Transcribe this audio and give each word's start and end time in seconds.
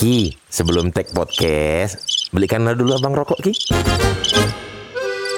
Ki, 0.00 0.32
sebelum 0.48 0.96
take 0.96 1.12
podcast, 1.12 2.00
belikanlah 2.32 2.72
dulu 2.72 2.96
abang 2.96 3.12
rokok 3.12 3.36
Ki. 3.44 3.52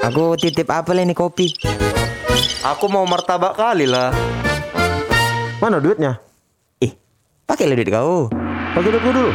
Aku 0.07 0.39
titip 0.39 0.71
apa 0.71 0.95
ini 0.95 1.11
kopi? 1.19 1.51
Aku 2.63 2.87
mau 2.87 3.03
martabak 3.03 3.59
kali 3.59 3.91
lah. 3.91 4.15
Mana 5.59 5.83
duitnya? 5.83 6.15
Ih, 6.79 6.95
pakai 7.43 7.75
duit 7.75 7.91
kau. 7.91 8.31
Pakai 8.79 8.87
duit 8.95 9.03
dulu. 9.03 9.35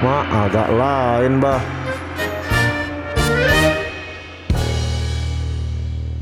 Ma, 0.00 0.24
agak 0.48 0.72
lain, 0.72 1.36
bah. 1.36 1.60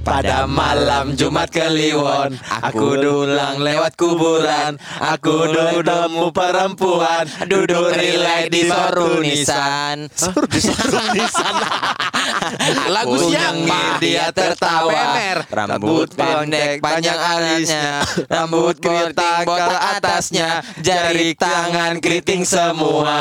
Pada 0.00 0.48
malam 0.48 1.12
Jumat 1.12 1.52
Kliwon 1.52 2.32
Aku 2.64 2.96
dulang 2.96 3.60
lewat 3.60 3.92
kuburan. 4.00 4.80
Aku 4.96 5.44
nemu 5.84 6.32
perempuan 6.32 7.28
Duduk 7.44 7.92
relay 7.92 8.48
di 8.48 8.64
sorunisan 8.64 10.08
Sorunisan 10.16 11.54
Lagu 12.94 13.16
siapa? 13.30 14.00
Dia 14.00 14.32
tertawa. 14.32 15.16
Rambut 15.50 16.08
pendek 16.14 16.80
panjang 16.80 17.18
alisnya. 17.18 18.04
Rambut 18.32 18.76
keriting 18.80 19.46
botak 19.46 19.80
atasnya. 20.00 20.64
Jari 20.80 21.36
tangan 21.36 22.00
keriting 22.00 22.42
semua. 22.44 23.18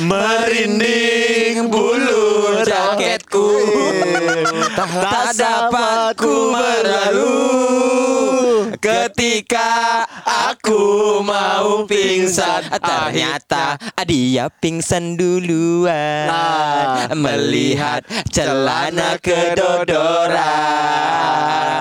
Merinding 0.00 1.68
bulu 1.68 2.62
jaketku. 2.64 3.48
Tak 4.90 5.36
dapat 5.36 6.14
ku 6.16 6.52
berlalu. 6.52 7.60
Ketika 8.80 10.04
aku 10.24 11.20
mau 11.20 11.84
pingsan 11.84 12.64
Ternyata 12.80 13.76
dia 14.08 14.48
pingsan 14.48 15.14
duluan. 15.14 16.30
Melihat 17.14 18.06
celana 18.28 19.16
kedodoran 19.16 20.38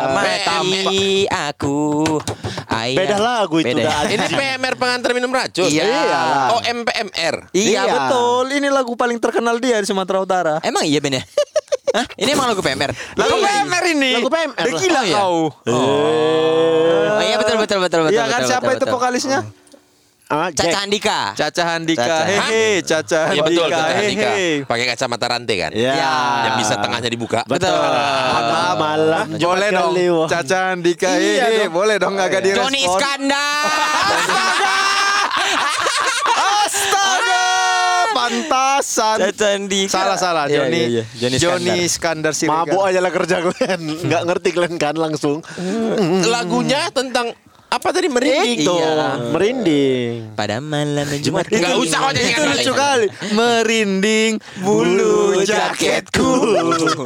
Mati 0.10 1.28
aku 1.28 2.06
Ayah. 2.70 2.96
Beda 2.96 3.18
lagu 3.18 3.58
itu 3.60 3.74
Beda. 3.74 4.06
Ini 4.06 4.26
PMR 4.30 4.78
pengantar 4.78 5.12
minum 5.12 5.34
racun 5.34 5.68
Iya. 5.68 5.84
Iyalah. 5.84 6.54
Oh 6.54 6.62
MPMR 6.62 7.36
Iya, 7.52 7.82
betul 7.84 8.46
Ini 8.54 8.70
lagu 8.70 8.94
paling 8.94 9.18
terkenal 9.18 9.58
dia 9.58 9.82
di 9.82 9.88
Sumatera 9.90 10.22
Utara. 10.22 10.56
Emang 10.62 10.86
iya 10.86 11.02
Ben 11.02 11.18
ya? 11.18 11.24
Hah? 11.98 12.06
Ini 12.16 12.38
emang 12.38 12.54
lagu 12.54 12.62
PMR? 12.62 12.94
Lagu 13.18 13.36
PMR 13.36 13.84
ini. 13.90 14.12
Lagu 14.22 14.30
PMR 14.30 14.68
gila 14.70 14.94
Oh, 14.94 15.04
iya. 15.04 15.16
kau. 15.18 15.38
Oh 15.66 17.20
iya 17.20 17.36
betul 17.36 17.58
betul 17.58 17.78
betul 17.82 18.00
betul 18.06 18.14
Iya 18.14 18.24
kan 18.30 18.40
betul, 18.40 18.50
siapa 18.54 18.70
betul, 18.70 18.78
itu 18.78 18.86
vokalisnya? 18.94 19.40
Ah, 20.30 20.54
Caca 20.54 20.62
Jack. 20.62 20.86
Andika 20.86 21.20
Caca 21.34 21.64
Handika. 21.66 22.06
Caca. 22.06 22.22
Hehe, 22.30 22.86
Caca 22.86 23.20
Iya 23.34 23.42
betul 23.42 23.66
Handika. 23.66 23.82
Caca 23.82 23.94
Handika. 23.98 24.30
Hehe. 24.30 24.50
Pakai 24.62 24.86
kacamata 24.88 25.26
rantai 25.26 25.56
kan 25.58 25.72
Ya. 25.74 25.98
Yang 26.46 26.56
bisa 26.62 26.74
tengahnya 26.78 27.10
dibuka 27.10 27.42
Betul. 27.50 27.74
Pada 27.74 28.78
malam 28.78 29.26
Boleh 29.34 29.70
Jumat 29.74 29.90
dong. 29.90 30.30
Caca 30.30 30.58
Handika. 30.70 31.10
Iya 31.18 31.50
Hehe, 31.50 31.66
dong. 31.66 31.74
boleh 31.74 31.96
dong 31.98 32.14
agak 32.14 32.46
direspon. 32.46 32.70
Joni 32.70 32.80
Iskandar 32.86 33.66
Astaga, 36.40 37.48
pantasan. 38.14 39.18
Caca 39.26 39.48
Andika 39.50 39.92
Salah 39.92 40.14
salah 40.16 40.46
Iya, 40.46 40.62
Joni 40.62 40.78
iya, 40.78 40.88
iya. 40.88 41.04
Joni 41.18 41.36
Joni 41.36 41.74
Iskandar. 41.82 41.82
Iskandar 41.82 42.34
Siregar. 42.38 42.70
Mabuk 42.70 42.84
aja 42.86 43.00
lah 43.02 43.12
kerja 43.12 43.36
kalian. 43.42 43.82
Nggak 44.06 44.22
ngerti 44.26 44.50
kalian 44.54 44.76
kan 44.78 44.94
langsung. 44.94 45.42
Lagunya 46.24 46.86
tentang 46.94 47.34
Apa 47.70 47.94
tadi 47.94 48.10
merinding 48.10 48.66
Itu 48.66 48.74
Iya. 48.74 49.30
merinding. 49.30 50.34
Pada 50.34 50.58
malam 50.58 51.06
Jumat 51.22 51.46
Nggak 51.46 51.78
usah 51.78 51.98
kau 52.00 52.10
nyanyikan 52.10 52.42
Itu 52.42 52.50
lucu 52.52 52.74
kali. 52.74 53.06
Merinding 53.32 54.32
bulu 54.60 55.46
jaketku. 55.46 56.32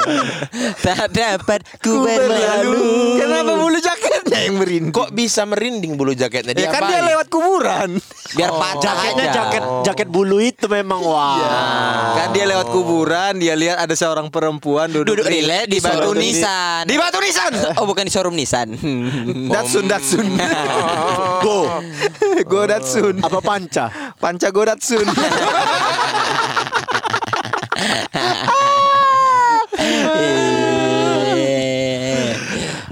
Tak 0.86 1.12
dapat 1.12 1.60
Ku 1.78 2.02
berlalu. 2.02 3.20
Kenapa 3.20 3.52
bulu 3.54 3.78
jaketnya 3.78 4.40
yang 4.42 4.56
merinding? 4.56 4.92
Kok 4.92 5.12
bisa 5.12 5.44
merinding 5.44 5.94
bulu 5.94 6.16
jaketnya 6.16 6.56
Ya 6.56 6.58
dia 6.58 6.68
kan 6.72 6.82
dia 6.88 7.02
lewat 7.04 7.28
kuburan. 7.28 8.00
Biar 8.34 8.50
patah 8.50 8.82
Jaketnya 8.96 9.26
aja 9.26 9.36
jaket 9.36 9.64
jaket 9.84 10.08
bulu 10.08 10.40
itu 10.40 10.66
memang 10.66 11.04
wah. 11.04 12.16
Kan 12.16 12.32
dia 12.32 12.46
lewat 12.46 12.68
kuburan, 12.68 13.36
dia 13.36 13.54
lihat 13.54 13.78
ada 13.78 13.94
seorang 13.94 14.28
perempuan 14.28 14.88
duduk, 14.88 15.20
Duduk 15.20 15.28
relay 15.28 15.68
di 15.68 15.78
batu 15.78 16.00
showroom 16.02 16.18
nisan 16.18 16.84
Di 16.88 16.96
batu 16.96 17.20
nisan. 17.20 17.52
Oh 17.76 17.84
bukan 17.84 18.08
di 18.08 18.12
showroom 18.12 18.34
Nissan 18.34 18.74
Datsun 19.54 19.86
Datsun. 19.86 20.26
Go. 21.40 21.58
Go 22.44 22.62
Datsun. 22.64 23.20
Apa 23.20 23.40
panca? 23.40 23.86
Panca 24.16 24.48
Go 24.50 24.64
Datsun. 24.64 25.08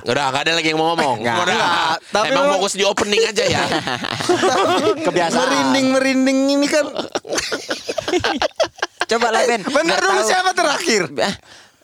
Udah 0.02 0.34
gak 0.34 0.44
ada 0.44 0.58
lagi 0.58 0.74
yang 0.74 0.80
mau 0.82 0.92
ngomong 0.94 1.22
Nggak. 1.22 1.38
Udah 1.40 1.56
Nggak, 1.56 1.96
tapi 2.10 2.26
Emang 2.28 2.44
memang- 2.44 2.54
fokus 2.58 2.74
di 2.74 2.84
opening 2.84 3.22
aja 3.24 3.44
ya 3.46 3.64
Kebiasaan. 5.06 5.40
merinding 5.40 5.88
merinding 5.94 6.40
ini 6.52 6.68
kan. 6.68 6.86
Coba 9.08 9.28
lah 9.30 9.42
Ben 9.46 9.62
Bener 9.62 10.00
dulu 10.00 10.20
tahu. 10.20 10.28
siapa 10.28 10.52
terakhir? 10.52 11.04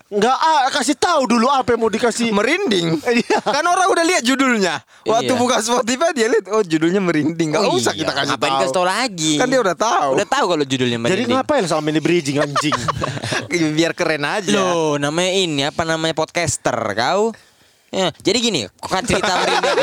Enggak 0.07 0.37
ah, 0.39 0.71
kasih 0.71 0.95
tahu 0.95 1.27
dulu 1.27 1.51
apa 1.51 1.75
yang 1.75 1.83
mau 1.83 1.91
dikasih. 1.91 2.31
Merinding. 2.31 2.95
Iya. 3.17 3.39
kan 3.41 3.65
orang 3.65 3.87
udah 3.91 4.05
lihat 4.07 4.23
judulnya. 4.23 4.79
Waktu 5.03 5.33
Iya. 5.35 5.39
buka 5.39 5.57
Spotify 5.59 6.09
dia 6.15 6.27
lihat 6.31 6.45
oh 6.53 6.63
judulnya 6.63 7.01
merinding. 7.03 7.49
Gak 7.51 7.63
oh 7.67 7.75
usah 7.75 7.91
iya. 7.91 8.07
kita 8.07 8.13
kasih 8.15 8.37
tahu. 8.39 8.59
kasih 8.61 8.75
tahu 8.75 8.87
lagi 8.87 9.33
Kan 9.35 9.47
dia 9.51 9.59
udah 9.59 9.75
tahu. 9.75 10.09
Udah 10.15 10.27
tahu 10.27 10.45
kalau 10.55 10.63
judulnya 10.63 10.99
Jadi 10.99 11.03
merinding 11.03 11.35
ngapain 11.35 11.65
sama 11.67 11.87
ini 11.91 11.99
bridging 11.99 12.37
anjing? 12.39 12.77
Biar 13.77 13.91
keren 13.91 14.23
aja. 14.23 14.53
Loh 14.53 14.95
namanya 14.95 15.31
ini 15.33 15.61
apa 15.67 15.83
namanya 15.83 16.15
podcaster 16.15 16.77
kau 16.95 17.35
Ya, 17.87 18.11
jadi 18.19 18.43
gini, 18.43 18.67
kok 18.67 18.91
kan 18.91 18.99
cerita 19.07 19.31
merinding. 19.39 19.77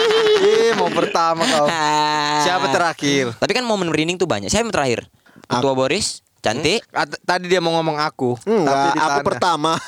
Ih, 0.48 0.72
mau 0.80 0.88
pertama 0.88 1.44
kau. 1.44 1.68
Siapa 2.40 2.72
terakhir? 2.72 3.36
Tapi 3.36 3.52
kan 3.52 3.68
momen 3.68 3.92
merinding 3.92 4.16
tuh 4.16 4.24
banyak. 4.24 4.48
Siapa 4.48 4.64
yang 4.64 4.72
terakhir? 4.72 5.00
Ketua 5.44 5.76
Boris, 5.76 6.24
cantik. 6.40 6.80
At- 6.90 7.20
tadi 7.20 7.46
dia 7.46 7.58
mau 7.58 7.72
ngomong 7.72 7.96
aku. 7.96 8.34
Enggak, 8.42 8.72
tapi 8.74 8.98
aku 8.98 9.20
pertama. 9.22 9.72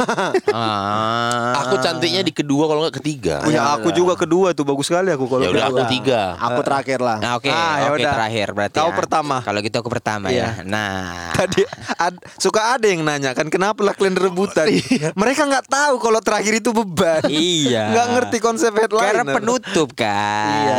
Ah. 0.53 1.57
Aku 1.63 1.79
cantiknya 1.79 2.21
di 2.21 2.31
kedua 2.31 2.67
kalau 2.67 2.85
nggak 2.85 3.01
ketiga 3.01 3.41
Oh, 3.41 3.49
ya, 3.49 3.73
aku 3.73 3.89
juga 3.91 4.15
kedua 4.15 4.53
tuh 4.53 4.63
bagus 4.63 4.85
sekali 4.85 5.09
aku 5.09 5.25
kalau 5.27 5.43
Ya 5.43 5.51
udah 5.51 5.65
aku 5.67 5.83
tiga 5.89 6.37
Aku 6.37 6.61
terakhir 6.61 6.99
lah. 7.01 7.17
Nah, 7.19 7.31
oke, 7.35 7.49
Ah, 7.49 7.77
ya 7.79 7.89
oke 7.89 7.99
udah. 7.99 8.13
terakhir 8.13 8.47
berarti. 8.51 8.77
Kau 8.77 8.91
ya. 8.91 8.95
pertama. 8.95 9.37
Kalau 9.41 9.59
gitu 9.61 9.77
aku 9.77 9.89
pertama 9.89 10.27
Iya. 10.29 10.61
ya. 10.61 10.65
Nah. 10.65 11.33
Tadi 11.39 11.63
ad- 11.97 12.23
suka 12.37 12.77
ada 12.77 12.84
yang 12.84 13.03
nanya 13.03 13.33
kan 13.33 13.49
kenapa 13.49 13.81
lah 13.81 13.95
kalian 13.95 14.15
rebutan? 14.15 14.69
Mereka 15.21 15.43
nggak 15.43 15.67
tahu 15.67 15.95
kalau 15.99 16.21
terakhir 16.21 16.53
itu 16.55 16.71
beban. 16.71 17.23
Iya. 17.27 17.83
Nggak 17.91 18.07
ngerti 18.11 18.37
konsep 18.39 18.73
headliner. 18.73 19.25
Karena 19.25 19.33
penutup 19.33 19.89
kan. 19.95 20.53
Iya. 20.53 20.79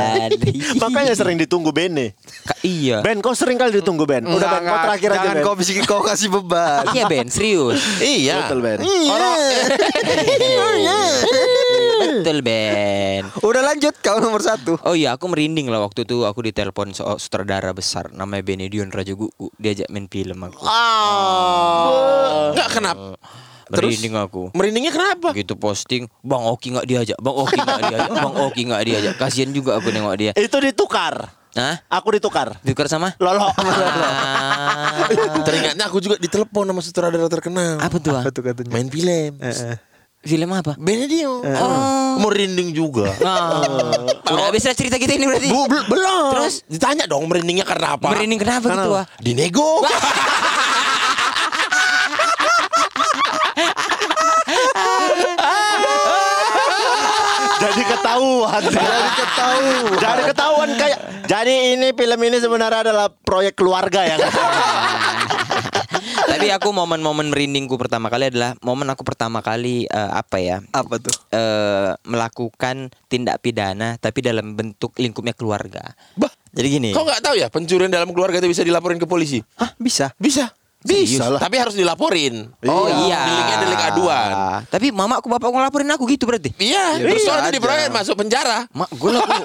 Makanya 0.77 1.13
sering 1.13 1.37
ditunggu 1.37 1.71
Bene. 1.71 2.13
Ka- 2.45 2.59
iya. 2.61 3.01
Ben, 3.01 3.19
kau 3.19 3.33
sering 3.33 3.57
kali 3.57 3.73
ditunggu 3.73 4.05
Ben. 4.05 4.21
Udah 4.23 4.37
Enggak, 4.37 4.51
Ben, 4.51 4.53
kau 4.53 4.67
enggak. 4.67 4.83
terakhir 4.85 5.09
aja 5.11 5.27
Ben. 5.31 5.43
Kau 5.63 5.71
bisik 5.71 5.87
kau 5.87 6.03
kasih 6.03 6.27
beban. 6.27 6.83
Iya 6.91 7.07
Ben, 7.07 7.31
serius. 7.31 7.79
Iya 8.03 8.51
Betul 8.51 8.59
Ben. 8.59 8.79
Betul 12.03 12.37
Ben. 12.43 13.23
Udah 13.39 13.63
lanjut 13.63 13.95
kau 14.03 14.19
nomor 14.19 14.43
satu. 14.43 14.75
Oh 14.83 14.91
iya, 14.91 15.15
aku 15.15 15.31
merinding 15.31 15.71
lah 15.71 15.79
waktu 15.79 16.03
itu 16.03 16.27
aku 16.27 16.43
ditelepon 16.43 16.91
so 16.91 17.15
sutradara 17.15 17.71
besar 17.71 18.11
namanya 18.11 18.43
Benedion 18.43 18.91
Rajagugu 18.91 19.55
diajak 19.55 19.87
main 19.87 20.11
film 20.11 20.43
aku. 20.43 20.67
Nggak 22.53 22.69
kenapa 22.75 23.15
Merinding 23.71 24.13
aku. 24.19 24.51
Merindingnya 24.51 24.91
kenapa? 24.91 25.31
Gitu 25.31 25.55
posting, 25.55 26.11
Bang 26.19 26.43
Oki 26.43 26.75
nggak 26.75 26.83
diajak, 26.85 27.17
Bang 27.23 27.39
Oki 27.39 27.55
nggak 27.55 27.79
diajak, 27.79 28.11
Bang 28.11 28.35
Oki 28.35 28.61
nggak 28.67 28.83
diajak. 28.83 29.13
Kasian 29.15 29.55
juga 29.55 29.79
aku 29.79 29.89
nengok 29.89 30.15
dia. 30.19 30.31
Itu 30.35 30.59
ditukar. 30.59 31.42
Hah? 31.53 31.85
Aku 32.01 32.09
ditukar. 32.17 32.57
Ditukar 32.65 32.89
sama? 32.89 33.13
Lolo. 33.21 33.45
Ah, 33.53 35.05
Teringatnya 35.47 35.85
aku 35.85 36.01
juga 36.01 36.17
ditelepon 36.17 36.65
sama 36.65 36.81
sutradara 36.81 37.29
terkenal 37.29 37.77
apa 37.77 37.97
tuh? 38.01 38.17
Apa 38.17 38.29
tuh 38.33 38.41
katanya? 38.41 38.73
Main 38.73 38.89
film 38.89 39.37
Film 40.23 40.49
apa? 40.55 40.73
Benedio 40.79 41.43
oh. 41.43 42.15
Merinding 42.23 42.71
juga 42.71 43.11
Oh, 43.21 44.07
udah 44.33 44.45
habis 44.49 44.63
lah 44.63 44.71
cerita 44.71 44.95
kita 44.95 45.19
ini 45.19 45.27
berarti. 45.27 45.51
Bu, 45.51 45.67
belum 45.67 46.23
Terus? 46.39 46.63
Ditanya 46.65 47.05
dong 47.05 47.27
merindingnya 47.27 47.67
karena 47.67 47.99
apa 47.99 48.07
Merinding 48.07 48.39
kenapa 48.39 48.71
gitu 48.71 48.91
ah? 48.95 49.05
Dinego 49.19 49.83
Jadi 57.63 57.81
ketahuan. 58.13 58.61
Jadi 58.61 59.09
ketahuan. 59.17 59.97
Jadi 59.97 60.21
ketahuan 60.29 60.69
kayak. 60.77 60.99
Jadi 61.23 61.53
ini 61.77 61.87
film 61.95 62.19
ini 62.21 62.37
sebenarnya 62.37 62.79
adalah 62.91 63.07
proyek 63.09 63.57
keluarga 63.57 64.01
ya. 64.05 64.17
Tapi 66.23 66.47
aku 66.51 66.75
momen-momen 66.75 67.31
merindingku 67.31 67.79
pertama 67.79 68.11
kali 68.11 68.27
adalah 68.27 68.57
momen 68.59 68.89
aku 68.91 69.05
pertama 69.07 69.39
kali 69.39 69.87
eh, 69.87 70.11
apa 70.11 70.37
ya? 70.41 70.59
Apa 70.75 70.99
tuh? 70.99 71.15
eh, 71.31 71.95
melakukan 72.03 72.91
tindak 73.07 73.39
pidana 73.39 73.95
tapi 73.97 74.19
dalam 74.25 74.57
bentuk 74.57 74.91
lingkupnya 74.99 75.31
keluarga. 75.37 75.95
Bah 76.19 76.31
Jadi 76.53 76.67
gini. 76.69 76.89
Kau 76.91 77.07
nggak 77.07 77.23
tahu 77.23 77.35
ya 77.39 77.47
pencurian 77.49 77.89
dalam 77.89 78.11
keluarga 78.11 78.37
itu 78.43 78.49
bisa 78.51 78.61
dilaporin 78.61 79.01
ke 79.01 79.07
polisi? 79.09 79.41
Hah, 79.57 79.73
bisa. 79.79 80.13
Bisa. 80.21 80.53
Bisa 80.83 81.31
lah. 81.31 81.39
Tapi 81.39 81.55
harus 81.59 81.75
dilaporin. 81.75 82.51
Oh 82.67 82.87
iya. 83.07 83.23
Deliknya 83.23 83.57
delik 83.63 83.81
aduan. 83.81 84.31
Tapi 84.67 84.87
mamaku 84.91 85.27
bapakku 85.31 85.55
ngelaporin 85.55 85.89
aku 85.95 86.03
gitu 86.11 86.27
berarti. 86.27 86.51
Iya, 86.59 86.99
Ya, 86.99 87.07
terus 87.07 87.23
soalnya 87.23 87.51
diproyek 87.55 87.89
masuk 87.89 88.15
penjara. 88.19 88.67
Mak 88.75 88.91
gue 88.91 89.09
lah 89.15 89.23
aku 89.27 89.35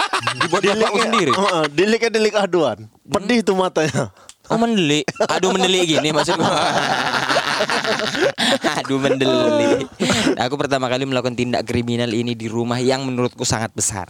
dibuat 0.43 0.63
bapakku 0.67 0.99
sendiri. 0.99 1.31
Heeh, 1.31 1.63
deliknya 1.71 2.11
delik 2.11 2.35
aduan. 2.35 2.79
Pedih 3.07 3.41
tuh 3.47 3.55
matanya. 3.55 4.11
Oh 4.49 4.57
mendelik. 4.57 5.05
Aduh 5.29 5.53
mendelik 5.53 5.85
gini 5.85 6.09
maksud 6.09 6.41
gua. 6.41 6.49
Aduh 8.81 8.97
mendelik. 8.97 9.85
Aku 10.41 10.57
pertama 10.57 10.89
kali 10.89 11.05
melakukan 11.05 11.37
tindak 11.37 11.69
kriminal 11.69 12.09
ini 12.09 12.33
di 12.33 12.49
rumah 12.49 12.81
yang 12.81 13.05
menurutku 13.05 13.45
sangat 13.45 13.77
besar. 13.77 14.09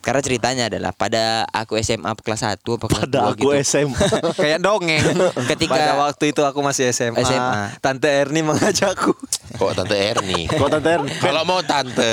Karena 0.00 0.20
ceritanya 0.20 0.64
adalah 0.66 0.90
pada 0.90 1.22
aku 1.46 1.76
SMA 1.78 2.08
kelas 2.16 2.40
1 2.42 2.56
apa 2.56 2.86
kelas 2.86 3.04
Pada 3.04 3.18
2 3.22 3.30
aku 3.30 3.52
gitu. 3.52 3.60
SMA. 3.60 3.96
Kayak 4.40 4.58
dongeng. 4.58 5.04
Ketika- 5.46 5.72
pada 5.72 5.92
waktu 5.98 6.24
itu 6.30 6.40
aku 6.40 6.60
masih 6.60 6.88
SMA. 6.88 7.20
SMA. 7.20 7.76
Tante 7.78 8.08
Erni 8.08 8.40
mengajakku. 8.40 9.12
Kok 9.52 9.72
tante 9.74 9.92
Erni? 9.94 10.46
Kok 10.46 10.68
tante 10.68 10.88
Ern? 10.90 11.04
Kalau 11.24 11.42
mau 11.42 11.60
tante, 11.60 12.12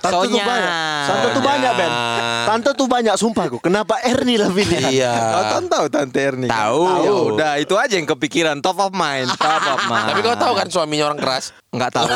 Tante 0.00 0.26
tuh 0.26 0.40
banyak. 0.40 0.72
Tante 1.04 1.26
tuh 1.30 1.42
banyak, 1.42 1.72
Ben. 1.74 1.92
Tante 2.42 2.70
tuh 2.72 2.88
banyak 2.88 3.14
sumpah 3.14 3.44
aku. 3.46 3.58
Kenapa 3.60 4.00
Erni 4.00 4.34
lah 4.34 4.48
pilihan? 4.48 4.88
iya. 4.88 5.12
Kau 5.12 5.44
kan 5.50 5.64
tahu 5.66 5.86
Tante 5.88 6.18
Erni? 6.18 6.46
kan? 6.46 6.56
Tahu. 6.56 6.82
Ya 7.04 7.12
udah, 7.12 7.52
itu 7.58 7.74
aja 7.74 7.94
yang 7.94 8.08
kepikiran. 8.08 8.56
Top 8.58 8.78
of 8.78 8.90
mind. 8.90 9.28
Top 9.34 9.60
of 9.68 9.82
mind. 9.90 10.08
Tapi 10.08 10.20
kau 10.20 10.34
tahu 10.34 10.52
kan 10.54 10.66
suaminya 10.66 11.04
orang 11.06 11.18
keras? 11.18 11.52
Nggak 11.68 11.90
tahu. 11.92 12.08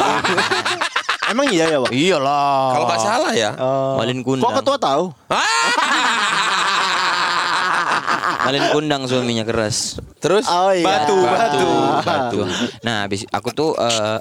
Emang 1.30 1.46
iya 1.48 1.64
ya, 1.72 1.78
Bang? 1.80 1.92
Iyalah. 1.92 2.76
Kalau 2.76 2.86
nggak 2.88 3.02
salah 3.02 3.32
ya. 3.32 3.50
Malin 3.96 4.20
kundang. 4.20 4.44
Kok 4.44 4.54
ketua 4.60 4.76
tahu? 4.76 5.04
Malin 8.44 8.64
kundang 8.76 9.02
suaminya 9.08 9.44
keras. 9.48 9.96
Terus? 10.20 10.44
Oh 10.44 10.68
iya. 10.68 10.84
Batu, 10.84 11.16
batu. 11.16 11.68
Batu. 12.04 12.38
Nah, 12.84 13.08
habis 13.08 13.24
aku 13.32 13.56
tuh 13.56 13.72
eh, 13.80 14.20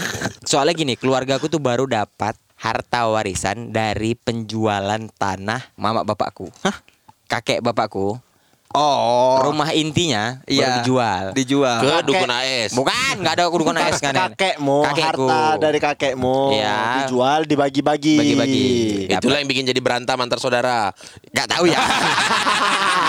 soalnya 0.50 0.78
gini, 0.78 0.94
keluarga 0.94 1.42
aku 1.42 1.50
tuh 1.50 1.58
baru 1.58 1.90
dapat 1.90 2.38
harta 2.54 3.10
warisan 3.10 3.74
dari 3.74 4.14
penjualan 4.14 5.02
tanah 5.18 5.74
mama 5.74 6.06
bapakku. 6.06 6.54
Kakek 7.26 7.66
bapakku. 7.66 8.14
Oh. 8.74 9.38
Rumah 9.40 9.70
intinya 9.70 10.42
baru 10.42 10.50
Iya. 10.50 10.70
dijual. 10.78 11.24
Dijual. 11.30 11.78
Ke 11.78 11.86
Kakek. 11.88 12.04
dukun 12.04 12.30
AS. 12.32 12.70
Bukan, 12.74 13.14
nggak 13.22 13.34
ada 13.34 13.44
kudukan 13.46 13.74
AS 13.76 13.98
kan. 13.98 14.10
Kakekmu, 14.12 14.78
Kakekku. 14.82 15.26
harta 15.30 15.42
dari 15.62 15.78
kakekmu 15.78 16.38
Iya. 16.52 16.78
dijual 17.00 17.46
dibagi-bagi. 17.46 18.18
Bagi-bagi. 18.18 18.66
Itulah 19.08 19.38
yang 19.38 19.46
bikin 19.46 19.62
jadi 19.64 19.78
berantem 19.78 20.18
antar 20.18 20.36
saudara. 20.36 20.90
Nggak 21.30 21.48
tahu 21.48 21.70
ya. 21.70 21.78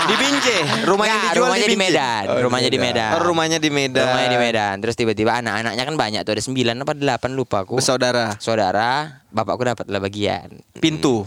Di 0.06 0.14
Binjai. 0.14 0.86
Rumah 0.86 1.04
yang 1.04 1.18
Nggak, 1.18 1.34
dijual 1.34 1.42
rumahnya 1.42 1.66
di 1.66 1.68
di 1.68 1.76
Medan. 1.76 2.22
rumahnya 2.38 2.70
di 2.70 2.78
Medan. 2.78 3.10
Oh, 3.10 3.22
rumahnya 3.26 3.58
di 3.58 3.70
Medan. 3.70 4.06
Rumahnya 4.06 4.30
di 4.30 4.38
Medan. 4.38 4.74
Terus 4.78 4.94
tiba-tiba 4.94 5.30
anak-anaknya 5.36 5.82
kan 5.82 5.94
banyak 5.98 6.20
tuh 6.22 6.32
ada 6.32 6.42
sembilan 6.46 6.74
apa 6.78 6.92
delapan 6.94 7.30
lupa 7.34 7.66
aku. 7.66 7.74
Bersaudara. 7.74 8.38
Saudara, 8.38 8.90
bapakku 9.28 9.66
dapat 9.66 9.90
lah 9.90 9.98
bagian. 9.98 10.62
Pintu. 10.78 11.26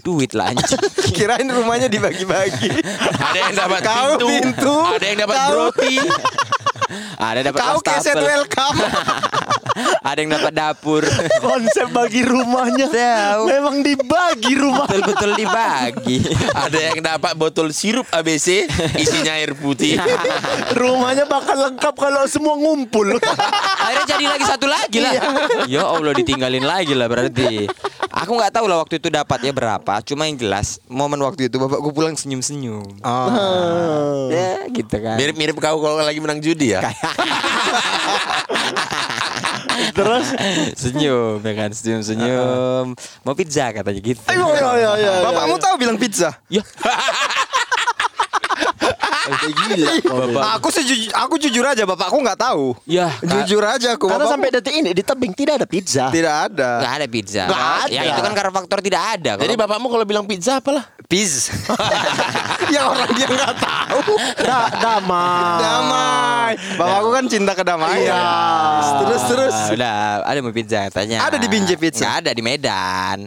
Duit 0.00 0.32
lah 0.32 0.52
anjing. 0.52 0.80
Kirain 1.16 1.44
rumahnya 1.44 1.92
dibagi-bagi. 1.92 2.72
Ada 3.20 3.38
yang 3.38 3.54
dapat 3.56 3.80
Kau 3.84 4.16
pintu, 4.16 4.28
pintu, 4.28 4.76
ada 4.80 5.04
yang 5.04 5.18
dapat 5.20 5.36
broti. 5.52 5.96
Ada 7.18 7.40
dapat 7.50 7.60
Kau 7.60 7.80
keset 7.80 8.16
welcome. 8.18 8.78
Ada 10.08 10.18
yang 10.22 10.32
dapat 10.38 10.52
dapur. 10.54 11.02
Konsep 11.42 11.90
bagi 11.90 12.22
rumahnya 12.22 12.86
Tahu. 12.86 13.42
memang 13.50 13.76
dibagi 13.82 14.52
rumah. 14.54 14.86
Betul-betul 14.86 15.30
dibagi. 15.34 16.16
Ada 16.54 16.78
yang 16.92 16.98
dapat 17.02 17.32
botol 17.34 17.74
sirup 17.74 18.06
ABC 18.14 18.70
isinya 19.00 19.34
air 19.34 19.56
putih. 19.58 19.98
rumahnya 20.78 21.26
bakal 21.26 21.58
lengkap 21.58 21.94
kalau 21.98 22.22
semua 22.30 22.54
ngumpul. 22.54 23.18
Akhirnya 23.82 24.06
jadi 24.14 24.24
lagi 24.30 24.44
satu 24.46 24.66
lagi 24.70 24.98
lah. 25.02 25.12
Ya 25.66 25.82
Allah 25.82 26.14
ditinggalin 26.14 26.62
lagi 26.62 26.94
lah 26.94 27.10
berarti. 27.10 27.66
Aku 28.14 28.38
nggak 28.38 28.54
tahu 28.54 28.70
lah 28.70 28.78
waktu 28.78 29.02
itu 29.02 29.10
dapatnya 29.10 29.50
berapa. 29.50 29.98
Cuma 30.06 30.30
yang 30.30 30.38
jelas 30.38 30.78
momen 30.86 31.18
waktu 31.18 31.50
itu 31.50 31.58
bapakku 31.58 31.90
pulang 31.90 32.14
senyum-senyum. 32.14 33.02
Oh. 33.02 34.30
Ya 34.30 34.70
gitu 34.70 34.96
kan. 35.02 35.18
Mirip-mirip 35.18 35.58
kau 35.58 35.82
kalau 35.82 35.98
lagi 35.98 36.22
menang 36.22 36.38
judi 36.38 36.73
ya. 36.73 36.73
Terus 39.94 40.26
senyum 40.78 41.42
ya 41.42 41.52
kan 41.54 41.70
senyum-senyum. 41.74 42.94
Mau 43.26 43.34
pizza 43.34 43.70
katanya 43.74 44.00
gitu. 44.00 44.22
Ayo, 44.30 44.46
ayo, 44.54 44.68
ayo, 44.78 44.88
ayo. 44.98 45.10
Bapakmu 45.30 45.56
tahu 45.58 45.74
bilang 45.78 45.98
pizza? 45.98 46.34
Ya. 46.46 46.62
gila. 49.24 49.90
Aku 50.60 50.68
sejujur, 50.68 51.10
aku 51.16 51.34
jujur 51.40 51.64
aja 51.64 51.82
bapakku 51.88 52.18
nggak 52.20 52.38
tahu. 52.38 52.76
Ya. 52.84 53.08
Jujur 53.22 53.64
aja 53.64 53.96
aku. 53.96 54.06
Karena 54.08 54.24
bapakku 54.28 54.34
sampai 54.36 54.50
detik 54.52 54.74
ini 54.74 54.90
di 54.92 55.02
tebing 55.02 55.32
tidak 55.32 55.54
ada 55.62 55.66
pizza. 55.68 56.04
tidak 56.12 56.34
ada. 56.50 56.70
Nggak 56.80 56.94
ada 56.94 57.06
pizza. 57.08 57.42
Nggak 57.48 57.66
ada. 57.88 57.92
Ya 57.92 58.02
itu 58.12 58.20
kan 58.20 58.32
karena 58.36 58.52
faktor 58.52 58.78
tidak 58.84 59.02
ada. 59.18 59.30
Jadi 59.40 59.54
Kalau 59.56 59.62
bapakmu 59.66 59.86
kalau 59.90 60.04
bilang 60.06 60.24
pizza 60.28 60.60
apalah? 60.60 60.84
Pizza. 61.14 61.54
ya 62.74 62.90
orang 62.90 63.10
dia 63.14 63.26
nggak 63.30 63.54
tahu. 63.62 64.18
Da, 64.42 64.66
damai. 64.82 65.62
Damai. 65.62 66.52
Bapakku 66.74 67.10
kan 67.14 67.24
cinta 67.30 67.54
kedamaian. 67.54 68.02
Iya. 68.02 68.26
Terus 69.06 69.22
terus. 69.30 69.54
Ah, 69.54 69.70
udah 69.70 69.94
ada 70.26 70.38
mau 70.42 70.50
pizza 70.50 70.90
katanya. 70.90 71.22
Ada 71.22 71.38
di 71.38 71.46
Binjai 71.46 71.78
Pizza? 71.78 72.02
Nggak 72.02 72.16
ada 72.18 72.30
di 72.34 72.42
Medan. 72.42 73.18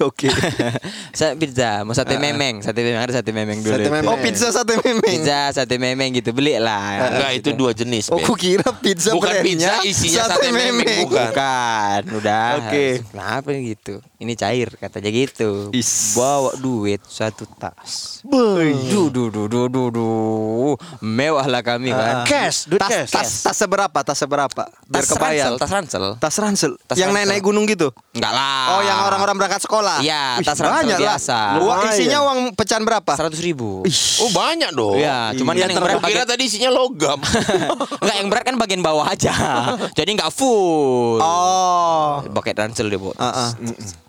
Oke. 0.08 0.28
Saya 1.18 1.36
pizza, 1.36 1.84
mau 1.84 1.92
sate 1.92 2.16
memeng, 2.16 2.64
sate 2.64 2.80
memeng 2.80 3.00
ada 3.00 3.12
sate 3.12 3.30
memeng 3.30 3.60
dulu. 3.60 3.76
Sate 3.76 3.88
memeng. 3.88 4.08
Oh 4.08 4.16
pizza 4.16 4.48
sate 4.48 4.74
memeng. 4.80 5.20
Pizza 5.20 5.40
sate 5.52 5.76
memeng 5.76 6.10
gitu 6.16 6.32
beli 6.32 6.56
lah. 6.56 7.12
Enggak, 7.12 7.30
itu 7.36 7.50
dua 7.52 7.70
jenis. 7.70 8.08
Oh, 8.08 8.16
aku 8.16 8.32
kira 8.32 8.72
pizza 8.74 9.12
Bukan 9.12 9.44
pizza, 9.44 9.84
isinya 9.84 10.24
sate 10.26 10.48
memeng, 10.48 11.04
bukan. 11.04 11.30
Bukan, 11.30 12.00
udah. 12.16 12.46
Oke. 12.64 13.04
Kenapa 13.04 13.48
gitu? 13.52 14.00
Ini 14.16 14.32
cair 14.36 14.68
katanya 14.76 15.08
gitu. 15.08 15.72
Is. 15.72 16.12
Bawa 16.12 16.52
duit 16.56 17.00
satu 17.02 17.48
tas. 17.56 18.20
Boy. 18.22 18.76
Duh, 18.88 19.08
duh, 19.08 19.32
duh, 19.32 19.48
duh, 19.48 19.66
duh, 19.66 19.88
duh. 19.88 20.74
Mewah 21.00 21.44
lah 21.44 21.64
kami 21.64 21.88
kan. 21.88 22.28
Cash, 22.28 22.68
duit 22.68 22.80
Tas, 22.80 22.92
cash. 22.92 23.10
tas, 23.10 23.28
tas 23.48 23.56
seberapa? 23.56 23.98
Tas 24.04 24.16
seberapa? 24.16 24.62
Biar 24.84 25.00
Tas 25.00 25.08
kebayang. 25.08 25.56
ransel, 25.56 25.56
tas 25.56 25.70
ransel. 25.72 26.04
Tas 26.20 26.36
ransel. 26.36 26.72
Tas 26.84 26.96
yang 27.00 27.16
naik-naik 27.16 27.40
gunung 27.40 27.64
gitu. 27.64 27.88
Enggak 28.12 28.32
lah. 28.32 28.76
Oh, 28.76 28.82
yang 28.84 28.98
orang-orang 29.08 29.36
berangkat 29.40 29.64
sekolah. 29.64 29.89
Iya, 29.98 30.22
Wih, 30.38 30.46
tas 30.46 30.58
ransel 30.58 30.74
banyak 30.86 30.96
lah. 30.96 31.02
biasa. 31.02 31.38
Uang 31.58 31.66
Lumayan. 31.82 31.90
isinya 31.90 32.18
uang 32.22 32.38
pecahan 32.54 32.82
berapa? 32.86 33.12
Seratus 33.12 33.40
ribu. 33.42 33.82
Oh 34.22 34.30
banyak 34.30 34.70
dong. 34.70 34.96
Iya, 34.96 35.34
cuman 35.34 35.54
Iya, 35.54 35.62
kan 35.62 35.68
yang 35.68 35.82
berat 35.82 35.96
kira 35.96 36.04
bagian, 36.06 36.26
tadi 36.26 36.42
isinya 36.46 36.70
logam. 36.70 37.18
enggak 38.02 38.16
yang 38.16 38.28
berat 38.30 38.44
kan 38.46 38.56
bagian 38.56 38.80
bawah 38.80 39.06
aja. 39.06 39.32
Jadi 39.98 40.10
enggak 40.14 40.30
full. 40.30 41.18
Oh. 41.18 42.22
Pakai 42.30 42.54
ransel 42.54 42.86
dia, 42.86 43.02
Bu. 43.02 43.10
Ah, 43.18 43.48
ah. 43.48 43.50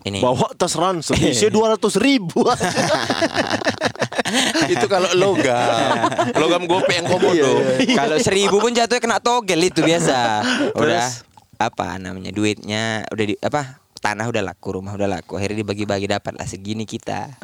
Ini. 0.02 0.22
Bawa 0.22 0.54
tas 0.54 0.78
ransel 0.78 1.18
Isinya 1.32 1.50
dua 1.50 1.66
ratus 1.74 1.98
ribu 1.98 2.46
itu 4.64 4.86
kalau 4.88 5.10
logam. 5.12 6.08
Logam 6.36 6.62
gope 6.64 6.92
yang 6.92 7.06
komodo. 7.06 7.52
Kalau 7.92 8.16
seribu 8.18 8.56
pun 8.58 8.72
jatuhnya 8.72 9.00
kena 9.00 9.18
togel 9.20 9.60
itu 9.60 9.80
biasa. 9.82 10.42
Udah 10.72 11.08
apa 11.60 11.94
namanya 11.94 12.34
duitnya 12.34 13.06
udah 13.06 13.24
di 13.24 13.38
apa 13.38 13.78
tanah 14.02 14.26
udah 14.26 14.42
laku 14.42 14.82
rumah 14.82 14.98
udah 14.98 15.06
laku 15.06 15.38
akhirnya 15.38 15.62
dibagi-bagi 15.62 16.10
dapat 16.10 16.34
lah 16.34 16.42
segini 16.42 16.82
kita. 16.82 17.38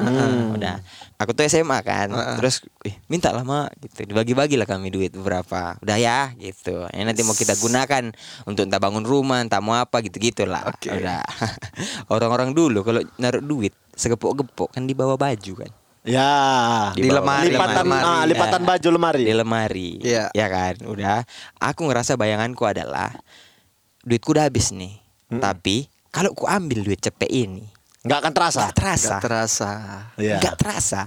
Udah. 0.51 0.83
Aku 1.15 1.31
tuh 1.31 1.47
SMA 1.47 1.79
kan 1.87 2.11
terus 2.35 2.67
ih, 2.83 2.99
minta 3.07 3.31
lah 3.31 3.47
mak 3.47 3.71
gitu. 3.79 4.11
Dibagi-bagi 4.11 4.59
lah 4.59 4.67
kami 4.67 4.91
duit 4.91 5.15
berapa. 5.15 5.79
Udah 5.79 5.95
ya 5.95 6.35
gitu. 6.35 6.83
Ini 6.91 7.07
nanti 7.07 7.23
mau 7.23 7.31
kita 7.31 7.55
gunakan 7.55 8.11
untuk 8.43 8.67
entah 8.67 8.83
bangun 8.83 9.07
rumah 9.07 9.39
entah 9.39 9.63
mau 9.63 9.79
apa 9.79 10.03
gitu 10.03 10.19
gitulah 10.19 10.67
Oke. 10.67 10.91
udah. 10.91 11.23
Orang-orang 12.13 12.51
dulu 12.51 12.83
kalau 12.83 12.99
naruh 13.15 13.39
duit 13.39 13.71
segepok-gepok 13.95 14.75
kan 14.75 14.83
di 14.83 14.91
bawah 14.91 15.15
baju 15.15 15.63
kan? 15.63 15.71
Ya. 16.03 16.31
Di 16.91 17.07
bawah. 17.07 17.23
lemari, 17.23 17.55
Lipatan 17.55 17.83
lemari. 17.87 18.03
ah, 18.03 18.23
Lipatan 18.27 18.61
baju 18.67 18.87
lemari. 18.91 19.23
Di 19.23 19.35
lemari. 19.35 19.89
Iya. 20.03 20.27
Ya 20.35 20.47
kan, 20.51 20.75
udah. 20.83 21.23
Aku 21.59 21.87
ngerasa 21.87 22.19
bayanganku 22.19 22.67
adalah 22.67 23.15
duitku 24.03 24.35
udah 24.35 24.47
habis 24.47 24.75
nih. 24.75 24.99
Tapi 25.29 25.85
kalau 26.09 26.33
ku 26.33 26.45
ambil 26.45 26.81
duit 26.81 26.97
cepet 26.97 27.29
ini, 27.29 27.63
Nggak 27.99 28.17
akan 28.17 28.33
terasa 28.33 28.59
nggak 28.61 28.75
terasa. 28.75 29.09
Gak 29.09 29.21
terasa. 29.21 29.71
Iya. 30.15 30.35
Nggak 30.39 30.55
terasa. 30.55 31.01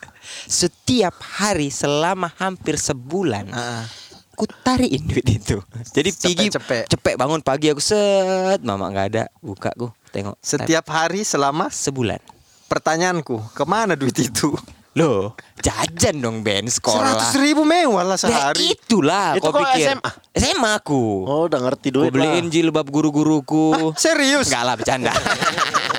Setiap 0.60 1.14
hari 1.18 1.68
selama 1.68 2.30
hampir 2.36 2.74
sebulan, 2.74 3.50
Ah. 3.50 3.84
ku 4.32 4.46
tarikin 4.46 5.04
duit 5.04 5.26
itu. 5.26 5.58
Jadi 5.90 6.10
pagi 6.10 6.48
Cepet-cepet. 6.48 6.84
cepet 6.88 7.14
bangun 7.14 7.40
pagi 7.40 7.68
aku 7.68 7.78
set, 7.78 8.62
mama 8.62 8.88
nggak 8.88 9.06
ada, 9.10 9.24
buka 9.38 9.68
ku 9.74 9.90
tengok. 10.08 10.38
Setiap 10.40 10.86
hari 10.88 11.22
selama 11.22 11.68
sebulan. 11.68 12.18
pertanyaanku, 12.66 13.42
ke 13.50 13.64
mana 13.66 13.92
duit 13.92 14.14
itu? 14.14 14.54
Loh, 14.90 15.38
jajan 15.56 16.18
dong 16.18 16.42
Ben 16.42 16.66
sekolah. 16.66 17.14
Seratus 17.14 17.38
ribu 17.38 17.62
mewah 17.62 18.02
lah 18.02 18.18
Ya 18.18 18.26
sehari. 18.26 18.74
itulah 18.74 19.38
Itu 19.38 19.46
kau 19.46 19.54
kok 19.54 19.70
pikir. 19.70 19.86
SMA? 19.94 20.10
SMA 20.34 20.70
aku. 20.74 21.02
Oh 21.24 21.46
udah 21.46 21.62
ngerti 21.62 21.88
Gue 21.88 21.96
duit 22.00 22.10
beliin 22.10 22.44
lah 22.44 22.50
jilbab 22.50 22.86
guru-guruku. 22.86 23.94
Serius? 23.94 24.50
Enggak 24.50 24.62
lah 24.66 24.74
bercanda. 24.74 25.12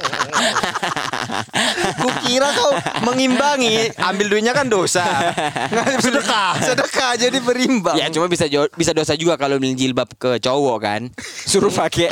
Kukira 2.01 2.49
kau 2.53 2.71
mengimbangi, 3.07 3.91
ambil 3.97 4.25
duitnya 4.27 4.53
kan 4.55 4.67
dosa. 4.67 5.03
sedekah. 6.03 6.59
sedekah 6.61 7.11
jadi 7.17 7.37
berimbang. 7.41 7.97
Ya 7.97 8.09
cuma 8.11 8.27
bisa 8.27 8.47
bisa 8.75 8.91
dosa 8.91 9.13
juga 9.15 9.35
kalau 9.37 9.57
beli 9.57 9.73
jilbab 9.77 10.09
ke 10.17 10.37
cowok 10.41 10.77
kan. 10.81 11.01
Suruh 11.21 11.71
pakai. 11.71 12.09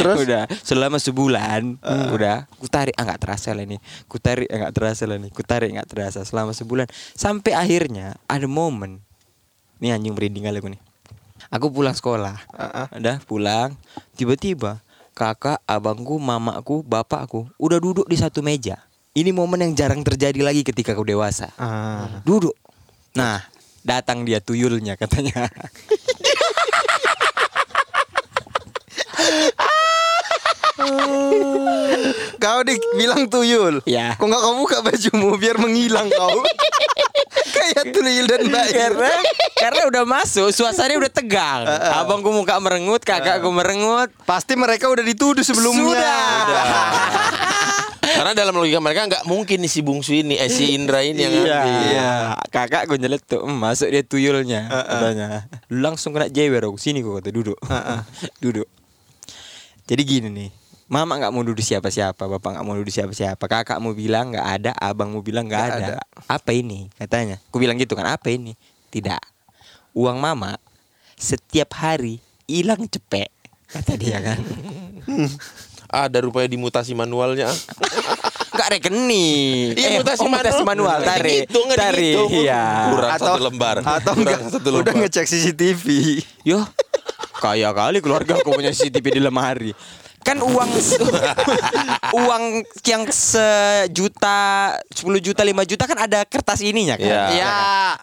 Terus 0.00 0.18
udah 0.26 0.42
selama 0.62 0.98
sebulan 1.00 1.78
udah 2.14 2.46
ku 2.58 2.66
tarik 2.70 2.94
ah 2.96 3.04
nggak 3.04 3.20
terasa 3.20 3.52
lah 3.52 3.64
ini. 3.64 3.78
Ku 4.06 4.16
tarik 4.18 4.48
ah 4.50 4.56
nggak 4.66 4.74
terasa 4.74 5.02
lah 5.08 5.16
ini. 5.18 5.28
Ku 5.30 5.42
tarik 5.42 5.70
nggak 5.74 5.88
terasa 5.88 6.20
selama 6.26 6.52
sebulan 6.56 6.86
sampai 7.14 7.52
akhirnya 7.54 8.16
ada 8.26 8.46
momen. 8.48 9.02
Nih 9.82 9.92
anjing 9.92 10.14
merinding 10.14 10.46
kali 10.46 10.58
aku 10.62 10.70
nih. 10.72 10.82
Aku 11.52 11.70
pulang 11.70 11.94
sekolah. 11.94 12.36
Udah 12.96 13.20
pulang 13.26 13.76
tiba-tiba 14.16 14.80
kakak, 15.14 15.62
abangku, 15.64 16.18
mamaku, 16.18 16.82
bapakku 16.82 17.46
udah 17.56 17.78
duduk 17.78 18.04
di 18.04 18.18
satu 18.18 18.42
meja. 18.42 18.82
Ini 19.14 19.30
momen 19.30 19.62
yang 19.62 19.72
jarang 19.72 20.02
terjadi 20.02 20.42
lagi 20.42 20.66
ketika 20.66 20.90
kau 20.92 21.06
dewasa 21.06 21.54
Ah. 21.54 22.18
duduk. 22.26 22.58
Nah, 23.14 23.46
datang 23.80 24.26
dia 24.26 24.42
tuyulnya 24.42 24.98
katanya. 24.98 25.46
Kau 32.36 32.60
dibilang 32.60 33.24
tuyul. 33.26 33.80
Ya. 33.88 34.14
Kok 34.18 34.26
nggak 34.26 34.42
kau 34.42 34.54
buka 34.58 34.78
bajumu 34.84 35.38
biar 35.38 35.56
menghilang 35.56 36.10
kau? 36.10 36.44
Kayak 37.54 37.94
tuyul 37.94 38.26
dan 38.26 38.42
bayi. 38.50 38.72
karena 38.74 39.10
karena 39.64 39.88
udah 39.88 40.04
masuk, 40.04 40.52
suasananya 40.52 41.00
udah 41.00 41.12
tegang. 41.12 41.64
Abangku 42.04 42.28
muka 42.28 42.60
merengut, 42.60 43.00
kakakku 43.00 43.48
merengut. 43.48 44.12
Pasti 44.28 44.60
mereka 44.60 44.92
udah 44.92 45.00
dituduh 45.00 45.40
sebelumnya. 45.40 45.96
Sudah. 45.96 46.24
Karena 48.14 48.30
dalam 48.36 48.54
logika 48.54 48.78
mereka 48.78 49.08
nggak 49.08 49.24
mungkin 49.24 49.58
nih 49.58 49.72
si 49.72 49.80
bungsu 49.80 50.12
ini, 50.14 50.36
eh 50.36 50.46
si 50.46 50.76
Indra 50.76 51.00
ini 51.02 51.24
yang 51.24 51.34
Iya. 51.34 51.40
ngambil. 51.40 51.80
Iya. 51.88 52.12
Kakakku 52.46 52.94
nyeletuk, 52.94 53.40
"Hmm, 53.42 53.56
masuk 53.58 53.88
dia 53.90 54.04
tuyulnya. 54.04 54.68
Katanya. 54.68 55.48
Lu 55.72 55.80
langsung 55.82 56.12
kena 56.12 56.28
jewer 56.28 56.62
aku. 56.62 56.76
Sini 56.78 57.00
kok 57.00 57.18
kata 57.18 57.32
duduk. 57.32 57.58
duduk. 58.44 58.68
Jadi 59.88 60.02
gini 60.04 60.28
nih. 60.30 60.50
Mama 60.84 61.16
nggak 61.16 61.32
mau 61.32 61.40
duduk 61.42 61.64
siapa-siapa, 61.64 62.28
bapak 62.28 62.60
nggak 62.60 62.64
mau 62.68 62.76
duduk 62.76 62.92
siapa-siapa. 62.92 63.40
Kakak 63.40 63.80
mau 63.80 63.96
bilang 63.96 64.30
nggak 64.30 64.46
ada, 64.60 64.70
abang 64.76 65.10
mau 65.10 65.24
bilang 65.24 65.48
nggak 65.48 65.58
Nggak 65.64 65.80
ada. 65.80 65.94
Apa 66.28 66.52
ini? 66.52 66.92
Katanya. 66.94 67.40
Aku 67.50 67.56
bilang 67.56 67.80
gitu 67.80 67.96
kan. 67.96 68.04
Apa 68.04 68.30
ini? 68.30 68.52
Tidak. 68.92 69.33
Uang 69.94 70.18
mama 70.18 70.58
setiap 71.14 71.70
hari 71.78 72.18
hilang 72.50 72.90
cepet. 72.90 73.30
Kata 73.70 73.94
dia 73.94 74.18
kan. 74.18 74.42
Ada 75.94 76.18
rupanya 76.26 76.50
dimutasi 76.50 76.98
manualnya. 76.98 77.46
Enggak 78.54 78.68
rekening. 78.70 79.74
Iya, 79.74 79.98
mutasi 79.98 80.22
oh, 80.22 80.30
mutasi 80.30 80.62
manual. 80.62 80.98
manual. 80.98 80.98
Tarik. 81.02 81.46
Dihitung, 81.46 81.64
nggak 81.66 81.78
Tarik. 81.78 81.98
dihitung. 81.98 82.30
Iya. 82.30 82.64
Kurang 82.90 83.10
satu 83.18 83.42
lembar. 83.42 83.76
Atau 83.82 84.12
enggak, 84.14 84.40
satu 84.46 84.68
udah 84.70 84.82
lembar. 84.82 84.94
ngecek 85.02 85.26
CCTV. 85.26 85.86
Yo, 86.46 86.58
kaya 87.42 87.70
kali 87.74 87.98
keluarga 87.98 88.38
aku 88.38 88.54
punya 88.54 88.70
CCTV 88.70 89.06
di 89.18 89.20
lemari. 89.22 89.70
Kan 90.24 90.40
uang 90.40 90.70
uang 92.24 92.44
yang 92.80 93.04
sejuta, 93.12 94.40
10 94.88 95.04
juta, 95.20 95.42
5 95.44 95.70
juta 95.70 95.84
kan 95.84 95.98
ada 96.00 96.24
kertas 96.24 96.64
ininya 96.64 96.96
kan. 96.96 97.04
Iya. 97.04 97.24
Ya. 97.36 97.58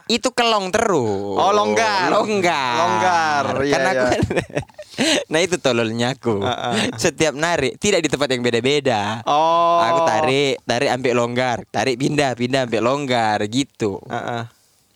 Itu 0.05 0.29
kelong 0.29 0.69
terus. 0.69 1.33
Oh, 1.35 1.49
longgar. 1.49 2.13
Longgar. 2.13 2.77
Longgar, 2.77 3.43
iya, 3.65 3.73
Kan 3.73 3.81
aku 3.89 4.05
iya. 4.05 4.61
Nah 5.33 5.39
itu 5.41 5.57
tololnya 5.57 6.13
aku. 6.13 6.45
Heeh. 6.45 6.93
Setiap 6.99 7.33
narik 7.33 7.81
tidak 7.81 8.05
di 8.05 8.09
tempat 8.11 8.29
yang 8.29 8.45
beda-beda. 8.45 9.25
Oh. 9.25 9.81
Aku 9.81 10.05
tarik, 10.05 10.61
tarik 10.61 10.89
ambil 10.93 11.13
longgar, 11.17 11.57
tarik 11.73 11.97
pindah, 11.97 12.37
pindah 12.37 12.69
ambil 12.69 12.81
longgar 12.85 13.41
gitu. 13.49 13.97
Heeh. 14.05 14.45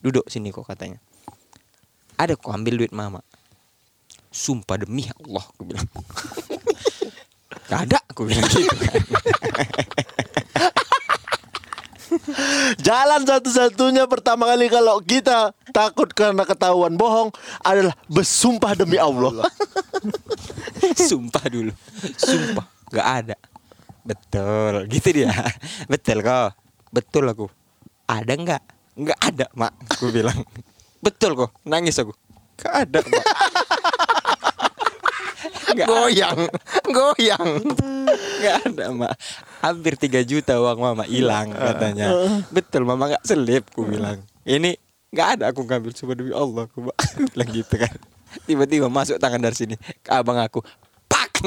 Duduk 0.06 0.30
sini 0.30 0.54
kok 0.54 0.70
katanya. 0.70 1.02
Ada 2.22 2.38
kok 2.38 2.54
ambil 2.54 2.86
duit 2.86 2.94
mama. 2.94 3.26
Sumpah 4.30 4.78
demi 4.78 5.08
Allah 5.10 5.42
aku 5.42 5.64
bilang. 5.64 5.88
Gak 7.66 7.82
ada 7.90 7.98
aku 8.06 8.30
bilang 8.30 8.46
gitu 8.50 8.76
kan. 8.78 9.02
Jalan 12.80 13.22
satu-satunya 13.26 14.06
pertama 14.06 14.48
kali 14.50 14.70
kalau 14.70 15.02
kita 15.02 15.52
takut 15.74 16.10
karena 16.14 16.46
ketahuan 16.46 16.96
bohong 16.96 17.34
adalah 17.66 17.94
bersumpah 18.08 18.78
demi 18.78 19.02
Allah. 19.02 19.46
Sumpah 20.96 21.46
dulu. 21.50 21.74
Sumpah 22.16 22.66
gak 22.94 23.08
ada. 23.26 23.36
Betul, 24.06 24.86
gitu 24.94 25.10
dia. 25.10 25.34
Betul 25.90 26.22
kok. 26.22 26.54
Betul 26.94 27.26
aku. 27.26 27.50
Ada 28.06 28.38
nggak? 28.38 28.62
Nggak 29.02 29.20
ada, 29.20 29.46
Mak. 29.58 29.74
Aku 29.98 30.14
bilang. 30.14 30.46
Betul 31.02 31.34
kok. 31.34 31.52
Nangis 31.66 31.98
aku. 31.98 32.14
Gak 32.62 32.86
ada, 32.86 33.02
Mak. 33.02 33.26
Nggak 35.76 35.88
Goyang. 35.88 36.40
Goyang. 36.90 37.50
Gak 38.42 38.56
ada 38.70 38.86
mak 38.94 39.14
Hampir 39.62 39.98
3 39.98 40.22
juta 40.24 40.54
uang 40.62 40.80
mama 40.80 41.04
hilang 41.06 41.52
katanya. 41.52 42.14
Betul 42.54 42.86
mama 42.86 43.18
gak 43.18 43.26
selip 43.26 43.66
Ku 43.74 43.86
bilang. 43.86 44.22
Ini 44.46 44.78
gak 45.10 45.40
ada 45.40 45.50
aku 45.50 45.66
ngambil 45.66 45.92
Cuma 45.96 46.14
demi 46.14 46.32
Allah 46.36 46.70
aku 46.70 46.92
bilang 47.34 47.50
gitu 47.50 47.76
kan. 47.78 47.96
Tiba-tiba 48.44 48.92
masuk 48.92 49.16
tangan 49.16 49.40
dari 49.40 49.56
sini 49.56 49.76
Ke 50.04 50.20
abang 50.20 50.36
aku 50.36 50.60
Pak! 51.08 51.40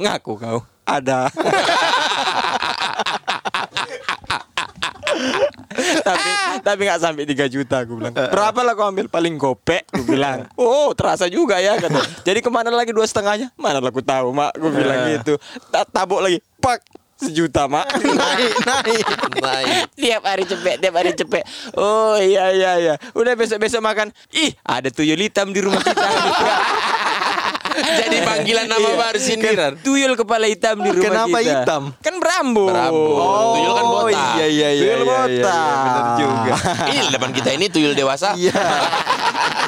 Ngaku 0.00 0.32
kau 0.40 0.64
Ada 0.88 1.28
tapi 6.04 6.28
tapi 6.60 6.80
nggak 6.84 7.00
sampai 7.00 7.24
3 7.24 7.48
juta 7.48 7.76
aku 7.82 7.96
bilang. 7.96 8.12
Berapa 8.12 8.60
lah 8.60 8.72
kau 8.76 8.86
ambil? 8.86 9.08
Paling 9.08 9.34
gopek 9.40 9.88
aku 9.88 10.04
bilang. 10.04 10.46
Oh 10.60 10.92
terasa 10.92 11.26
juga 11.32 11.58
ya 11.58 11.80
kata. 11.80 12.00
Jadi 12.22 12.44
ke 12.44 12.50
mana 12.52 12.68
lagi 12.68 12.92
dua 12.92 13.08
setengahnya? 13.08 13.48
Mana 13.56 13.80
lah 13.80 13.88
aku 13.88 14.04
tahu 14.04 14.30
mak? 14.36 14.52
Aku 14.54 14.68
bilang 14.68 15.08
gitu. 15.16 15.40
Tak 15.72 15.88
tabuk 15.90 16.20
lagi. 16.20 16.38
Pak 16.60 16.84
sejuta 17.14 17.64
mak. 17.70 17.88
Naik, 18.20 18.52
naik. 18.66 19.06
Naik. 19.40 19.86
tiap 19.96 20.22
hari 20.26 20.44
cepet 20.44 20.76
tiap 20.82 20.94
hari 20.98 21.10
cepet. 21.16 21.42
Oh 21.78 22.20
iya 22.20 22.52
iya 22.52 22.72
iya. 22.76 22.94
Udah 23.16 23.32
besok 23.38 23.62
besok 23.62 23.80
makan. 23.80 24.12
Ih 24.34 24.52
ada 24.60 24.92
tuyul 24.92 25.18
hitam 25.18 25.54
di 25.54 25.64
rumah 25.64 25.80
kita 25.80 25.94
Jadi 27.74 28.16
panggilan 28.20 28.66
nama 28.66 28.82
Iya. 28.84 28.96
baru 28.96 29.18
sindiran. 29.18 29.72
tuyul 29.80 30.14
kepala 30.14 30.46
hitam 30.46 30.78
di 30.78 30.88
rumah 30.88 31.04
Kenapa 31.04 31.38
kita 31.38 31.50
hitam? 31.60 31.82
kan 31.96 32.14
berambut 32.16 32.70
Berambut. 32.70 33.18
Tuyul 33.50 33.72
kan 33.72 33.84
botak. 33.84 34.34
iya 34.34 34.46
iya 34.46 34.68
iya. 34.70 34.80
Tuyul 34.80 34.94
iya, 34.94 35.02
iya, 35.02 35.10
botak. 35.10 35.58
iya, 35.58 35.74
benar 35.82 36.04
juga. 36.16 36.54
Ini 36.86 37.06
depan 37.10 37.30
kita 37.32 37.48
ini 37.50 37.66
tuyul 37.68 37.92
dewasa. 37.92 38.28
Iya. 38.34 38.54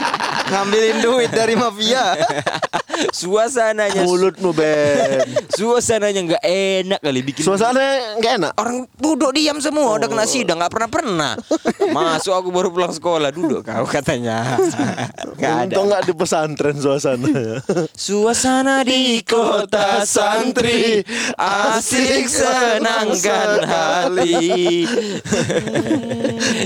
Ngambilin 0.46 0.96
duit 1.00 1.30
dari 1.30 1.54
mafia. 1.54 2.14
suasananya 3.12 4.08
Mulutmu 4.08 4.56
Ben. 4.56 5.20
suasananya 5.52 6.20
nggak 6.32 6.44
enak 6.80 7.00
kali 7.00 7.20
bikin 7.20 7.44
Suasana 7.44 8.16
nggak 8.16 8.32
enak. 8.40 8.52
orang 8.56 8.88
duduk 8.96 9.36
diam 9.36 9.60
semua 9.60 10.00
udah 10.00 10.08
kena 10.08 10.24
sidang 10.24 10.56
nggak 10.56 10.72
pernah 10.72 10.88
pernah 10.88 11.32
masuk 11.96 12.32
aku 12.32 12.48
baru 12.48 12.72
pulang 12.72 12.96
sekolah 12.96 13.28
duduk 13.28 13.68
kau 13.68 13.84
katanya 13.84 14.56
nggak 15.36 15.52
ada 15.52 15.64
Untung 15.68 15.86
nggak 15.92 16.02
di 16.08 16.12
pesantren 16.16 16.76
suasananya. 16.80 17.60
suasana 17.92 18.80
di 18.80 19.20
kota 19.20 20.00
santri 20.08 21.04
asik 21.36 22.24
senangkan 22.26 23.60
hati 23.60 24.88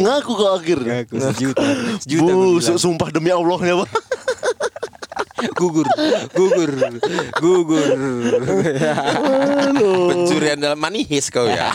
Ngaku 0.01 0.31
kok 0.33 0.51
akhirnya. 0.53 0.95
aku 1.05 1.17
sejuta 1.19 1.63
sejuta 2.03 2.31
Bu, 2.31 2.59
sumpah 2.61 3.09
demi 3.11 3.31
Allahnya 3.71 3.87
Bang. 3.87 5.00
Gugur 5.51 5.87
gugur 6.33 6.73
gugur 7.37 7.89
Pencurian 10.11 10.59
dalam 10.59 10.77
manihis 10.77 11.29
kau 11.29 11.47
ya. 11.47 11.71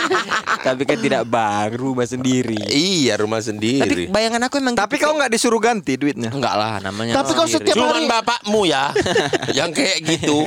tapi 0.66 0.84
kan 0.84 0.98
tidak 0.98 1.22
bang 1.24 1.72
rumah 1.72 2.04
sendiri 2.04 2.58
iya, 2.68 3.16
rumah 3.16 3.40
tapi 3.40 3.48
sendiri. 3.50 4.04
bayangan 4.08 4.40
aku 4.44 4.54
emang 4.58 4.74
Tapi 4.76 4.96
gitu. 4.96 5.08
kau 5.08 5.14
nggak 5.16 5.30
disuruh 5.30 5.60
ganti 5.60 5.96
duitnya. 5.96 6.28
enggak 6.30 6.54
lah 6.54 6.78
namanya 6.80 7.16
Tapi 7.16 7.30
kau 7.32 7.46
setiap 7.46 7.74
Cuman 7.74 8.04
hari- 8.04 8.10
bapakmu 8.10 8.60
ya 8.64 8.92
yang 9.58 9.70
kayak 9.70 10.04
gitu. 10.04 10.44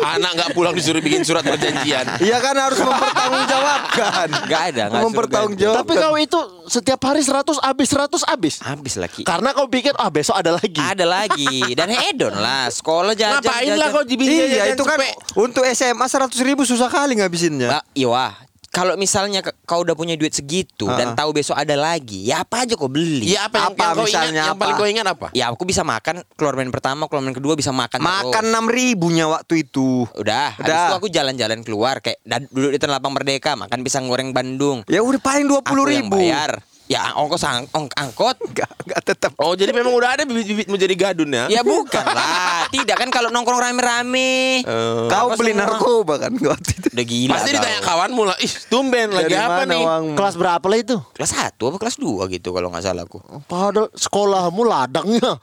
Anak 0.00 0.30
nggak 0.34 0.50
pulang 0.52 0.72
disuruh 0.72 1.00
bikin 1.00 1.22
surat 1.22 1.42
perjanjian. 1.42 2.06
Iya 2.20 2.38
kan 2.38 2.56
harus 2.56 2.78
mempertanggungjawabkan. 2.80 4.28
Nggak 4.50 4.62
ada, 4.72 4.82
nggak 4.88 5.02
mempertanggungjawabkan. 5.04 5.84
Tapi 5.84 5.94
kau 5.96 6.14
itu 6.16 6.38
setiap 6.66 7.00
hari 7.02 7.20
100 7.20 7.60
habis 7.60 7.88
100 7.90 8.30
habis. 8.30 8.54
habis 8.62 8.94
lagi 8.96 9.22
Karena 9.22 9.52
kau 9.52 9.66
pikir 9.66 9.92
ah 9.96 10.08
besok 10.08 10.34
ada 10.34 10.54
lagi. 10.54 10.78
ada 10.80 11.04
lagi 11.04 11.74
dan 11.74 11.90
hedon 12.02 12.34
lah 12.34 12.66
sekolah 12.66 13.12
jajan 13.12 13.38
Ngapain 13.38 13.68
lah 13.70 13.88
jajan. 13.88 13.92
kau 13.92 14.04
dibeli 14.04 14.28
Iya 14.30 14.46
jajan 14.46 14.74
itu 14.74 14.84
kan 14.84 14.98
cepet? 14.98 15.14
untuk 15.36 15.62
SMA 15.66 16.06
100 16.06 16.32
ribu 16.42 16.62
susah 16.62 16.86
kali 16.86 17.14
ngabisinnya. 17.14 17.68
Mbak, 17.68 17.84
iya 17.94 18.08
wah 18.08 18.34
kalau 18.70 18.94
misalnya 18.94 19.42
kau 19.66 19.82
udah 19.82 19.92
punya 19.92 20.14
duit 20.14 20.30
segitu 20.30 20.86
dan 20.86 21.18
tahu 21.18 21.34
besok 21.34 21.58
ada 21.58 21.74
lagi, 21.74 22.22
ya 22.22 22.46
apa 22.46 22.62
aja 22.62 22.78
kau 22.78 22.86
beli. 22.86 23.26
Iya 23.26 23.50
apa 23.50 23.56
yang, 23.58 23.66
Apa 23.66 23.82
yang 23.82 23.90
kau 23.90 24.04
misalnya 24.06 24.30
ingat? 24.30 24.38
Yang 24.38 24.46
apa? 24.48 24.62
paling 24.62 24.74
kau 24.76 24.86
ingat 24.86 25.06
apa? 25.08 25.26
Ya 25.32 25.44
aku 25.50 25.62
bisa 25.64 25.82
makan 25.82 26.14
keluar 26.32 26.54
main 26.54 26.70
pertama, 26.70 27.02
keluar 27.04 27.18
main 27.20 27.34
kedua 27.34 27.58
bisa 27.58 27.74
makan 27.74 27.98
Makan 27.98 28.44
enam 28.46 28.64
ribunya 28.64 29.26
waktu 29.26 29.66
itu. 29.66 30.06
Udah, 30.14 30.54
habis 30.54 30.70
Udah. 30.70 30.86
itu 30.86 30.94
aku 30.96 31.08
jalan-jalan 31.08 31.58
keluar 31.60 31.98
kayak 31.98 32.22
dan 32.22 32.46
duduk 32.46 32.70
di 32.70 32.78
Tanah 32.78 32.94
Lapang 32.96 33.10
Merdeka 33.10 33.58
makan 33.58 33.78
pisang 33.82 34.06
goreng 34.06 34.30
Bandung. 34.30 34.86
Ya 34.86 35.02
udah 35.02 35.18
paling 35.18 35.50
dua 35.50 35.60
puluh 35.60 35.82
Aku 35.82 35.90
yang 35.90 36.06
ribu. 36.06 36.22
bayar. 36.22 36.62
Ya 36.90 37.14
ongkos 37.14 37.46
ang 37.46 37.70
ong- 37.70 37.86
angkot. 37.88 38.34
Gak, 38.50 38.66
gak 38.82 39.00
tetap. 39.04 39.30
Oh 39.38 39.54
jadi 39.54 39.70
memang 39.70 39.94
udah 39.94 40.10
ada 40.10 40.22
bibit-bibit 40.24 40.66
mau 40.66 40.74
jadi 40.74 40.90
gadun 40.92 41.30
ya? 41.30 41.46
Ya 41.46 41.62
bukan 41.62 42.02
lah. 42.02 42.66
Tidak 42.74 42.98
kan 42.98 43.06
kalau 43.08 43.30
nongkrong 43.30 43.62
rame-rame. 43.62 44.58
Eh, 44.60 45.06
Kau 45.06 45.30
beli 45.32 45.54
semua? 45.54 45.70
narkoba 45.70 46.18
kan 46.18 46.34
waktu 46.34 46.70
itu. 46.74 46.88
Udah 46.90 47.06
gila. 47.06 47.32
Pasti 47.32 47.48
kau. 47.48 47.56
ditanya 47.56 47.80
kawanmu 47.80 48.22
lah, 48.24 48.36
ih 48.36 48.52
tumben 48.66 49.08
lagi 49.08 49.30
Dari 49.30 49.38
apa 49.38 49.54
mana 49.60 49.70
nih? 49.70 49.82
uangmu? 49.82 50.14
Kelas 50.18 50.34
berapa 50.34 50.66
lah 50.66 50.78
itu? 50.80 50.96
Kelas 51.14 51.30
1 51.32 51.54
apa 51.54 51.76
kelas 51.78 51.96
2 51.96 52.26
gitu 52.28 52.48
kalau 52.50 52.68
nggak 52.68 52.82
salah 52.82 53.06
aku. 53.06 53.22
Padahal 53.46 53.86
sekolahmu 53.94 54.62
ladangnya. 54.64 55.38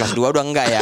Kelas 0.00 0.16
2 0.16 0.32
udah 0.32 0.44
enggak 0.48 0.66
ya. 0.72 0.80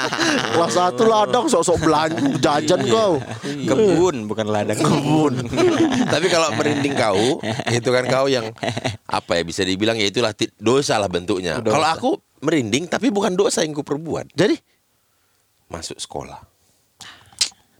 Kelas 0.56 0.72
satu 0.72 1.04
ladang 1.04 1.44
sok-sok 1.52 1.78
belanja 1.84 2.16
jajan 2.40 2.80
kau. 2.88 3.20
Kebun 3.44 4.24
bukan 4.24 4.46
ladang. 4.48 4.80
Kebun. 4.80 5.44
Tapi 6.12 6.26
kalau 6.32 6.48
merinding 6.56 6.96
kau, 6.96 7.44
itu 7.68 7.88
kan 7.92 8.04
kau 8.08 8.26
yang 8.32 8.48
apa 9.04 9.36
ya 9.36 9.42
bisa 9.44 9.60
dibilang 9.68 10.00
ya 10.00 10.08
itulah 10.08 10.32
dosa 10.56 10.96
lah 10.96 11.12
bentuknya. 11.12 11.60
Kalau 11.60 11.88
aku 11.92 12.10
merinding 12.40 12.88
tapi 12.88 13.08
bukan 13.08 13.36
dosa 13.36 13.64
yang 13.64 13.76
ku 13.76 13.84
perbuat. 13.84 14.32
Jadi 14.36 14.56
Masuk 15.68 15.98
sekolah. 15.98 16.53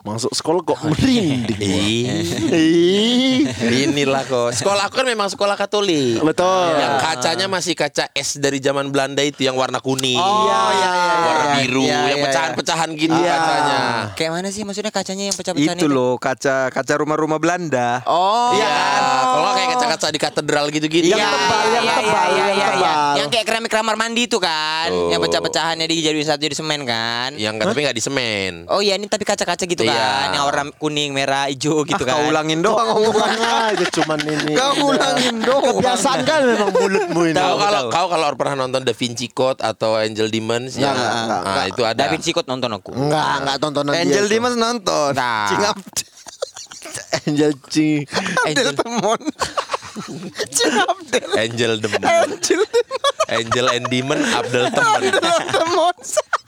Masuk 0.05 0.37
sekolah 0.37 0.61
kok 0.61 0.85
merinding. 0.85 1.57
Ih, 1.65 2.29
Ih. 2.53 3.89
inilah 3.89 4.21
kok. 4.29 4.53
Sekolah 4.53 4.85
aku 4.85 5.01
kan 5.01 5.09
memang 5.09 5.33
sekolah 5.33 5.57
Katolik. 5.57 6.21
Betul. 6.21 6.77
Yang 6.77 6.95
kacanya 7.01 7.47
masih 7.49 7.73
kaca 7.73 8.13
es 8.13 8.37
dari 8.37 8.61
zaman 8.61 8.93
Belanda 8.93 9.25
itu 9.25 9.49
yang 9.49 9.57
warna 9.57 9.81
kuning. 9.81 10.21
Oh, 10.21 10.45
iya, 10.45 10.61
iya, 10.77 10.91
iya, 10.93 11.17
warna 11.25 11.45
iya, 11.49 11.55
biru, 11.57 11.83
iya, 11.89 11.99
yang 12.13 12.21
iya, 12.21 12.25
pecahan-pecahan 12.29 12.89
gitu 12.93 13.17
Iya. 13.17 13.33
kacanya. 13.33 13.79
Kayak 14.13 14.31
mana 14.37 14.49
sih 14.53 14.63
maksudnya 14.63 14.93
kacanya 14.93 15.25
yang 15.25 15.37
pecah-pecahan 15.41 15.77
Itu 15.81 15.87
loh 15.89 16.21
kaca 16.21 16.69
kaca 16.69 16.93
rumah-rumah 17.01 17.41
Belanda. 17.41 18.05
Oh. 18.05 18.53
Iya 18.53 18.69
kan? 18.69 19.01
Kalau 19.25 19.51
kayak 19.57 19.69
kaca-kaca 19.73 20.07
di 20.13 20.21
katedral 20.21 20.65
gitu-gitu. 20.69 21.17
Yang 21.17 21.25
tebal, 21.25 21.65
yang 21.73 21.85
tebal, 21.89 22.29
yang 22.29 22.49
tebal. 22.53 23.13
Yang 23.25 23.29
kayak 23.33 23.47
keramik 23.49 23.73
kamar 23.73 23.97
mandi 23.97 24.29
itu 24.29 24.37
kan, 24.37 24.93
Oh. 24.93 25.09
yang 25.09 25.25
pecah-pecahannya 25.25 25.89
dijadiin 25.89 26.29
satu 26.29 26.45
jadi 26.45 26.53
semen 26.53 26.85
kan. 26.85 27.33
Yang 27.41 27.65
tapi 27.65 27.79
nggak 27.81 27.97
di 27.97 28.05
semen. 28.05 28.53
Oh 28.69 28.85
iya 28.85 29.01
ini 29.01 29.09
tapi 29.09 29.25
kaca-kaca 29.25 29.65
gitu 29.65 29.81
Iya. 29.81 29.94
Kan, 29.95 30.27
yang 30.35 30.45
warna 30.51 30.63
kuning, 30.77 31.11
merah, 31.15 31.47
hijau 31.47 31.87
gitu 31.87 32.03
ah, 32.03 32.07
kan. 32.07 32.15
kau 32.19 32.31
ulangin 32.31 32.59
doang 32.61 32.89
omongan. 32.99 33.75
Aja 33.75 33.87
cuman 34.03 34.19
ini. 34.27 34.53
Kau 34.59 34.73
ulangin 34.91 35.37
doang. 35.41 35.79
Kebiasaan 35.79 36.21
kan 36.27 36.41
memang 36.45 36.71
mulutmu 36.75 37.21
ini. 37.31 37.39
Kau 37.39 37.55
kalau 37.57 37.83
kau 37.89 38.07
kalau 38.11 38.27
pernah 38.35 38.55
nonton 38.67 38.81
Da 38.83 38.93
Vinci 38.93 39.27
Code 39.31 39.63
atau 39.63 39.97
Angel 39.97 40.29
Demons 40.29 40.75
yang 40.77 40.93
Enggak, 40.95 41.13
enggak, 41.15 41.41
ah, 41.41 41.47
enggak. 41.47 41.67
itu 41.71 41.83
ada. 41.87 41.99
Da 41.99 42.05
Vinci 42.11 42.31
Code 42.35 42.49
nonton 42.51 42.71
aku. 42.75 42.91
Enggak, 42.93 43.33
enggak 43.41 43.57
tontonan 43.63 43.93
dia 43.93 44.03
Angel. 44.05 44.25
Dimas 44.29 44.55
nonton. 44.57 45.11
Nah. 45.15 45.47
Cingap. 45.51 45.77
Angel 47.27 47.53
Cing. 47.71 48.03
Abdel 48.11 48.47
Angel- 48.51 48.77
Temon. 48.77 49.21
Cingapdel. 50.57 51.29
Angel 51.39 51.73
Demon. 51.79 52.03
Angel 52.03 52.61
Angel 53.31 53.67
and 53.71 53.85
Demon 53.89 54.21
Abdel 54.21 54.65
Teman. 54.75 55.01
Temon. 55.55 55.97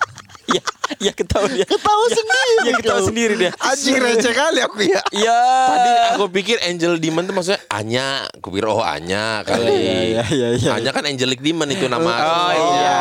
Iya, 0.47 0.63
iya 1.01 1.11
ketawa 1.11 1.51
dia. 1.51 1.67
Ketawa 1.67 2.07
sendiri. 2.07 2.55
Iya 2.63 2.73
ketawa 2.77 2.95
kau. 2.97 3.09
sendiri 3.11 3.35
dia. 3.35 3.51
Anjing 3.59 3.97
receh 3.99 4.31
kali 4.31 4.59
aku 4.63 4.79
ya. 4.81 5.03
Iya. 5.11 5.39
Tadi 5.67 5.91
aku 6.15 6.25
pikir 6.31 6.57
Angel 6.63 6.97
Demon 6.97 7.27
itu 7.27 7.35
maksudnya 7.35 7.61
Anya. 7.69 8.31
Aku 8.31 8.49
pikir 8.49 8.65
oh 8.65 8.79
Anya 8.79 9.43
kali. 9.43 9.67
Iya, 10.15 10.23
iya, 10.31 10.49
iya. 10.55 10.71
Anya 10.73 10.91
kan 10.91 11.03
Angelic 11.03 11.41
Demon 11.41 11.67
itu 11.67 11.87
nama. 11.87 12.07
Oh 12.07 12.23
aslinya. 12.47 12.63
iya. 12.79 12.99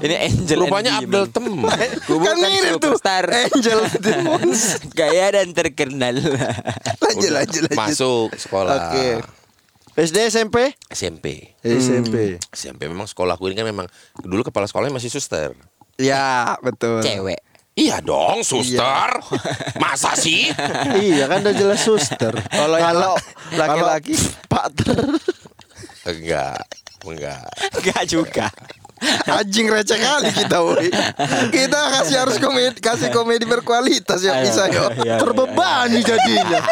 Ini 0.00 0.14
Angel 0.24 0.58
Rupanya 0.58 0.90
Demon. 0.98 1.28
Teman. 1.28 1.68
Gua 2.08 2.18
Kan 2.24 2.36
mirip 2.40 2.72
tuh. 2.76 2.96
superstar. 2.96 3.24
Angel 3.28 3.78
Demons. 4.06 4.60
Gaya 4.90 5.26
dan 5.34 5.52
terkenal. 5.52 6.16
Lanjut 6.96 7.30
lanjut 7.30 7.60
lanjut. 7.62 7.76
Masuk 7.76 8.32
sekolah. 8.34 8.72
Oke. 8.90 9.20
SD 9.96 10.28
SMP? 10.28 10.76
SMP. 10.88 11.56
SMP. 11.60 12.36
SMP 12.50 12.84
memang 12.84 13.04
sekolahku 13.04 13.48
ini 13.48 13.56
kan 13.56 13.64
memang 13.64 13.86
dulu 14.18 14.44
kepala 14.44 14.64
sekolahnya 14.64 14.92
masih 14.92 15.08
suster. 15.08 15.56
Ya 15.96 16.56
betul. 16.60 17.00
Cewek. 17.00 17.40
Iya 17.76 18.00
dong, 18.00 18.40
suster. 18.40 19.20
Masa 19.76 20.16
sih? 20.16 20.48
iya 21.04 21.28
kan 21.28 21.44
udah 21.44 21.52
jelas 21.52 21.84
suster. 21.84 22.32
Kalau 22.48 22.78
Kalau 22.80 23.14
laki-laki. 23.52 24.16
Pak 24.48 24.66
Ter. 24.72 24.96
Enggak. 26.08 26.64
Enggak. 27.04 27.44
Enggak 27.76 28.02
juga. 28.08 28.48
Anjing 29.28 29.68
receh 29.68 30.00
kali 30.00 30.32
kita 30.32 30.56
woi. 30.64 30.88
Kita 31.52 31.80
kasih 32.00 32.16
harus 32.16 32.40
komedi 32.40 32.80
kasih 32.80 33.12
komedi 33.12 33.44
berkualitas 33.44 34.24
ya 34.24 34.40
bisa 34.40 34.72
yo. 34.72 34.88
terbebani 35.20 36.00
jadinya. 36.00 36.64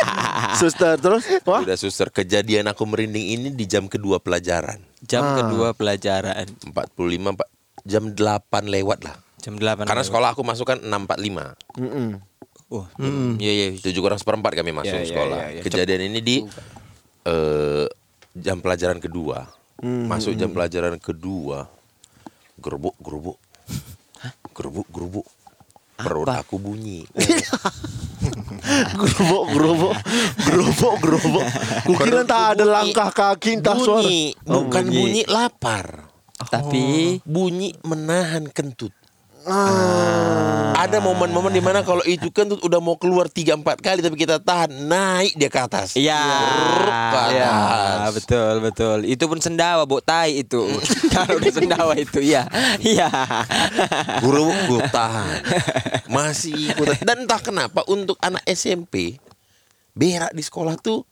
Suster 0.57 0.97
terus 0.97 1.29
wah 1.45 1.61
Udah 1.61 1.77
suster, 1.77 2.09
kejadian 2.09 2.65
aku 2.73 2.89
merinding 2.89 3.29
ini 3.29 3.49
di 3.53 3.69
jam 3.69 3.93
kedua 3.93 4.25
pelajaran. 4.25 4.81
Jam 5.05 5.37
kedua 5.37 5.77
pelajaran. 5.77 6.49
45 6.73 7.37
Pak. 7.37 7.49
Jam 7.85 8.17
8 8.17 8.19
lewat 8.65 9.05
lah. 9.05 9.17
Jam 9.39 9.61
8. 9.61 9.85
Karena 9.85 10.01
sekolah 10.01 10.33
aku 10.33 10.41
masuk 10.41 10.65
kan 10.65 10.81
6.45. 10.81 12.17
Oh, 12.73 12.89
iya 13.39 13.53
iya. 13.53 13.67
Tujuh 13.77 14.01
kurang 14.01 14.17
seperempat 14.19 14.57
kami 14.57 14.73
masuk 14.73 14.97
Ya, 14.97 15.05
ya, 15.05 15.09
sekolah. 15.09 15.39
ya, 15.39 15.49
ya. 15.53 15.63
Kejadian 15.63 16.03
ini 16.09 16.21
di 16.25 16.37
eh, 17.25 17.87
jam 18.35 18.59
pelajaran 18.59 18.99
kedua. 18.99 19.47
Masuk 19.85 20.33
jam 20.35 20.51
pelajaran 20.51 20.97
kedua. 20.97 21.69
Gerubuk, 22.57 22.97
gerubuk. 22.99 23.37
Gerubuk, 24.57 24.89
gerubuk. 24.89 25.27
Perut 25.95 26.27
aku 26.27 26.59
bunyi. 26.59 27.07
gerobok 28.97 29.45
gerobok 29.53 29.95
gerobok 30.41 30.95
gerobok. 30.99 31.45
Kukira 31.87 32.21
entah 32.25 32.43
ada 32.51 32.65
langkah 32.65 33.11
kaki 33.13 33.61
entah 33.61 33.77
suara. 33.79 34.03
bunyi, 34.03 34.35
bukan 34.43 34.85
bunyi. 34.89 34.97
bunyi 34.99 35.23
lapar. 35.29 36.11
Tapi 36.39 37.19
Bunyi 37.23 37.75
menahan 37.87 38.51
kentut. 38.51 38.91
Ah. 39.45 40.73
Ada 40.73 41.05
momen-momen 41.05 41.53
di 41.53 41.61
mana 41.61 41.85
kalau 41.85 42.01
itu 42.09 42.33
kentut 42.33 42.65
udah 42.65 42.81
mau 42.81 42.97
keluar 42.97 43.29
tiga 43.29 43.53
empat 43.53 43.77
kali 43.85 44.01
tapi 44.01 44.17
kita 44.17 44.41
tahan 44.41 44.89
naik 44.89 45.37
dia 45.37 45.53
ke 45.53 45.61
atas. 45.61 46.01
Iya, 46.01 46.17
iya, 47.29 47.53
atas. 47.53 48.17
betul 48.17 48.55
betul. 48.65 48.99
Itu 49.05 49.29
pun 49.29 49.45
sendawa, 49.45 49.85
bok 49.85 50.01
tai 50.01 50.41
itu. 50.41 50.65
Kalau 51.13 51.37
udah 51.37 51.53
sendawa 51.53 51.93
itu, 52.01 52.25
iya, 52.25 52.49
iya. 52.81 53.13
Guru 54.25 54.49
gue 54.49 54.81
tahan. 54.89 55.45
Masih 56.09 56.73
ikut. 56.73 57.05
Dan 57.05 57.29
entah 57.29 57.41
kenapa 57.45 57.85
untuk 57.85 58.17
anak 58.25 58.41
SMP 58.49 59.21
berak 59.95 60.33
di 60.33 60.43
sekolah 60.43 60.75
tuh 60.81 61.07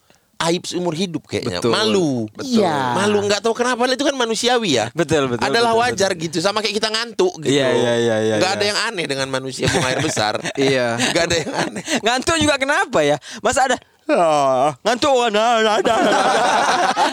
aib 0.50 0.62
seumur 0.66 0.94
hidup 0.96 1.26
kayaknya. 1.30 1.62
Betul. 1.62 1.70
Malu. 1.70 2.26
Iya. 2.42 2.98
Malu 2.98 3.18
nggak 3.30 3.40
tahu 3.46 3.54
kenapa 3.54 3.86
itu 3.86 4.02
kan 4.02 4.16
manusiawi 4.18 4.70
ya. 4.82 4.86
Betul, 4.92 5.30
betul, 5.30 5.46
Adalah 5.46 5.72
betul, 5.74 5.82
wajar 5.86 6.10
gitu 6.18 6.38
sama 6.42 6.58
kayak 6.58 6.76
kita 6.82 6.88
ngantuk 6.90 7.32
gitu. 7.42 7.54
Iya, 7.54 7.68
iya, 7.72 7.92
iya, 7.98 8.16
iya, 8.26 8.34
Nggak 8.42 8.52
iya. 8.52 8.58
ada 8.58 8.64
yang 8.66 8.78
aneh 8.90 9.04
dengan 9.06 9.28
manusia 9.30 9.70
buang 9.70 9.86
air 9.86 10.00
besar. 10.02 10.34
Iya. 10.62 11.00
Nggak 11.00 11.24
ada 11.26 11.36
yang 11.36 11.52
aneh. 11.54 11.82
Ngantuk 12.04 12.36
juga 12.38 12.54
kenapa 12.60 13.00
ya? 13.02 13.16
Masa 13.40 13.70
ada 13.70 13.76
Ah, 14.10 14.74
ngantuk 14.82 15.14
kan 15.14 15.30
ada 15.30 15.78
ada. 15.78 15.94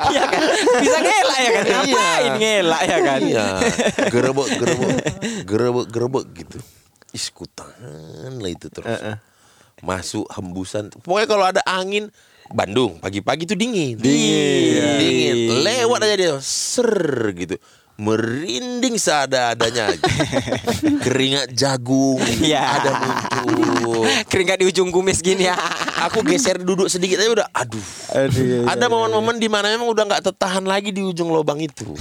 Iya 0.09 0.23
kan? 0.25 0.41
Bisa 0.81 0.97
ngelak 0.97 1.37
ya 1.39 1.49
kan? 1.53 1.65
Ngapain 1.69 2.31
ngelak 2.41 2.81
ya 2.81 2.97
kan? 3.05 3.19
Iya. 3.21 3.45
Gerebek, 4.13 4.47
gerebek, 4.57 4.95
gerebek, 5.45 5.85
gerebek 5.93 6.25
gitu. 6.33 6.57
Is 7.13 7.29
ku 7.29 7.45
tahan 7.45 8.41
lah 8.41 8.49
itu 8.49 8.73
terus. 8.73 8.89
Masuk 9.85 10.25
hembusan. 10.33 10.89
Pokoknya 11.05 11.27
kalau 11.29 11.45
ada 11.45 11.61
angin 11.69 12.09
Bandung 12.49 12.97
pagi-pagi 12.97 13.45
tuh 13.45 13.53
dingin. 13.53 13.93
Dingin. 13.95 14.81
Dingin. 14.97 15.35
Lewat 15.61 16.01
aja 16.01 16.15
dia 16.15 16.33
ser 16.41 16.89
gitu. 17.35 17.55
Merinding 17.99 18.95
seada-adanya. 18.95 19.91
Keringat 21.05 21.51
jagung 21.51 22.17
Iya. 22.39 22.79
ada 22.79 22.91
muncul. 22.95 24.07
Keringat 24.25 24.57
di 24.57 24.65
ujung 24.65 24.87
kumis 24.89 25.19
gini 25.19 25.45
ya. 25.45 25.55
Aku 26.07 26.23
geser 26.23 26.57
duduk 26.57 26.87
sedikit 26.87 27.19
aja 27.19 27.27
udah 27.29 27.47
aduh. 27.51 27.85
iya, 28.31 28.63
Ada 28.65 28.87
momen-momen 28.87 29.35
di 29.35 29.51
mana 29.51 29.67
memang 29.69 29.91
udah 29.91 30.07
nggak 30.07 30.31
tertahan 30.31 30.63
lagi 30.63 30.89
di 30.89 31.03
ujung 31.03 31.27
lubang 31.27 31.59
itu. 31.59 31.91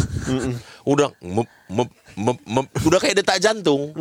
udah 0.86 1.10
mep, 1.18 1.44
mep, 1.66 1.88
mep. 2.18 2.66
udah 2.82 2.98
kayak 2.98 3.22
detak 3.22 3.38
jantung. 3.38 3.94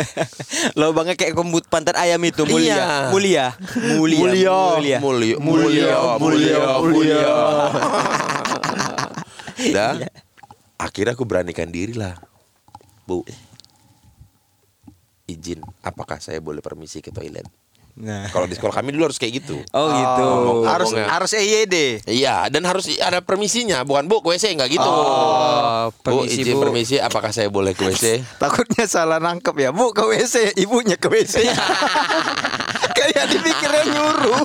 Lubangnya 0.78 1.14
kayak 1.14 1.38
kembut 1.38 1.70
pantat 1.70 1.94
ayam 1.94 2.18
itu 2.26 2.42
mulia. 2.44 2.74
Iya. 2.74 2.88
Mulia. 3.14 3.46
Mulia. 3.94 4.20
Mulia. 4.20 4.58
Mulia. 4.98 4.98
Mulia, 4.98 5.36
Mulia, 5.38 5.94
mulia, 6.18 6.60
mulia. 6.82 7.34
Dah. 9.76 9.94
Akhirnya 10.74 11.14
aku 11.14 11.24
beranikan 11.24 11.70
diri 11.70 11.94
lah. 11.94 12.18
Bu. 13.06 13.22
Izin, 15.24 15.64
apakah 15.80 16.20
saya 16.20 16.42
boleh 16.42 16.60
permisi 16.60 17.00
ke 17.00 17.08
toilet? 17.08 17.48
Nah. 17.94 18.26
Kalau 18.26 18.44
di 18.44 18.52
sekolah 18.52 18.74
kami 18.74 18.90
dulu 18.90 19.06
harus 19.06 19.16
kayak 19.16 19.38
gitu. 19.38 19.62
Oh 19.70 19.86
gitu. 19.86 20.24
ngomong- 20.24 20.66
Harus 20.66 20.90
ngomongnya. 20.90 21.08
harus 21.08 21.30
EYD. 21.32 22.02
Iya, 22.04 22.50
dan 22.50 22.62
harus 22.64 22.90
ada 22.92 23.22
permisinya, 23.22 23.82
bukan 23.82 24.04
Bu 24.04 24.18
ke 24.18 24.34
WC 24.34 24.50
enggak 24.50 24.66
gitu. 24.68 24.82
Oh, 24.82 25.94
bu, 25.94 26.02
permisi, 26.02 26.42
izin 26.42 26.54
Bu. 26.54 26.62
permisi, 26.66 26.96
apakah 26.98 27.30
saya 27.30 27.46
boleh 27.46 27.70
ke 27.70 27.86
WC? 27.86 28.18
Takutnya 28.42 28.84
salah 28.84 29.18
nangkep 29.18 29.54
ya. 29.56 29.70
Bu 29.70 29.90
ke 29.90 30.02
WC, 30.02 30.58
ibunya 30.58 30.94
ke 30.94 31.06
WC. 31.06 31.46
Kayak 32.94 33.26
dipikirnya 33.28 33.84
nyuruh. 33.88 34.38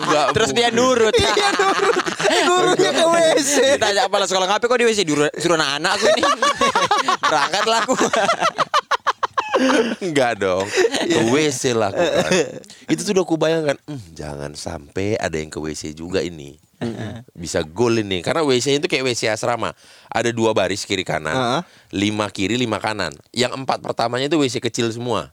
Enggak, 0.00 0.26
Terus 0.32 0.50
Bu. 0.50 0.56
dia 0.56 0.68
nurut. 0.70 1.14
Iya 1.14 1.48
nurut. 1.52 1.94
Gurunya 2.40 2.90
ke 2.92 3.04
WC. 3.04 3.54
Tanya 3.76 4.06
apa 4.06 4.16
sekolah 4.24 4.46
ngapain 4.48 4.66
kok 4.66 4.78
di 4.78 4.86
WC 4.86 5.00
Suruh, 5.04 5.30
suruh 5.36 5.56
anak-anak 5.56 5.90
aku 5.94 6.06
ini. 6.08 6.22
Berangkatlah 7.30 7.78
aku. 7.82 7.94
Enggak 10.00 10.40
dong. 10.40 10.66
Ke 11.10 11.20
WC 11.32 11.74
lah 11.74 11.90
aku 11.90 12.00
kan. 12.00 12.30
Itu 12.92 13.02
sudah 13.06 13.22
aku 13.22 13.34
bayangkan, 13.34 13.76
"Hmm, 13.86 14.02
jangan 14.14 14.52
sampai 14.54 15.18
ada 15.18 15.36
yang 15.38 15.50
ke 15.50 15.58
WC 15.58 15.92
juga 15.92 16.22
ini. 16.22 16.58
Bisa 17.36 17.60
gol 17.60 18.00
ini 18.00 18.24
karena 18.24 18.40
WC 18.40 18.80
itu 18.80 18.88
kayak 18.88 19.04
WC 19.04 19.28
asrama. 19.28 19.76
Ada 20.08 20.32
dua 20.32 20.56
baris 20.56 20.88
kiri 20.88 21.04
kanan, 21.04 21.60
lima 21.92 22.24
kiri 22.32 22.56
lima 22.56 22.80
kanan. 22.80 23.12
Yang 23.36 23.52
empat 23.60 23.84
pertamanya 23.84 24.32
itu 24.32 24.40
WC 24.40 24.64
kecil 24.64 24.88
semua. 24.88 25.28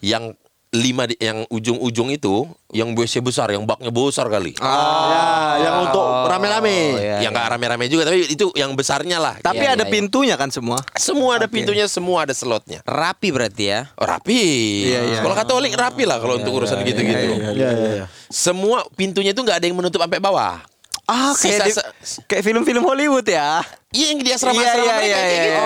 Yang 0.00 0.40
lima 0.74 1.06
di- 1.06 1.16
yang 1.18 1.46
ujung-ujung 1.46 2.10
itu 2.10 2.44
yang 2.74 2.92
WC 2.92 3.22
besar, 3.22 3.48
yang 3.54 3.62
baknya 3.62 3.88
besar 3.88 4.26
kali. 4.26 4.52
Ya, 4.58 5.24
yang 5.62 5.74
untuk 5.86 6.04
rame-rame. 6.26 6.98
iya, 6.98 7.16
yang 7.22 7.30
nggak 7.30 7.48
rame-rame 7.54 7.86
juga, 7.86 8.04
tapi 8.04 8.26
itu 8.28 8.50
yang 8.52 8.74
besarnya 8.74 9.16
lah. 9.16 9.38
Tapi 9.38 9.62
Iya, 9.62 9.78
ada 9.78 9.82
iya, 9.82 9.88
iya. 9.88 9.94
pintunya 9.94 10.34
kan 10.34 10.50
semua. 10.50 10.82
Semua 10.92 11.38
ada 11.38 11.46
pintunya, 11.46 11.86
semua 11.86 12.26
ada 12.26 12.34
slotnya. 12.34 12.82
Rapi 12.82 13.28
berarti 13.30 13.64
ya. 13.66 13.80
Oh, 13.96 14.04
rapi. 14.04 14.42
Iya, 14.90 15.00
iya. 15.06 15.16
Sekolah 15.22 15.36
Katolik 15.38 15.72
rapi 15.72 16.02
lah 16.04 16.18
kalau 16.18 16.36
untuk 16.36 16.52
urusan 16.52 16.82
gitu-gitu. 16.82 17.40
Iya, 17.40 17.50
iya, 17.54 17.70
iya. 17.72 18.04
Semua 18.26 18.82
pintunya 18.98 19.30
itu 19.30 19.40
nggak 19.40 19.62
ada 19.62 19.66
yang 19.70 19.78
menutup 19.78 20.02
sampai 20.02 20.18
bawah. 20.18 20.60
Ah, 21.06 21.30
Sisa 21.32 21.62
kayak, 21.62 21.66
di- 21.66 21.76
se- 22.02 22.22
kayak 22.24 22.42
film-film 22.42 22.82
Hollywood 22.82 23.22
ya. 23.22 23.62
Iya 23.88 24.06
yang 24.10 24.18
di 24.18 24.26
asrama-asrama 24.28 24.74
Iya, 24.74 24.82
iya, 24.82 24.92
mereka 24.92 25.06
iya, 25.06 25.16
kayak 25.16 25.30
iya, 25.30 25.44
gitu. 25.46 25.62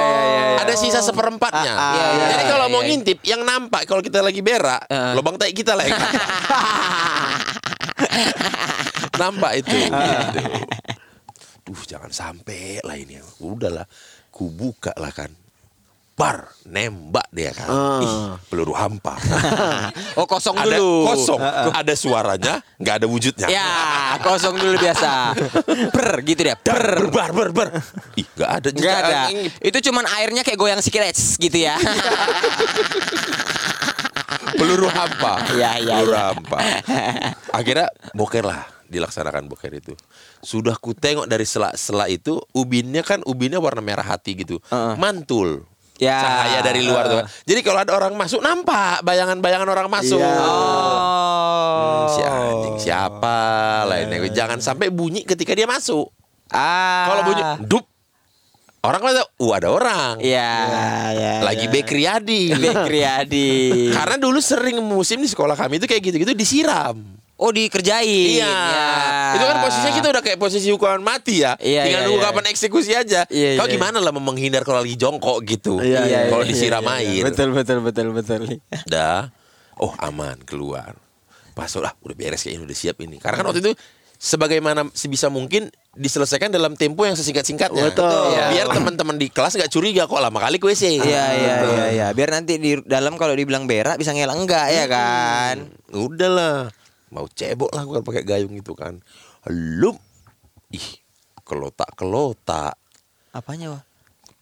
Ada 0.61 0.74
sisa 0.76 1.00
seperempatnya. 1.00 1.72
Ah, 1.72 1.81
ah, 1.81 1.92
iya, 1.92 2.05
iya, 2.12 2.26
Jadi 2.31 2.44
kalau 2.46 2.66
mau 2.68 2.83
ngintip, 2.83 3.18
yang 3.22 3.40
nampak 3.40 3.83
kalau 3.85 4.00
kita 4.00 4.20
lagi 4.20 4.38
berak, 4.38 4.85
Ah. 4.87 5.16
lubang 5.16 5.35
tai 5.35 5.50
kita 5.50 5.72
lah 5.72 5.85
yang 5.85 5.96
nampak. 9.18 9.53
itu. 9.59 9.76
Duh, 11.62 11.83
jangan 11.85 12.11
sampai 12.11 12.81
lah 12.81 12.96
ini. 12.96 13.16
Udahlah, 13.38 13.88
ku 14.29 14.48
buka 14.48 14.92
lah 14.94 15.11
kan. 15.11 15.33
Bar, 16.21 16.53
nembak 16.69 17.25
dia 17.33 17.49
kan. 17.57 17.69
Ah. 17.73 18.05
Ih, 18.05 18.37
peluru 18.53 18.77
hampa. 18.77 19.17
Oh 20.21 20.29
kosong 20.29 20.53
ada 20.59 20.77
dulu. 20.77 21.09
kosong, 21.09 21.41
ada 21.73 21.95
suaranya, 21.97 22.61
nggak 22.77 22.95
ada 23.01 23.07
wujudnya. 23.09 23.49
Ya, 23.49 24.21
kosong 24.21 24.61
dulu 24.61 24.77
biasa. 24.77 25.33
Per 25.97 26.09
gitu 26.29 26.45
dia. 26.45 26.61
Per. 26.61 27.09
ber, 27.09 27.33
ber, 27.33 27.49
ber. 27.57 27.69
Ih, 28.21 28.27
nggak 28.37 28.51
ada. 28.53 28.69
Juga. 28.69 28.97
ada. 29.01 29.21
Itu 29.65 29.79
cuman 29.89 30.05
airnya 30.21 30.45
kayak 30.45 30.61
goyang 30.61 30.85
sikit 30.85 31.01
gitu 31.41 31.57
ya. 31.57 31.81
peluru 34.61 34.93
hampa. 34.93 35.41
Iya, 35.57 35.71
iya, 35.81 35.95
peluru 36.05 36.13
iya. 36.13 36.25
hampa. 36.35 36.59
Akhirnya 37.55 37.89
boker 38.13 38.45
lah 38.45 38.61
dilaksanakan 38.91 39.47
boker 39.47 39.73
itu. 39.73 39.95
Sudah 40.43 40.75
ku 40.77 40.93
tengok 40.93 41.31
dari 41.31 41.47
sela-sela 41.47 42.11
itu 42.11 42.43
ubinnya 42.53 43.07
kan 43.07 43.23
ubinnya 43.25 43.63
warna 43.63 43.81
merah 43.81 44.05
hati 44.05 44.37
gitu. 44.37 44.59
Heeh. 44.69 44.99
Mantul. 44.99 45.70
Ya. 46.01 46.17
Cahaya 46.17 46.61
dari 46.65 46.81
luar 46.81 47.05
tuh. 47.13 47.21
Jadi 47.45 47.61
kalau 47.61 47.85
ada 47.85 47.93
orang 47.93 48.17
masuk 48.17 48.41
nampak 48.41 49.05
bayangan-bayangan 49.05 49.69
orang 49.69 49.89
masuk. 49.93 50.17
Iya. 50.17 50.41
Oh. 50.41 52.09
Si 52.09 52.21
anjing 52.25 52.77
siapa 52.81 53.37
lainnya. 53.85 54.25
Jangan 54.33 54.65
sampai 54.65 54.89
bunyi 54.89 55.29
ketika 55.29 55.53
dia 55.53 55.69
masuk. 55.69 56.09
Ah. 56.49 57.05
Kalau 57.13 57.23
bunyi 57.29 57.43
dup 57.69 57.85
orang 58.81 59.01
kan 59.05 59.13
uh 59.13 59.53
ada 59.53 59.69
orang. 59.69 60.15
Iya, 60.25 60.53
ya. 61.13 61.35
Lagi 61.45 61.69
Bekri 61.69 62.09
Adi. 62.09 62.49
Bekri 62.57 63.05
Adi. 63.05 63.53
Karena 63.97 64.17
dulu 64.17 64.41
sering 64.41 64.81
musim 64.81 65.21
di 65.21 65.29
sekolah 65.29 65.53
kami 65.53 65.77
itu 65.77 65.85
kayak 65.85 66.01
gitu-gitu 66.01 66.33
disiram. 66.33 67.20
Oh 67.40 67.48
dikerjain. 67.57 68.37
Iya. 68.37 68.53
Ya. 68.53 68.92
Itu 69.40 69.44
kan 69.48 69.57
posisinya 69.64 69.92
kita 69.96 70.09
udah 70.12 70.22
kayak 70.22 70.38
posisi 70.38 70.68
hukuman 70.68 71.00
mati 71.00 71.40
ya. 71.40 71.57
Iya, 71.57 71.88
Tinggal 71.88 72.00
iya, 72.05 72.07
nunggu 72.12 72.20
iya. 72.20 72.29
kapan 72.29 72.44
eksekusi 72.53 72.92
aja. 72.92 73.20
Iya, 73.33 73.57
Kau 73.57 73.64
iya. 73.64 73.72
gimana 73.81 73.96
lah 73.96 74.12
menghindar 74.12 74.61
kalau 74.61 74.85
lagi 74.85 75.00
jongkok 75.00 75.40
gitu. 75.48 75.81
Iya, 75.81 76.05
iya, 76.05 76.18
kalau 76.29 76.44
iya, 76.44 76.50
disiram 76.53 76.85
iya, 76.85 77.00
iya. 77.00 77.09
air. 77.16 77.22
Betul 77.33 77.57
betul 77.57 77.79
betul 77.81 78.07
betul. 78.12 78.40
Dah. 78.85 79.33
Oh 79.81 79.96
aman 79.96 80.37
keluar. 80.44 80.92
Masuk 81.57 81.81
lah 81.81 81.96
udah 82.05 82.12
beres 82.12 82.44
kayaknya 82.44 82.68
udah 82.68 82.76
siap 82.76 83.00
ini. 83.00 83.16
Karena 83.16 83.40
kan 83.40 83.48
waktu 83.48 83.64
itu 83.64 83.72
sebagaimana 84.20 84.92
sebisa 84.92 85.33
mungkin 85.33 85.72
diselesaikan 85.96 86.53
dalam 86.53 86.76
tempo 86.76 87.09
yang 87.09 87.16
sesingkat-singkatnya. 87.16 87.88
Betul. 87.88 88.37
Iya. 88.37 88.44
Biar 88.53 88.66
teman-teman 88.68 89.16
di 89.16 89.33
kelas 89.33 89.57
nggak 89.57 89.72
curiga 89.72 90.05
kok 90.05 90.20
lama 90.20 90.37
kali 90.37 90.61
ke 90.61 90.68
WC. 90.68 91.00
Iya 91.00 91.24
iya 91.40 91.55
iya 91.64 91.87
iya. 91.88 92.07
Biar 92.12 92.37
nanti 92.37 92.61
di 92.61 92.76
dalam 92.85 93.16
kalau 93.16 93.33
dibilang 93.33 93.64
berak 93.64 93.96
bisa 93.96 94.12
ngelak 94.12 94.37
enggak 94.37 94.68
ya 94.68 94.85
kan? 94.85 95.72
Udahlah. 95.96 96.68
Mau 97.11 97.27
cebok 97.27 97.70
lah 97.70 97.83
gua 97.83 98.01
pakai 98.01 98.23
gayung 98.23 98.55
itu 98.55 98.73
kan. 98.73 98.99
Lup. 99.46 99.99
Ih, 100.70 100.88
kelotak-kelotak. 101.42 102.79
Apanya, 103.31 103.75
Wah? 103.75 103.83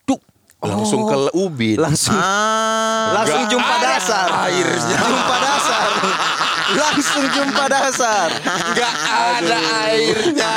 Duk. 0.04 0.20
Langsung 0.60 1.04
ke 1.04 1.16
ubin. 1.32 1.80
Langsung 1.80 2.12
Ah. 2.12 3.14
langsung 3.14 3.40
Nggak 3.40 3.52
jumpa 3.52 3.74
ada 3.74 3.88
dasar. 3.94 4.26
airnya. 4.44 4.98
Jumpa 4.98 5.36
dasar. 5.38 5.88
langsung 6.84 7.24
jumpa 7.30 7.64
dasar. 7.66 8.28
Nggak 8.76 8.94
ada 9.16 9.58
airnya. 9.86 10.54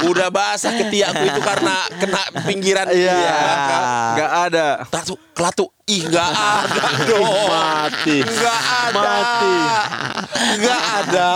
Udah 0.00 0.28
basah 0.28 0.72
ketiakku 0.72 1.24
itu 1.24 1.40
karena 1.40 1.76
kena 1.96 2.22
pinggiran 2.44 2.86
Iya. 2.88 3.16
Enggak 4.14 4.30
ada. 4.46 4.66
Tatu, 4.86 5.14
kelatu. 5.32 5.66
Ih, 5.88 6.04
nggak 6.04 6.28
ada 6.28 6.84
dong. 7.08 7.48
Mati. 7.48 8.20
Nggak 8.20 8.60
ada. 8.60 9.00
Mati. 9.00 9.54
Nggak 10.60 10.82
ada. 11.00 11.28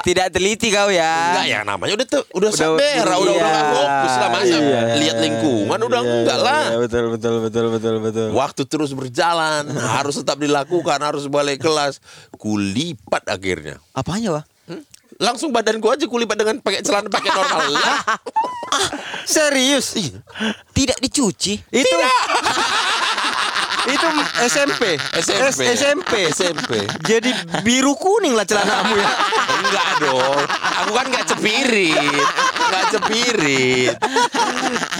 Tidak 0.00 0.26
teliti 0.30 0.72
kau 0.72 0.88
ya. 0.88 1.36
Enggak 1.36 1.46
ya 1.46 1.58
namanya 1.62 1.92
udah 1.94 2.06
tuh 2.08 2.24
udah 2.32 2.48
Udah- 2.48 2.56
sabera, 2.56 3.12
udah 3.12 3.20
udah 3.20 3.34
iya. 3.36 3.44
nggak 3.44 3.66
fokus 3.70 4.14
lah 4.16 4.28
masa 4.30 4.56
Iya. 4.56 4.80
lihat 4.96 5.16
lingkungan 5.20 5.78
udah 5.78 6.00
Iya, 6.00 6.12
enggak 6.16 6.38
lah. 6.40 6.62
iya, 6.64 6.78
betul 6.80 7.04
betul 7.12 7.34
betul 7.40 7.64
betul 7.70 7.94
betul. 8.00 8.28
Waktu 8.32 8.62
terus 8.64 8.90
berjalan, 8.90 9.64
harus 9.70 10.14
tetap 10.16 10.36
dilakukan, 10.36 10.98
harus 10.98 11.28
balik 11.28 11.60
kelas. 11.60 12.00
Kulipat 12.34 13.28
akhirnya. 13.28 13.76
Apanya, 13.92 14.32
Wah? 14.32 14.44
Langsung 15.20 15.52
badanku 15.52 15.86
aja 15.92 16.08
kulipat 16.08 16.36
dengan 16.40 16.56
pakai 16.64 16.80
celana 16.80 17.12
pakai 17.12 17.28
normal. 17.28 17.68
Lah, 17.76 18.00
Serius? 19.28 19.92
Tidak 20.72 20.96
dicuci. 20.96 21.60
Itu 21.68 21.96
Itu 23.80 24.06
SMP. 24.44 25.00
SMP. 25.18 25.64
S- 25.64 25.80
SMP. 25.80 26.12
SMP. 26.28 26.72
Jadi 27.00 27.32
biru 27.64 27.96
kuning 27.96 28.36
lah 28.36 28.44
celanamu 28.44 28.92
ya. 28.92 29.08
Enggak 29.60 29.88
dong. 30.04 30.40
Aku 30.84 30.90
kan 30.92 31.04
enggak 31.08 31.24
cepirit. 31.32 31.96
Enggak 32.60 32.84
cepirit. 32.92 33.94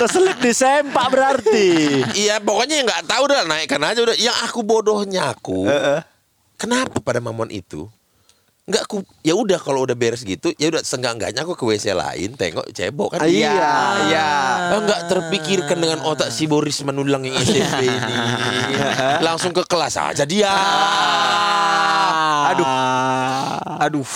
Keselip 0.01 0.39
di 0.41 0.53
sempak 0.57 1.07
berarti. 1.13 1.69
Iya, 2.17 2.41
pokoknya 2.41 2.81
enggak 2.81 3.05
tahu 3.05 3.29
udah 3.29 3.45
naikkan 3.45 3.85
aja 3.85 4.01
udah. 4.01 4.17
Yang 4.17 4.37
aku 4.49 4.61
bodohnya 4.65 5.33
aku. 5.33 5.69
Kenapa 6.57 7.01
pada 7.05 7.21
mamon 7.21 7.53
itu? 7.53 7.85
Enggak 8.71 8.87
aku 8.87 9.03
ya 9.27 9.35
udah 9.35 9.59
kalau 9.59 9.83
udah 9.83 9.99
beres 9.99 10.23
gitu, 10.23 10.55
ya 10.55 10.71
udah 10.71 10.79
seenggak-enggaknya 10.87 11.43
aku 11.43 11.59
ke 11.59 11.67
WC 11.67 11.91
lain, 11.91 12.39
tengok 12.39 12.71
cebok 12.71 13.19
kan. 13.19 13.27
Iya. 13.27 13.51
Iya. 14.07 14.31
Ah, 14.71 14.79
Enggak 14.79 15.11
terpikirkan 15.11 15.75
dengan 15.75 15.99
otak 16.07 16.31
si 16.31 16.47
Boris 16.47 16.79
Manulang 16.87 17.27
yang 17.27 17.35
SMP 17.43 17.91
ini. 17.91 18.15
Langsung 19.27 19.51
ke 19.51 19.67
kelas 19.67 19.99
aja 19.99 20.23
dia. 20.23 20.55
Aduh. 22.55 22.67
Aduh. 23.91 24.07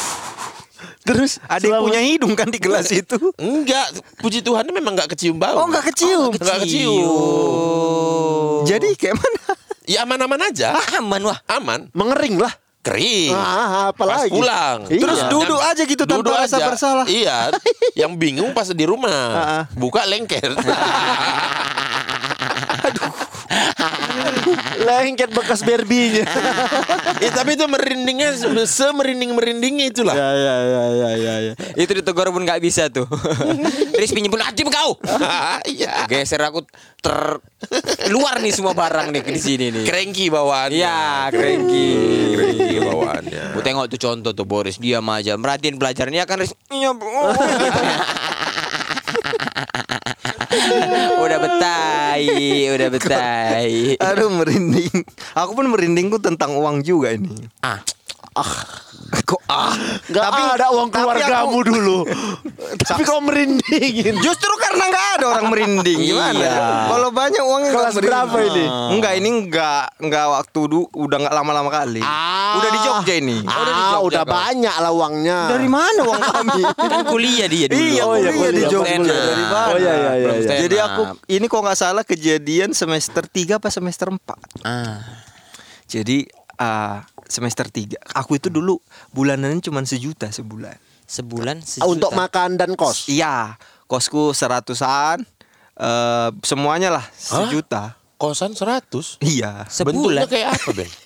Terus 1.03 1.43
ada 1.51 1.67
yang 1.67 1.83
punya 1.83 1.99
hidung 1.99 2.38
kan 2.38 2.47
di 2.47 2.62
kelas 2.62 2.95
itu? 2.95 3.19
Enggak, 3.35 3.90
puji 4.23 4.38
Tuhan 4.38 4.71
memang 4.71 4.95
enggak 4.95 5.19
kecium 5.19 5.35
bau. 5.35 5.61
Oh, 5.61 5.67
nggak 5.67 5.90
kecium. 5.90 6.31
Enggak 6.31 6.62
kecium. 6.62 7.11
Jadi 8.71 8.95
kayak 8.95 9.19
mana? 9.19 9.59
Ya 9.85 10.07
aman-aman 10.07 10.47
aja. 10.47 10.79
Aman, 10.95 11.27
Wah. 11.27 11.43
Aman. 11.51 11.90
Mengering 11.90 12.38
lah. 12.38 12.55
Kering. 12.85 13.33
Ah, 13.33 13.88
apalagi. 13.88 14.29
Pas 14.29 14.37
pulang. 14.37 14.79
Iya. 14.92 15.01
Terus 15.01 15.20
duduk 15.33 15.57
aja 15.57 15.83
gitu 15.83 16.05
tanpa 16.05 16.20
Duduk 16.20 16.37
rasa 16.37 16.57
aja. 16.61 16.68
bersalah. 16.68 17.07
Iya. 17.09 17.38
Yang 17.97 18.12
bingung 18.20 18.53
pas 18.53 18.68
di 18.68 18.85
rumah. 18.85 19.64
Buka 19.73 20.05
lengket. 20.05 20.53
Lengket 24.81 25.31
bekas 25.31 25.61
berbinya. 25.63 26.25
Eh, 27.19 27.31
tapi 27.37 27.55
itu 27.55 27.65
merindingnya 27.65 28.35
se- 28.35 28.51
semerinding 28.67 29.33
merindingnya 29.33 29.87
itulah. 29.89 30.15
ya 30.15 30.31
ya 30.33 30.57
ya 30.63 30.85
ya 30.91 31.11
ya. 31.15 31.35
ya. 31.41 31.53
Itu 31.75 31.95
ditegur 31.95 32.29
pun 32.31 32.43
nggak 32.43 32.61
bisa 32.61 32.89
tuh. 32.89 33.07
Riz 33.99 34.11
pinjam 34.11 34.31
pun 34.31 34.43
aja 34.43 34.63
kau. 34.65 34.99
Iya. 35.65 36.05
Geser 36.07 36.43
aku 36.45 36.67
ter 37.01 37.41
luar 38.13 38.41
nih 38.41 38.53
semua 38.53 38.77
barang 38.77 39.11
nih 39.11 39.23
di 39.25 39.41
sini 39.41 39.67
nih. 39.73 39.85
Cranky 39.87 40.29
bawaannya. 40.29 40.77
Iya, 40.77 41.01
cranky. 41.33 41.89
Cranky 42.37 42.77
bawaannya. 42.81 43.43
Gue 43.57 43.63
tengok 43.65 43.87
tuh 43.89 44.01
contoh 44.01 44.33
tuh 44.33 44.45
Boris 44.45 44.77
diam 44.77 45.07
aja 45.09 45.35
merhatiin 45.35 45.81
pelajarannya 45.81 46.25
kan 46.27 46.37
Riz. 46.39 46.53
Iya, 46.69 46.93
Bu. 46.93 47.09
udah 51.15 51.39
betai, 52.29 52.73
udah 52.73 52.89
betai. 52.89 53.73
Aduh 54.01 54.31
merinding. 54.33 55.05
Aku 55.37 55.53
pun 55.53 55.67
merindingku 55.69 56.19
tentang 56.21 56.57
uang 56.57 56.81
juga 56.85 57.13
ini. 57.13 57.49
Ah, 57.61 57.81
Kok 59.05 59.40
ah? 59.47 59.73
Gak 60.07 60.25
ada 60.55 60.67
uang 60.71 60.88
tapi 60.88 61.01
keluargamu 61.01 61.49
aku- 61.51 61.64
dulu. 61.64 61.99
tapi 62.79 63.03
kau 63.03 63.21
merindingin. 63.21 64.14
Justru 64.19 64.53
karena 64.57 64.85
nggak 64.87 65.07
ada 65.14 65.25
orang 65.29 65.47
merinding 65.47 65.99
gimana? 65.99 66.35
Iya. 66.35 66.55
Kalau 66.88 67.09
banyak 67.11 67.43
uangnya 67.43 67.69
nggak 67.69 67.81
Kelas 67.81 67.95
merinding. 67.95 68.11
berapa 68.11 68.37
ini? 68.45 68.64
Enggak 68.90 69.12
ini 69.14 69.29
enggak 69.31 69.83
enggak 69.99 70.27
waktu 70.31 70.61
du, 70.64 70.81
udah 70.90 71.17
nggak 71.19 71.35
lama-lama 71.35 71.71
kali. 71.71 72.01
Ah. 72.01 72.57
Udah 72.57 72.69
di 72.69 72.81
Jogja 72.81 73.14
ini. 73.17 73.38
Ah, 73.45 73.99
udah 73.99 74.23
banyak 74.23 74.75
lah 74.75 74.90
uangnya. 74.90 75.38
Dari 75.49 75.69
mana 75.69 76.01
uang 76.03 76.21
kami? 76.33 76.62
kan 76.75 77.01
kuliah 77.05 77.47
dia 77.47 77.67
dulu. 77.67 77.81
Iya, 77.81 78.03
Oh, 78.05 78.14
iya, 78.14 78.31
kuliah 78.31 78.53
di. 78.53 78.62
Jogja. 78.67 78.99
Dari 79.05 79.45
mana? 79.47 79.67
Oh, 79.67 79.77
iya, 79.77 79.93
iya, 79.93 80.12
iya, 80.14 80.31
iya. 80.37 80.57
Jadi 80.61 80.77
aku 80.79 81.03
ini 81.27 81.47
kok 81.47 81.61
nggak 81.61 81.79
salah 81.79 82.03
kejadian 82.03 82.71
semester 82.71 83.25
3 83.25 83.57
apa 83.57 83.69
semester 83.69 84.09
4. 84.09 84.21
ah. 84.62 85.01
Jadi 85.85 86.25
ah, 86.57 87.03
semester 87.25 87.67
3. 87.67 87.97
Aku 88.14 88.37
itu 88.37 88.49
dulu 88.49 88.79
bulanannya 89.11 89.61
cuma 89.61 89.81
sejuta 89.83 90.29
sebulan. 90.29 90.77
Sebulan 91.05 91.61
Ah, 91.61 91.67
sejuta. 91.67 91.88
Untuk 91.88 92.11
makan 92.12 92.57
dan 92.57 92.73
kos. 92.75 93.07
Iya, 93.07 93.57
kosku 93.85 94.33
seratusan. 94.33 95.25
eh 95.75 96.29
semuanya 96.47 96.87
lah 96.88 97.03
sejuta. 97.11 97.99
Kosan 98.14 98.55
100. 98.55 99.19
Iya. 99.21 99.67
Bentuknya 99.83 100.23
sebulan. 100.23 100.23
kayak 100.31 100.49
apa, 100.55 100.71
Ben? 100.71 100.90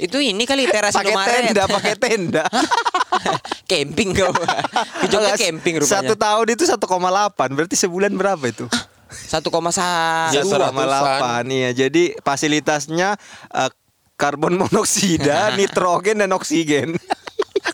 Itu 0.00 0.16
ini 0.16 0.44
kali 0.44 0.64
teras 0.64 0.96
Pakai 0.96 1.12
tenda, 1.12 1.64
pakai 1.68 1.92
tenda. 1.96 2.44
camping 3.70 4.16
kau. 4.16 4.32
Ke 5.00 5.06
Jogja 5.08 5.36
Enggak, 5.36 5.40
camping 5.40 5.74
rupanya. 5.76 5.92
Satu 6.00 6.14
tahun 6.16 6.46
itu 6.50 6.64
1,8 6.64 7.56
Berarti 7.56 7.76
sebulan 7.76 8.12
berapa 8.16 8.44
itu? 8.48 8.64
Satu 9.10 9.52
koma 9.52 9.68
satu. 9.68 10.32
Ya, 10.32 10.40
Satu 10.40 10.56
koma 10.72 10.86
delapan 10.86 11.42
Iya 11.48 11.70
jadi 11.74 12.16
fasilitasnya 12.22 13.20
eh, 13.52 13.70
Karbon 14.20 14.60
monoksida 14.60 15.48
Nitrogen 15.58 16.20
dan 16.20 16.30
oksigen 16.36 17.00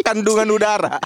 Kandungan 0.06 0.46
udara 0.54 1.02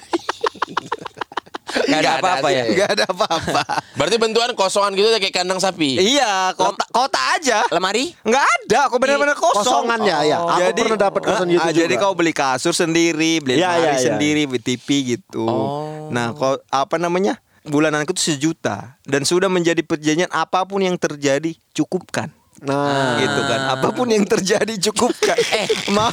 Gak 1.71 2.03
ada 2.03 2.19
apa-apa 2.19 2.49
ya. 2.51 2.65
Gak 2.75 2.89
ada 2.99 3.05
apa-apa 3.09 3.63
Berarti 3.95 4.17
bentukan 4.19 4.51
kosongan 4.59 4.97
gitu 4.97 5.07
kayak 5.13 5.35
kandang 5.35 5.61
sapi. 5.61 6.01
Iya 6.01 6.57
kota, 6.57 6.85
kota 6.89 7.21
aja 7.37 7.63
Lemari? 7.69 8.17
Nggak 8.25 8.45
ada, 8.45 8.81
kok 8.89 8.99
benar-benar 8.99 9.37
kosong. 9.37 9.61
Kosongan 9.61 10.01
ya, 10.09 10.19
ya. 10.25 10.39
Aku 10.41 10.61
jadi, 10.73 10.81
pernah 10.89 11.01
dapat 11.05 11.21
kosan 11.29 11.47
gitu 11.53 11.61
ah, 11.61 11.71
juga. 11.71 11.81
Jadi 11.85 11.95
kau 12.01 12.15
beli 12.17 12.33
kasur 12.33 12.73
sendiri, 12.73 13.45
beli 13.45 13.61
Ya, 13.61 13.77
lemari 13.77 13.85
ya, 13.85 13.93
ya. 13.93 14.05
sendiri, 14.13 14.43
beli 14.49 14.63
TV 14.65 14.89
gitu. 15.17 15.45
Oh. 15.45 16.09
Nah, 16.09 16.33
kau 16.33 16.57
apa 16.73 16.97
namanya? 16.97 17.39
Bulananku 17.61 18.17
tuh 18.17 18.25
sejuta 18.25 18.97
dan 19.05 19.29
sudah 19.29 19.53
menjadi 19.53 19.85
perjanjian 19.85 20.33
apa 20.33 20.65
pun 20.65 20.81
yang 20.81 20.97
terjadi 20.97 21.53
cukupkan. 21.77 22.33
Nah, 22.61 23.17
Gitu 23.17 23.41
kan. 23.43 23.61
Apa 23.73 23.89
pun 23.91 24.07
yang 24.07 24.25
terjadi 24.25 24.75
cukupkan. 24.83 25.37
Eh. 25.59 25.67
Ma 25.91 26.13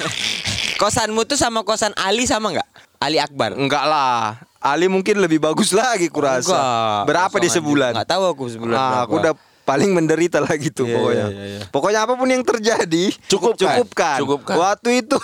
Kosanmu 0.76 1.24
tuh 1.24 1.36
sama 1.36 1.62
kosan 1.62 1.90
Ali 1.96 2.24
sama 2.24 2.52
nggak? 2.52 2.70
Ali 2.98 3.18
Akbar. 3.18 3.54
enggak 3.54 3.84
lah. 3.84 4.38
Ali 4.58 4.86
mungkin 4.86 5.18
lebih 5.18 5.38
bagus 5.40 5.70
lagi 5.72 6.08
kurasa. 6.08 6.54
Enggak. 6.54 7.02
Berapa 7.06 7.36
di 7.38 7.50
sebulan? 7.50 7.92
juga. 7.92 7.98
Nggak 7.98 8.10
tahu 8.10 8.24
aku 8.28 8.44
sebulan 8.48 8.74
Nah, 8.74 8.88
berapa. 8.88 9.04
aku 9.04 9.14
udah 9.18 9.34
paling 9.64 9.92
menderita 9.92 10.40
lah 10.40 10.54
gitu 10.56 10.84
Iya, 10.84 10.94
pokoknya. 10.94 11.26
iya, 11.28 11.44
iya. 11.46 11.62
Pokoknya 11.68 12.00
apa 12.02 12.14
pun 12.14 12.28
yang 12.28 12.42
terjadi 12.42 13.06
Cukupkan. 13.28 13.58
cukupkan. 13.76 14.18
Cukupkan. 14.18 14.56
Waktu 14.56 14.90
itu 15.02 15.18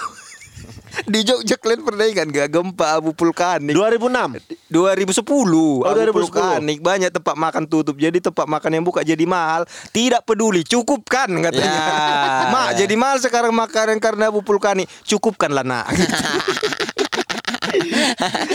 di 1.04 1.20
Jogja 1.22 1.56
kalian 1.56 1.82
pernah 1.82 2.06
ingat 2.06 2.28
gak 2.28 2.48
gempa 2.50 2.96
abu 2.96 3.12
vulkanik? 3.12 3.74
2006. 3.74 4.40
2010 4.68 5.26
Oh, 5.26 5.84
abu 5.84 6.00
2010. 6.06 6.14
vulkanik 6.14 6.80
banyak 6.80 7.10
tempat 7.10 7.36
makan 7.36 7.64
tutup 7.66 7.96
jadi 7.96 8.16
tempat 8.16 8.46
makan 8.46 8.72
yang 8.72 8.84
buka 8.84 9.02
jadi 9.02 9.24
mahal 9.24 9.64
tidak 9.90 10.24
peduli 10.24 10.62
cukupkan 10.62 11.28
katanya 11.42 11.72
Ya. 11.74 12.48
mak 12.54 12.70
jadi 12.76 12.94
mahal 12.94 13.18
sekarang 13.18 13.52
makanan 13.52 13.98
karena 13.98 14.28
abu 14.28 14.40
vulkanik 14.40 14.86
cukupkanlah 15.04 15.62
nak 15.62 15.90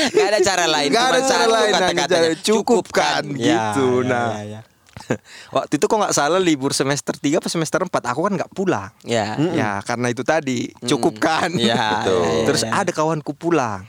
Gak 0.09 0.27
ada 0.27 0.39
cara 0.41 0.65
lain. 0.67 0.89
Nggak 0.89 1.07
ada 1.09 1.21
cara 1.21 1.45
lain 1.45 1.73
kata-katanya. 1.73 2.07
cara 2.07 2.29
cukupkan 2.39 3.23
Ya, 3.35 3.75
gitu 3.75 3.87
ya, 3.99 4.07
nah 4.07 4.29
ya, 4.39 4.43
ya. 4.45 4.61
waktu 5.57 5.73
itu 5.75 5.85
kok 5.85 5.97
nggak 5.97 6.13
salah 6.13 6.39
libur 6.39 6.71
semester 6.71 7.13
3 7.13 7.39
apa 7.39 7.49
semester 7.49 7.81
4 7.81 7.91
aku 7.91 8.21
kan 8.23 8.33
nggak 8.35 8.53
pulang 8.53 8.91
Ya. 9.03 9.35
ya 9.39 9.71
karena 9.81 10.09
itu 10.09 10.23
tadi 10.23 10.71
cukupkan 10.81 11.55
Ya, 11.55 12.03
Betul. 12.03 12.23
ya, 12.25 12.31
ya, 12.33 12.45
terus 12.45 12.63
ya. 12.63 12.71
ada 12.77 12.91
kawanku 12.91 13.33
pulang 13.33 13.87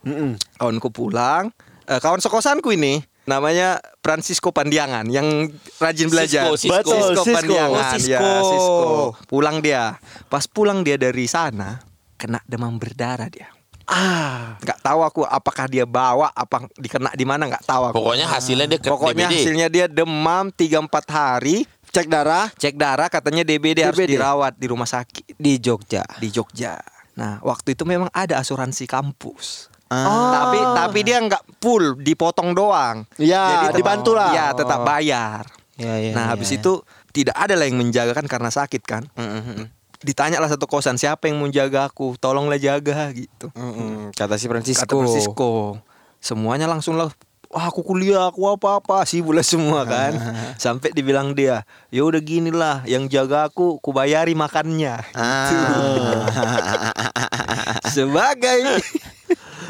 Mm-mm. 0.00 0.34
kawanku 0.56 0.88
pulang 0.88 1.50
eh, 1.84 1.96
kawan 1.96 2.18
sekosanku 2.18 2.70
ini 2.70 3.00
namanya 3.22 3.78
Francisco 3.98 4.50
Pandiangan 4.50 5.06
yang 5.06 5.46
rajin 5.78 6.08
belajar 6.08 6.50
Cisco, 6.52 6.58
Cisco. 6.58 6.74
Betul, 6.74 7.10
Cisco. 7.22 7.36
Pandiangan 7.38 7.70
Oh, 7.70 7.92
Cisco. 7.94 8.10
ya 8.10 8.20
Cisco 8.42 8.90
pulang 9.26 9.56
dia 9.58 9.94
pas 10.26 10.42
pulang 10.44 10.82
dia 10.82 10.98
dari 10.98 11.24
sana 11.24 11.78
kena 12.16 12.42
demam 12.44 12.74
berdarah 12.76 13.30
dia 13.30 13.46
Ah, 13.84 14.56
nggak 14.58 14.78
tahu 14.80 15.00
aku 15.00 15.20
apakah 15.22 15.66
dia 15.66 15.82
bawa 15.82 16.28
apa 16.28 16.68
dikena 16.74 17.10
di 17.10 17.22
mana 17.22 17.46
nggak 17.46 17.62
tahu 17.62 17.82
aku 17.88 17.94
Pokoknya 17.94 18.26
hasilnya 18.26 18.66
dia 18.66 18.78
ke 18.78 18.88
pokoknya 18.88 19.26
DBD. 19.26 19.34
hasilnya 19.36 19.68
dia 19.68 19.86
demam 19.86 20.48
3-4 20.48 20.86
hari 21.08 21.56
cek 21.88 22.06
darah. 22.06 22.48
cek 22.52 22.74
darah 22.74 23.06
katanya 23.06 23.42
DBD, 23.42 23.82
harus 23.82 23.96
DBD. 23.96 24.16
dirawat 24.16 24.54
di 24.54 24.66
rumah 24.66 24.86
sakit 24.86 25.34
Di 25.34 25.58
Jogja. 25.58 26.06
di 26.16 26.28
Jogja. 26.28 26.80
Nah, 27.12 27.36
waktu 27.40 27.74
itu 27.74 27.84
memang 27.84 28.08
ada 28.08 28.38
asuransi 28.38 28.86
kampus. 28.86 29.68
Ah. 29.86 30.32
Tapi 30.32 30.58
tapi 30.72 30.98
dia 31.02 31.20
nggak 31.20 31.60
full, 31.60 31.96
dipotong 31.96 32.56
doang. 32.56 33.04
Ya, 33.16 33.68
tetap- 33.68 33.76
dibantu 33.76 34.10
lah. 34.12 34.32
Iya, 34.32 34.46
tetap 34.54 34.80
bayar. 34.82 35.44
Ya, 35.76 35.96
ya, 35.98 36.12
nah, 36.12 36.24
ya, 36.24 36.30
habis 36.30 36.48
ya. 36.48 36.56
itu 36.56 36.80
tidak 37.10 37.34
ada 37.34 37.52
lah 37.52 37.64
yang 37.64 37.76
menjaga 37.76 38.12
kan 38.12 38.24
karena 38.24 38.48
sakit 38.48 38.82
kan. 38.82 39.04
Mm-mm. 39.12 39.68
Ditanya 40.02 40.42
lah 40.42 40.50
satu 40.50 40.66
kosan 40.66 40.98
siapa 40.98 41.30
yang 41.30 41.38
menjaga 41.38 41.86
aku, 41.86 42.18
tolonglah 42.18 42.58
jaga 42.58 43.10
gitu. 43.10 43.50
Mm-mm. 43.54 44.10
Kata 44.12 44.34
si 44.34 44.46
Francisco. 44.46 44.82
Kata 44.84 44.98
Francisco. 44.98 45.50
Semuanya 46.18 46.66
langsung 46.66 46.94
lah 46.94 47.10
Wah 47.52 47.68
aku 47.68 47.84
kuliah 47.84 48.32
aku 48.32 48.48
apa 48.48 48.80
apa 48.80 48.96
sibuk 49.08 49.36
lah 49.36 49.44
semua 49.44 49.84
kan 49.84 50.16
sampai 50.64 50.88
dibilang 50.88 51.36
dia 51.36 51.68
ya 51.92 52.00
udah 52.00 52.16
gini 52.24 52.48
lah 52.48 52.80
yang 52.88 53.04
jaga 53.12 53.44
aku 53.44 53.76
ku 53.76 53.92
bayari 53.92 54.32
makannya 54.32 55.04
Ah. 55.12 56.24
sebagai 57.92 58.80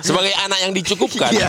Sebagai 0.02 0.34
anak 0.36 0.58
yang 0.60 0.72
dicukupkan. 0.72 1.30
Iya. 1.30 1.48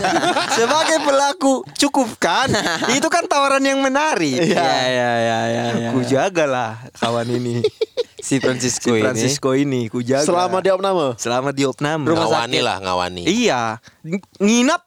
sebagai 0.52 0.98
pelaku 1.00 1.66
cukupkan 1.74 2.48
itu 2.96 3.06
kan 3.06 3.24
tawaran 3.24 3.60
yang 3.60 3.78
menarik 3.78 4.38
Ya, 4.40 4.62
ya, 4.84 5.10
ya, 5.20 5.40
ya, 5.44 5.64
ya. 5.76 5.88
ku 5.90 6.00
jagalah 6.00 6.78
kawan 6.94 7.28
ini 7.28 7.60
Si 8.16 8.38
Francisco, 8.38 8.88
si 8.88 8.98
Francisco 8.98 9.52
ini 9.52 9.86
ku 9.86 10.00
jaga 10.00 10.24
Selama 10.24 10.58
dia 10.58 10.72
opname. 10.72 11.12
selama 11.14 11.50
di 11.50 11.62
opname 11.62 12.08
ngawani 12.08 12.58
lah, 12.58 12.80
ngawani. 12.80 13.22
Iya, 13.22 13.76
ng- 14.00 14.24
nginap. 14.38 14.80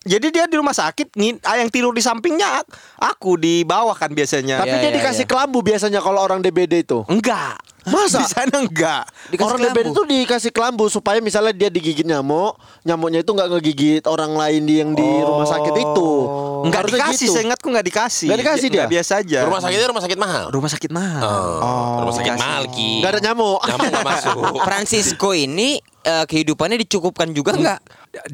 Jadi 0.00 0.32
dia 0.32 0.44
di 0.44 0.56
rumah 0.56 0.72
sakit, 0.72 1.12
ngin, 1.12 1.38
ah, 1.42 1.54
yang 1.54 1.68
tidur 1.68 1.92
di 1.92 2.00
sampingnya 2.00 2.58
ak- 2.58 2.72
aku 2.96 3.36
di 3.36 3.62
bawah 3.62 3.92
kan 3.92 4.08
biasanya. 4.08 4.58
Tapi 4.58 4.72
Ya, 4.72 4.80
dia 4.80 4.88
ya, 4.88 4.96
dikasih 4.96 5.22
ya. 5.22 5.28
kelambu 5.28 5.60
biasanya 5.60 6.00
kalau 6.00 6.18
orang 6.18 6.40
DBD 6.40 6.82
itu. 6.82 7.06
enggak. 7.06 7.60
Masa? 7.88 8.20
Di 8.22 8.26
sana 8.28 8.56
enggak. 8.60 9.02
Dikasih 9.28 9.44
orang 9.48 9.60
kelambu. 9.60 9.76
DBD 9.76 9.88
itu 9.90 10.02
dikasih 10.04 10.50
kelambu 10.52 10.84
supaya 10.86 11.18
misalnya 11.18 11.52
dia 11.52 11.68
digigit 11.68 12.04
nyamuk, 12.04 12.54
nyamuknya 12.84 13.20
itu 13.20 13.30
nggak 13.32 13.48
ngegigit 13.50 14.02
orang 14.06 14.32
lain 14.32 14.62
di 14.64 14.74
yang 14.78 14.90
di 14.92 15.08
rumah 15.20 15.48
sakit 15.48 15.74
itu. 15.74 16.10
Enggak 16.58 16.80
Harusnya 16.84 16.98
dikasih, 17.06 17.26
gitu. 17.26 17.34
saya 17.34 17.42
ingatku 17.46 17.66
enggak 17.70 17.86
dikasih. 17.86 18.26
Nggak 18.28 18.40
dikasih 18.42 18.68
dia? 18.68 18.84
Biasa 18.86 19.12
aja. 19.22 19.38
Rumah 19.46 19.60
sakitnya 19.62 19.88
rumah 19.88 20.02
sakit 20.02 20.18
mahal. 20.18 20.44
Rumah 20.50 20.70
sakit 20.70 20.90
mahal. 20.90 21.22
Oh, 21.62 21.96
rumah 22.02 22.14
sakit 22.14 22.32
dikasih. 22.34 22.42
mahal 22.42 22.62
Ki. 22.70 22.90
Nggak 22.98 23.10
ada 23.14 23.20
nyamuk. 23.22 23.60
Nyamuk 23.62 23.86
nggak 23.88 24.06
masuk. 24.12 24.36
Francisco 24.66 25.30
ini 25.30 25.78
eh, 26.02 26.24
kehidupannya 26.26 26.76
dicukupkan 26.82 27.30
juga 27.30 27.54
nggak? 27.54 27.80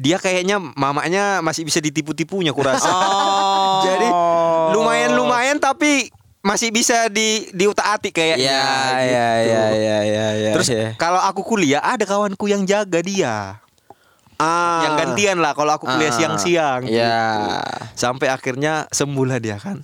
Dia 0.01 0.17
kayaknya 0.17 0.57
mamanya 0.57 1.43
masih 1.45 1.67
bisa 1.67 1.77
ditipu-tipunya 1.77 2.49
kurasa. 2.49 2.89
Oh. 2.89 3.83
Jadi 3.87 4.07
lumayan-lumayan 4.73 5.61
tapi 5.61 6.09
masih 6.45 6.69
bisa 6.69 7.09
di 7.09 7.49
diutak-atik 7.49 8.13
kayaknya. 8.13 8.45
Ya, 8.45 8.69
ya, 9.01 9.29
ya, 9.41 9.63
ya, 9.73 9.97
ya, 10.05 10.27
ya. 10.37 10.51
Terus 10.53 10.69
ya. 10.69 10.93
kalau 11.01 11.17
aku 11.17 11.41
kuliah 11.41 11.81
ada 11.81 12.05
kawanku 12.05 12.45
yang 12.45 12.61
jaga 12.69 13.01
dia. 13.01 13.57
Ah. 14.37 14.85
Yang 14.85 14.93
gantian 15.01 15.37
lah 15.41 15.57
kalau 15.57 15.73
aku 15.73 15.89
kuliah 15.89 16.13
Ah, 16.13 16.15
siang-siang. 16.15 16.81
ya. 16.85 16.93
gitu. 16.93 17.55
Sampai 17.97 18.29
akhirnya 18.29 18.85
sembuh 18.93 19.25
lah 19.25 19.41
dia 19.41 19.57
kan. 19.57 19.81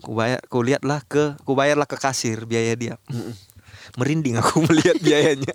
Ku 0.00 0.16
bayar, 0.16 0.40
ku 0.48 0.64
lihatlah 0.64 1.04
ke, 1.06 1.36
ku 1.46 1.52
bayarlah 1.54 1.86
ke 1.86 1.94
kasir 1.94 2.42
biaya 2.44 2.74
dia. 2.74 2.96
merinding 3.98 4.38
aku 4.38 4.62
melihat 4.70 5.02
biayanya. 5.02 5.50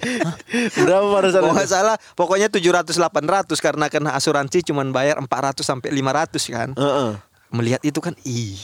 Berapa 0.76 1.08
pada 1.08 1.28
saat 1.32 1.44
nggak 1.48 1.70
salah 1.72 1.96
pokoknya 2.20 2.52
700 2.52 2.92
800 2.92 3.48
karena 3.64 3.88
kena 3.88 4.12
asuransi 4.12 4.60
cuman 4.60 4.92
bayar 4.92 5.16
400 5.24 5.64
sampai 5.64 5.88
500 5.92 6.52
kan. 6.52 6.70
Heeh. 6.76 7.12
Melihat 7.56 7.80
itu 7.88 8.00
kan 8.04 8.12
ih 8.28 8.60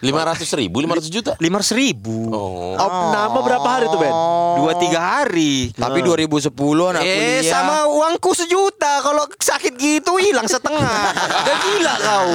Lima 0.00 0.24
ratus 0.24 0.48
ribu, 0.56 0.80
lima 0.80 0.96
ratus 0.96 1.12
juta. 1.12 1.36
500 1.36 1.76
ribu. 1.76 2.32
Oh. 2.32 2.72
Op, 2.72 2.92
nama 3.12 3.38
berapa 3.44 3.68
hari 3.68 3.84
tuh 3.92 4.00
Ben? 4.00 4.16
Dua 4.56 4.72
tiga 4.80 5.00
hari. 5.20 5.68
Tapi 5.76 6.00
2010 6.00 6.48
anak 6.90 7.02
Eh 7.04 7.12
kuliah. 7.40 7.44
sama 7.46 7.86
uangku 7.86 8.34
sejuta 8.34 8.98
Kalau 8.98 9.22
sakit 9.30 9.78
gitu 9.78 10.18
hilang 10.18 10.44
setengah 10.44 10.82
Udah 11.46 11.56
gila 11.62 11.94
kau 12.02 12.28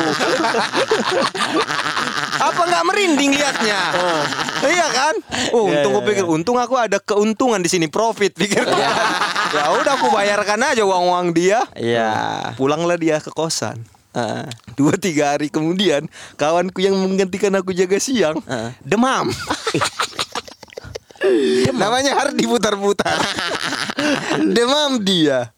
Apa 2.39 2.61
nggak 2.65 2.83
merinding 2.87 3.31
liatnya 3.35 3.79
Iya 4.63 4.87
kan 4.91 5.15
oh, 5.51 5.67
Iya, 5.67 5.83
Untung 5.83 5.91
iya, 5.91 5.99
aku 5.99 6.07
pikir 6.07 6.23
Untung 6.25 6.57
aku 6.57 6.75
ada 6.79 6.97
keuntungan 6.97 7.59
di 7.59 7.69
sini 7.69 7.91
Profit 7.91 8.31
pikir 8.33 8.63
Ya 9.55 9.65
udah 9.75 9.93
aku 9.99 10.07
bayarkan 10.13 10.71
aja 10.71 10.81
uang-uang 10.87 11.35
dia 11.35 11.63
Iya. 11.75 12.11
Pulanglah 12.55 12.95
dia 12.95 13.19
ke 13.19 13.29
kosan 13.29 13.83
Dua 14.79 14.95
tiga 14.95 15.35
hari 15.35 15.51
kemudian 15.51 16.07
Kawanku 16.39 16.79
yang 16.79 16.95
menggantikan 16.95 17.51
aku 17.55 17.75
jaga 17.75 17.99
siang 17.99 18.39
Heeh. 18.43 18.71
Demam. 18.83 19.31
Namanya 21.73 22.21
Hardi 22.21 22.45
putar-putar. 22.45 23.17
Demam 24.55 25.01
dia. 25.01 25.49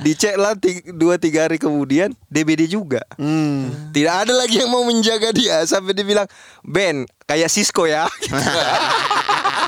Dicek 0.00 0.38
lah 0.38 0.54
dua 0.94 1.18
tiga 1.18 1.50
hari 1.50 1.58
kemudian 1.58 2.14
DBD 2.30 2.70
juga. 2.70 3.02
Hmm. 3.18 3.90
Tidak 3.90 4.14
ada 4.26 4.32
lagi 4.36 4.62
yang 4.62 4.70
mau 4.70 4.86
menjaga 4.86 5.34
dia 5.34 5.66
Sampai 5.66 5.96
dia 5.96 6.06
bilang 6.06 6.28
Ben 6.62 7.08
kayak 7.26 7.50
Cisco 7.50 7.90
ya 7.90 8.06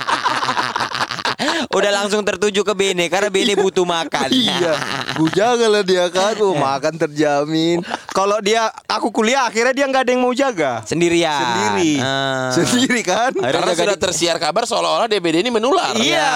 Udah 1.68 1.90
langsung 1.92 2.22
tertuju 2.22 2.60
ke 2.60 2.72
Bene 2.72 3.06
karena 3.06 3.26
Bene 3.26 3.54
butuh 3.54 3.82
makan. 3.82 4.28
Iya 4.28 4.74
Gue 5.14 5.30
jagalah 5.30 5.82
dia 5.82 6.06
kan 6.06 6.38
oh, 6.38 6.54
Makan 6.54 6.94
terjamin 6.96 7.82
Kalau 8.08 8.38
dia 8.38 8.66
Aku 8.86 9.08
kuliah 9.08 9.44
akhirnya 9.44 9.72
dia 9.72 9.84
nggak 9.84 10.02
ada 10.02 10.10
yang 10.10 10.22
mau 10.22 10.30
jaga 10.30 10.82
Sendirian. 10.84 11.34
Sendiri 11.34 11.92
Ah. 11.98 12.50
Sendiri 12.52 13.02
kan 13.02 13.32
Karena 13.32 13.72
jaga 13.72 13.82
sudah 13.84 13.96
di- 13.96 14.02
tersiar 14.02 14.36
kabar 14.36 14.62
seolah-olah 14.62 15.06
DBD 15.06 15.40
ini 15.40 15.50
menular. 15.50 15.92
Iya 15.94 16.32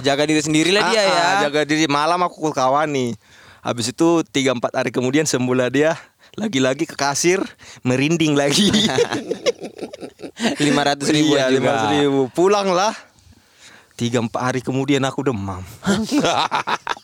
Jaga 0.00 0.24
diri 0.24 0.40
sendiri 0.40 0.70
lah 0.70 0.88
dia 0.88 0.98
Ah, 0.98 1.04
ya. 1.04 1.12
ah, 1.12 1.34
Jaga 1.42 1.60
diri 1.62 1.84
malam 1.84 2.18
aku 2.20 2.48
kawan 2.48 2.88
nih. 2.88 3.12
Habis 3.60 3.90
itu 3.90 4.24
3 4.24 4.52
4 4.52 4.74
hari 4.74 4.90
kemudian 4.90 5.22
sembuhlah 5.22 5.68
dia. 5.68 5.94
Lagi-lagi 6.32 6.82
ke 6.82 6.96
kasir 6.96 7.38
merinding 7.82 8.32
lagi. 8.32 8.72
500 10.58 11.14
ribu 11.14 11.36
iya, 11.36 11.48
juga. 11.48 11.92
500 11.92 11.94
ribu. 11.94 12.20
Pulanglah. 12.32 12.92
3 14.02 14.18
4 14.26 14.34
hari 14.34 14.60
kemudian 14.66 15.02
aku 15.06 15.22
demam. 15.22 15.62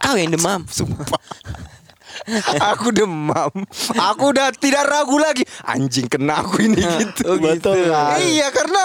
Kau 0.03 0.17
yang 0.19 0.35
demam. 0.35 0.67
Sumpah. 0.67 1.23
aku 2.75 2.91
demam. 2.91 3.53
Aku 3.95 4.35
udah 4.35 4.51
tidak 4.59 4.91
ragu 4.91 5.15
lagi. 5.23 5.47
Anjing 5.63 6.11
kena 6.11 6.43
aku 6.43 6.67
ini 6.67 6.83
gitu. 6.83 7.39
Betul 7.39 7.87
kan? 7.87 8.19
Iya 8.19 8.51
karena 8.51 8.83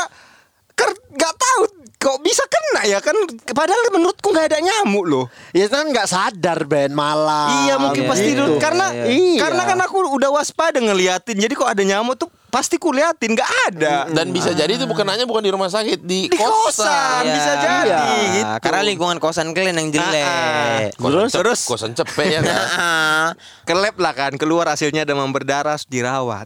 ker 0.78 0.90
nggak 0.94 1.34
tahu 1.38 1.62
kok 2.04 2.20
bisa 2.20 2.44
kena 2.52 2.84
ya 2.84 3.00
kan 3.00 3.16
padahal 3.56 3.80
menurutku 3.96 4.36
nggak 4.36 4.52
ada 4.52 4.60
nyamuk 4.60 5.06
loh 5.08 5.26
Ya 5.56 5.72
kan 5.72 5.88
nggak 5.88 6.10
sadar 6.10 6.68
Ben 6.68 6.92
malam. 6.92 7.64
Iya 7.64 7.80
mungkin 7.80 8.04
Iya, 8.04 8.10
pas 8.12 8.20
iya, 8.20 8.28
tidur 8.28 8.48
iya, 8.52 8.60
karena 8.60 8.86
iya. 9.08 9.40
karena 9.40 9.64
kan 9.64 9.80
aku 9.86 9.98
udah 10.12 10.30
waspada 10.34 10.84
ngeliatin 10.84 11.38
jadi 11.40 11.54
kok 11.56 11.70
ada 11.70 11.82
nyamuk 11.86 12.20
tuh 12.20 12.30
pasti 12.54 12.78
ku 12.78 12.94
liatin 12.94 13.34
nggak 13.34 13.52
ada 13.68 14.06
Dan 14.08 14.30
bisa 14.30 14.54
jadi 14.54 14.70
itu 14.70 14.86
bukan 14.86 15.02
hanya 15.04 15.26
bukan 15.26 15.42
di 15.42 15.50
rumah 15.50 15.66
sakit, 15.68 16.00
di, 16.00 16.30
di 16.30 16.38
kosan 16.38 17.26
Iya. 17.26 17.34
bisa 17.34 17.52
jadi 17.58 17.90
Iya. 17.90 18.02
gitu 18.32 18.54
Karena 18.62 18.82
lingkungan 18.84 19.18
kosan 19.18 19.50
kalian 19.52 19.74
yang 19.76 19.90
jelek. 19.90 20.22
Ah, 20.22 20.94
Kosan 20.94 21.10
Terus? 21.18 21.28
cep- 21.28 21.42
Terus? 21.42 21.60
kosan 21.66 21.92
cepet 21.94 22.28
ya 22.30 22.40
kan. 22.40 23.34
ke 23.64 23.74
lab 23.74 23.96
lah 23.98 24.14
kan 24.14 24.32
keluar 24.34 24.68
hasilnya 24.68 25.02
demam 25.02 25.28
berdarah 25.28 25.74
harus 25.74 25.84
dirawat 25.84 26.46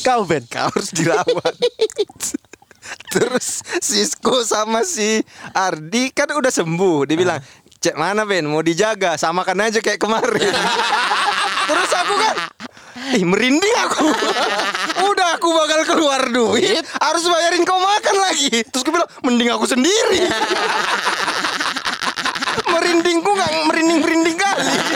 Kau 0.00 0.24
Ben. 0.24 0.40
kau 0.44 0.64
harus 0.66 0.88
dirawat 0.90 1.52
terus 3.06 3.60
Sisko 3.80 4.40
sama 4.42 4.82
si 4.82 5.20
Ardi 5.50 6.08
kan 6.10 6.28
udah 6.30 6.50
sembuh 6.50 7.04
dia 7.04 7.16
bilang 7.16 7.40
cek 7.78 7.94
mana 7.94 8.24
Ben 8.24 8.42
mau 8.42 8.60
dijaga 8.60 9.14
samakan 9.14 9.60
aja 9.62 9.80
kayak 9.80 9.96
kemarin 9.98 10.52
terus 11.68 11.90
aku 11.92 12.14
kan 12.14 12.34
Ih 13.12 13.24
merinding 13.28 13.76
aku. 13.84 14.08
Udah 15.12 15.36
aku 15.36 15.52
bakal 15.52 15.84
keluar 15.84 16.24
duit 16.32 16.80
Harus 16.96 17.28
bayarin 17.28 17.68
kau 17.68 17.76
makan 17.76 18.16
lagi. 18.24 18.64
Terus 18.64 18.80
gue 18.80 18.92
bilang 18.96 19.10
Mending 19.20 19.50
aku 19.52 19.68
sendiri. 19.68 20.24
Merindingku 22.72 23.30
gak 23.36 23.50
merinding-merinding 23.68 24.38
kali 24.40 24.93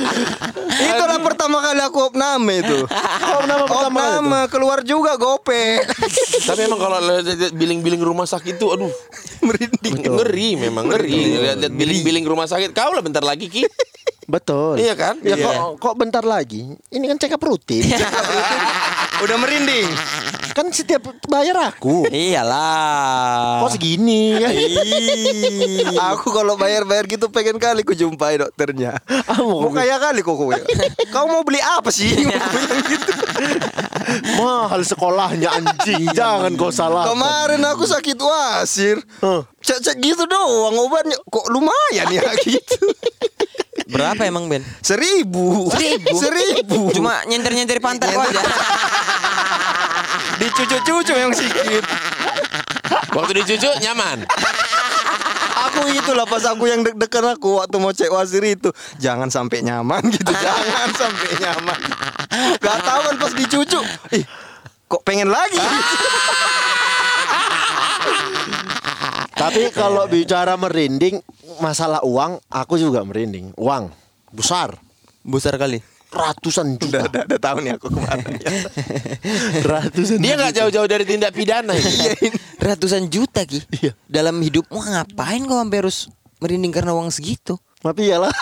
Itulah 0.90 1.18
pertama 1.20 1.60
kali 1.60 1.80
aku 1.80 1.98
opname 2.02 2.60
itu 2.60 2.78
Kau 2.86 3.40
nama 3.42 3.64
pertama 3.64 4.00
itu? 4.00 4.16
Opname 4.16 4.40
keluar 4.48 4.78
juga 4.80 5.12
gope 5.14 5.80
Tapi 6.48 6.60
emang 6.64 6.80
kalau 6.80 6.98
lihat 6.98 7.52
biling-biling 7.52 8.00
rumah 8.00 8.24
sakit 8.24 8.56
itu 8.56 8.66
aduh 8.66 8.90
Merinding 9.46 10.04
ngeri 10.04 10.48
memang 10.58 10.84
ngeri. 10.86 11.40
Lihat-lihat 11.40 11.72
biling-biling 11.72 12.24
rumah 12.24 12.44
sakit 12.44 12.70
kau 12.70 12.92
lah 12.92 13.00
bentar 13.00 13.24
lagi 13.24 13.48
Ki. 13.48 13.64
Betul. 14.28 14.78
Iya 14.78 14.94
kan? 14.94 15.16
Ya 15.24 15.34
Iya. 15.34 15.42
kok 15.42 15.80
kok 15.80 15.94
bentar 15.96 16.22
lagi. 16.22 16.62
Ini 16.86 17.04
kan 17.08 17.16
check 17.16 17.32
up 17.32 17.42
rutin. 17.42 17.82
Udah 19.20 19.36
merinding 19.36 19.88
kan 20.60 20.68
setiap 20.76 21.08
bayar 21.24 21.72
aku. 21.72 22.04
Iyalah. 22.12 23.64
Kok 23.64 23.72
segini 23.72 24.36
kan? 24.36 24.52
Aku 26.12 26.28
kalau 26.36 26.60
bayar-bayar 26.60 27.08
gitu 27.08 27.32
pengen 27.32 27.56
kali 27.56 27.80
ku 27.80 27.96
jumpai 27.96 28.36
dokternya. 28.36 29.00
Ah, 29.24 29.40
mau 29.40 29.72
kaya 29.72 29.96
kali 29.96 30.20
kok 30.20 30.36
kowe. 30.36 30.52
Kau 31.08 31.24
mau 31.32 31.40
beli 31.40 31.64
apa 31.64 31.88
sih? 31.88 32.12
Mahal 34.36 34.84
sekolahnya 34.84 35.48
anjing. 35.48 36.12
Jangan 36.12 36.52
kau 36.60 36.68
salah. 36.68 37.08
Kemarin 37.08 37.64
aku 37.64 37.88
sakit 37.88 38.20
wasir. 38.20 39.00
Huh. 39.24 39.40
Cek-cek 39.64 39.96
gitu 40.04 40.28
doang 40.28 40.76
obatnya 40.76 41.16
kok 41.24 41.48
lumayan 41.48 42.08
ya 42.12 42.28
gitu. 42.44 42.84
Berapa 43.88 44.28
emang 44.28 44.44
Ben? 44.46 44.60
Seribu. 44.84 45.72
Seribu? 45.72 46.16
Seribu. 46.20 46.80
Cuma 46.92 47.24
nyenter-nyenter 47.24 47.80
pantat 47.80 48.12
kok 48.12 48.28
aja. 48.28 48.42
Dicucu-cucu 50.40 51.14
yang 51.14 51.32
sikit. 51.36 51.84
Waktu 53.12 53.32
dicucu 53.44 53.70
nyaman. 53.84 54.24
Aku 55.60 55.92
itulah 55.92 56.24
pas 56.24 56.40
aku 56.48 56.72
yang 56.72 56.80
deg-degan 56.80 57.36
aku 57.36 57.60
waktu 57.60 57.76
mau 57.76 57.92
cek 57.92 58.08
wasir 58.08 58.40
itu 58.48 58.72
jangan 58.96 59.28
sampai 59.28 59.60
nyaman 59.60 60.00
gitu 60.08 60.32
jangan 60.32 60.88
sampai 60.96 61.30
nyaman 61.36 61.80
gak 62.64 62.78
tahu 62.80 63.00
kan 63.04 63.16
pas 63.20 63.32
dicucu 63.36 63.80
ih 64.16 64.24
kok 64.88 65.04
pengen 65.04 65.28
lagi 65.28 65.60
Tapi 69.40 69.72
kalau 69.72 70.04
bicara 70.04 70.52
merinding 70.60 71.24
masalah 71.64 72.04
uang, 72.04 72.44
aku 72.52 72.76
juga 72.76 73.00
merinding. 73.00 73.56
Uang 73.56 73.88
besar, 74.36 74.76
Besar 75.24 75.56
kali. 75.60 75.84
Ratusan 76.10 76.74
udah, 76.74 76.82
juta. 76.82 77.00
udah, 77.06 77.22
udah 77.30 77.40
tahu 77.40 77.56
nih 77.62 77.72
aku 77.78 77.86
kemarin 77.88 78.34
ratusan. 79.70 80.18
Dia 80.18 80.34
nggak 80.34 80.54
jauh-jauh 80.58 80.88
dari 80.90 81.04
tindak 81.06 81.32
pidana 81.32 81.72
ini. 81.72 82.30
Ratusan 82.58 83.06
juta 83.06 83.46
Ki. 83.46 83.62
Iya. 83.80 83.94
Dalam 84.10 84.42
hidupmu 84.42 84.74
ngapain 84.76 85.42
kau 85.46 85.56
sampai 85.58 85.78
harus 85.78 86.10
merinding 86.42 86.74
karena 86.74 86.92
uang 86.92 87.14
segitu? 87.14 87.54
Tapi 87.80 88.10
iyalah. 88.12 88.34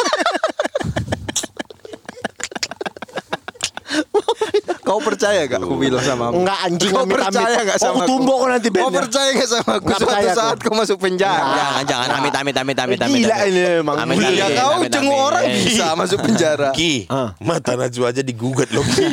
Kau 4.89 4.99
percaya 4.99 5.45
gak 5.45 5.61
aku 5.61 5.77
bilang 5.77 6.01
sama 6.01 6.23
kamu 6.27 6.41
Enggak 6.41 6.59
anjing 6.63 6.89
kau 6.91 7.05
amit-amit. 7.05 7.21
percaya 7.21 7.59
gak 7.61 7.77
Oh, 7.77 7.85
sama 7.85 7.93
aku 7.95 8.09
tumbok 8.09 8.37
kau 8.39 8.49
nanti 8.49 8.69
kau 8.69 8.77
bandnya. 8.81 8.99
percaya 8.99 9.29
gak 9.31 9.49
sama 9.51 9.71
aku 9.75 9.85
Nggak 9.85 10.01
suatu 10.01 10.17
aku. 10.25 10.33
saat 10.35 10.57
kau 10.59 10.75
masuk 10.75 10.97
penjara 10.99 11.45
Jangan, 11.51 11.83
jangan 11.85 12.09
amit 12.15 12.35
amit 12.35 12.57
amit 12.57 12.79
amit 12.79 12.99
amit. 12.99 13.17
Gila 13.19 13.37
amit. 13.37 13.51
ini 13.51 13.61
emang. 13.79 13.97
Amit, 13.99 14.17
Gila. 14.17 14.29
ya 14.31 14.47
amit, 14.47 14.57
kau 14.57 14.71
amit, 14.75 14.91
cenguk 14.91 15.13
amit. 15.13 15.29
orang 15.29 15.43
bisa 15.61 15.85
masuk 15.93 16.19
penjara 16.21 16.69
Ki, 16.73 16.93
mata 17.39 17.73
Najwa 17.75 18.07
aja 18.09 18.23
digugat 18.23 18.69
loh. 18.71 18.81
Ki. 18.83 19.05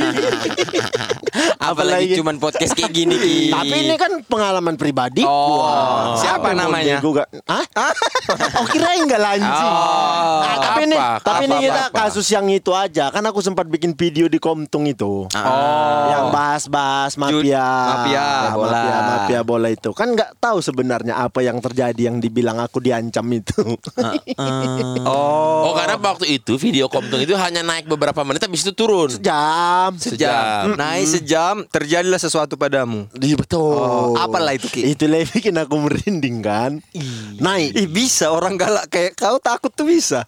Apalagi 1.57 2.07
Apalagi- 2.07 2.15
cuman 2.15 2.35
podcast 2.37 2.71
kayak 2.71 2.91
gini 2.91 3.15
Ki. 3.15 3.37
Tapi 3.49 3.75
ini 3.81 3.95
kan 3.95 4.11
pengalaman 4.23 4.75
pribadi. 4.75 5.25
Oh. 5.25 6.15
Siapa 6.15 6.53
namanya? 6.53 6.97
digugat? 6.97 7.27
Hah? 7.43 7.65
oh 8.57 8.65
kirain 8.65 9.01
enggak 9.01 9.19
lanjing. 9.19 9.49
Oh. 9.67 10.39
Nah, 10.39 10.55
tapi 10.61 10.81
ini 10.85 10.95
tapi 11.19 11.43
ini 11.43 11.55
kita 11.61 11.83
kasus 11.91 12.27
yang 12.27 12.47
itu 12.47 12.71
aja. 12.71 13.09
Kan 13.09 13.25
aku 13.25 13.41
sempat 13.41 13.65
bikin 13.65 13.91
video 13.93 14.25
di 14.25 14.37
Komtung 14.37 14.85
itu. 14.85 15.25
Oh. 15.25 15.64
Yang 16.11 16.25
bahas-bahas 16.31 17.13
mafia. 17.19 17.67
mafia 17.67 18.15
Ya, 18.15 18.51
bola. 18.53 18.71
Mafia, 18.71 18.97
mafia 19.01 19.39
bola 19.41 19.67
itu. 19.71 19.89
Kan 19.91 20.13
nggak 20.15 20.39
tahu 20.39 20.57
sebenarnya 20.61 21.19
apa 21.19 21.39
yang 21.43 21.57
terjadi 21.59 22.01
yang 22.11 22.17
dibilang 22.21 22.61
aku 22.61 22.79
diancam 22.79 23.25
itu. 23.33 23.59
Oh. 25.05 25.69
Oh 25.69 25.73
karena 25.77 26.01
waktu 26.01 26.41
itu 26.41 26.57
video 26.57 26.89
Komtung 26.89 27.21
itu 27.21 27.37
hanya 27.37 27.61
naik 27.61 27.85
beberapa 27.85 28.25
menit 28.25 28.41
habis 28.41 28.65
itu 28.65 28.73
turun. 28.73 29.11
Jam. 29.21 29.93
Sejam. 30.01 30.73
Naik 30.73 31.05
sejam 31.05 31.61
terjadilah 31.69 32.17
sesuatu 32.17 32.57
padamu. 32.57 33.05
Iya 33.17 33.35
betul. 33.37 33.75
Oh, 33.75 34.17
apalah 34.17 34.57
itu, 34.57 34.65
Ki? 34.69 34.81
Itu 34.95 35.05
yang 35.05 35.27
bikin 35.29 35.55
aku 35.61 35.75
merinding 35.77 36.41
kan. 36.41 36.81
Naik. 37.37 37.77
Ih 37.77 37.89
bisa 37.89 38.33
orang 38.33 38.57
galak 38.57 38.89
kayak 38.89 39.13
kau 39.13 39.37
takut 39.37 39.69
tuh 39.73 39.85
bisa. 39.85 40.25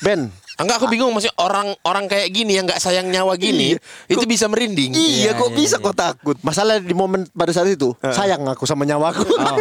Ben, 0.00 0.32
Enggak 0.60 0.76
aku 0.76 0.86
bingung 0.92 1.10
maksudnya 1.16 1.36
orang 1.40 1.72
orang 1.88 2.04
kayak 2.04 2.28
gini 2.30 2.60
yang 2.60 2.68
nggak 2.68 2.80
sayang 2.80 3.08
nyawa 3.08 3.34
gini 3.40 3.80
itu 4.06 4.24
bisa 4.28 4.44
merinding. 4.46 4.92
Iya, 4.92 5.32
kok 5.32 5.50
bisa 5.56 5.80
kok 5.80 5.96
takut? 5.96 6.36
masalah 6.44 6.76
di 6.78 6.92
momen 6.92 7.24
pada 7.32 7.52
saat 7.52 7.72
itu 7.72 7.96
sayang 8.00 8.44
aku 8.44 8.68
sama 8.68 8.84
nyawaku. 8.84 9.24
Oh. 9.24 9.56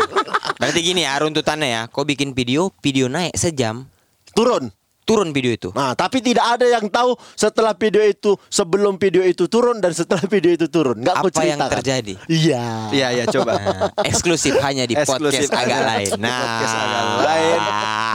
Berarti 0.59 0.79
gini 0.83 1.07
ya 1.07 1.15
runtutannya 1.15 1.67
ya. 1.71 1.81
Kau 1.87 2.03
bikin 2.03 2.35
video, 2.35 2.75
video 2.83 3.07
naik 3.07 3.31
sejam, 3.39 3.87
Turun. 4.35 4.75
turun 5.09 5.33
video 5.33 5.49
itu. 5.49 5.73
Nah, 5.73 5.97
tapi 5.97 6.21
tidak 6.21 6.45
ada 6.45 6.69
yang 6.69 6.85
tahu 6.85 7.17
setelah 7.33 7.73
video 7.73 8.05
itu 8.05 8.37
sebelum 8.45 9.01
video 9.01 9.25
itu 9.25 9.49
turun 9.49 9.81
dan 9.81 9.89
setelah 9.89 10.21
video 10.29 10.53
itu 10.53 10.69
turun. 10.69 11.01
Enggak 11.01 11.17
aku 11.17 11.33
Apa 11.33 11.49
yang 11.49 11.57
terjadi? 11.65 12.13
Iya. 12.29 12.93
Iya 12.93 13.07
ya 13.17 13.23
coba. 13.25 13.57
Nah, 13.57 13.89
eksklusif 14.05 14.53
hanya 14.61 14.85
di 14.85 14.93
Eksklusif 14.93 15.49
podcast 15.49 15.65
agak 15.65 15.81
lain. 15.81 16.11
Nah, 16.21 16.37
Podcast 16.45 16.75
agak 16.77 17.03
lain. 17.25 17.59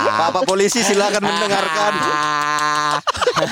Bapak 0.07 0.43
polisi 0.47 0.87
silakan 0.87 1.22
mendengarkan. 1.26 1.93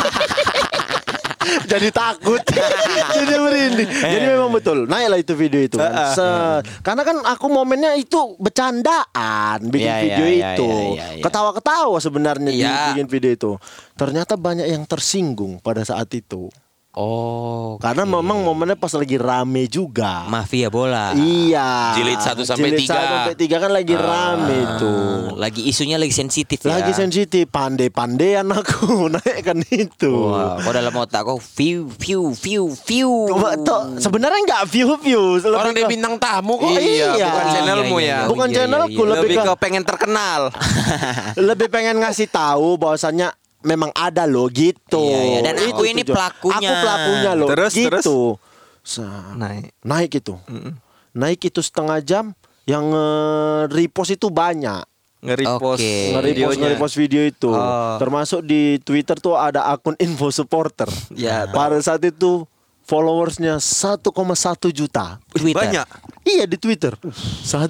Jadi 1.67 1.89
takut. 1.91 2.39
Jadi 3.17 3.35
merinding. 3.35 3.89
Jadi 3.91 4.25
memang 4.27 4.51
betul. 4.53 4.87
Naiklah 4.87 5.19
itu 5.19 5.35
video 5.35 5.61
itu. 5.61 5.77
kan. 5.77 6.15
Se- 6.15 6.63
Karena 6.81 7.03
kan 7.03 7.17
aku 7.21 7.47
momennya 7.49 7.93
itu 7.95 8.39
bercandaan 8.39 9.59
bikin 9.67 9.85
Iya, 9.85 9.97
video 10.01 10.25
iya, 10.25 10.49
itu. 10.55 10.65
iya, 10.65 10.87
iya, 10.89 11.07
iya. 11.19 11.23
Ketawa-ketawa 11.25 11.99
sebenarnya 11.99 12.51
Iya. 12.53 12.77
bikin 12.95 13.07
video 13.07 13.31
itu. 13.33 13.53
Ternyata 13.95 14.35
banyak 14.35 14.67
yang 14.67 14.87
tersinggung 14.87 15.59
pada 15.59 15.83
saat 15.83 16.09
itu. 16.13 16.47
Oh, 16.95 17.77
Karena 17.77 18.03
memang 18.03 18.41
momennya 18.41 18.75
pas 18.75 18.93
lagi 18.93 19.15
rame 19.15 19.65
juga. 19.65 20.25
mafia 20.27 20.69
bola. 20.69 21.13
Iya. 21.13 21.95
Jilid 21.95 22.19
satu 22.19 22.43
sampai 22.43 22.71
Jilid 22.71 22.81
tiga. 22.83 22.95
satu 22.95 23.05
sampai 23.19 23.35
tiga 23.35 23.57
kan 23.59 23.71
lagi 23.71 23.93
rame 23.93 24.57
itu. 24.59 24.93
Ah, 24.93 25.19
Lagi 25.39 25.65
isunya 25.65 25.97
lagi 25.97 26.11
sensitif 26.11 26.61
ya. 26.61 26.79
Lagi 26.79 26.93
sensitif, 26.93 27.49
pandai-pandaian 27.49 28.45
aku 28.47 28.87
naikkan 29.15 29.65
itu. 29.67 30.13
Wah, 30.29 30.57
kau 30.59 30.71
dalam 30.71 30.93
otak 30.93 31.23
kau 31.23 31.41
view 31.57 31.89
view 31.91 32.31
view 32.33 32.65
view. 32.79 33.11
Coba 33.27 33.57
tuh, 33.57 33.99
sebenarnya 33.99 34.41
nggak 34.45 34.65
view 34.67 34.95
view. 34.97 35.23
Orang 35.43 35.73
dia 35.73 35.85
bintang 35.85 36.17
tamu 36.17 36.57
kok. 36.57 36.71
Iya, 36.71 37.17
bukan 37.19 37.43
Iya, 37.43 37.53
channelmu 37.53 37.97
iya, 37.97 38.07
ya. 38.07 38.17
iya, 38.17 38.29
Bukan 38.29 38.47
iya, 38.47 38.57
channelku, 38.59 38.89
iya, 38.93 39.01
iya. 39.01 39.11
lebih 39.11 39.29
Lebih 39.29 39.37
ke- 39.39 39.49
ke 39.49 39.55
pengen 39.59 39.83
terkenal. 39.83 40.41
lebih 41.49 41.69
pengen 41.69 41.97
ngasih 41.99 42.29
tahu 42.29 42.77
bahwasannya 42.77 43.33
memang 43.63 43.91
ada 43.95 44.27
loh 44.27 44.47
gitu. 44.51 45.01
Iya, 45.03 45.21
iya. 45.23 45.39
Dan 45.43 45.55
Itu 45.63 45.79
aku 45.79 45.83
ini 45.87 46.03
tujuan. 46.03 46.15
pelakunya. 46.15 46.69
Aku 46.71 46.73
pelakunya 46.83 47.31
loh. 47.35 47.49
Terus, 47.49 47.73
gitu. 47.75 47.89
terus? 47.89 48.07
Sa- 48.83 49.35
Naik. 49.39 49.71
naik 49.87 50.11
itu. 50.19 50.35
Naik 51.15 51.41
itu 51.47 51.61
setengah 51.63 52.03
jam 52.03 52.25
yang 52.67 52.85
eh, 52.91 53.63
repost 53.71 54.15
itu 54.15 54.27
banyak. 54.29 54.83
Nge-repost 55.23 55.79
Oke. 55.79 55.95
Nge-repost 56.19 56.57
nge-repost 56.59 56.95
video 56.99 57.23
itu. 57.23 57.51
Oh. 57.55 57.95
Termasuk 58.03 58.43
di 58.43 58.83
Twitter 58.83 59.15
tuh 59.23 59.39
ada 59.39 59.71
akun 59.71 59.95
info 60.03 60.35
supporter. 60.35 60.91
Ya, 61.15 61.47
Pada 61.47 61.79
saat 61.79 62.03
itu 62.03 62.43
followersnya 62.83 63.63
1,1 63.63 64.03
juta. 64.75 65.23
Twitter. 65.31 65.63
Banyak. 65.63 65.87
Iya 66.23 66.47
di 66.47 66.55
Twitter 66.55 66.95
1,1 67.43 67.67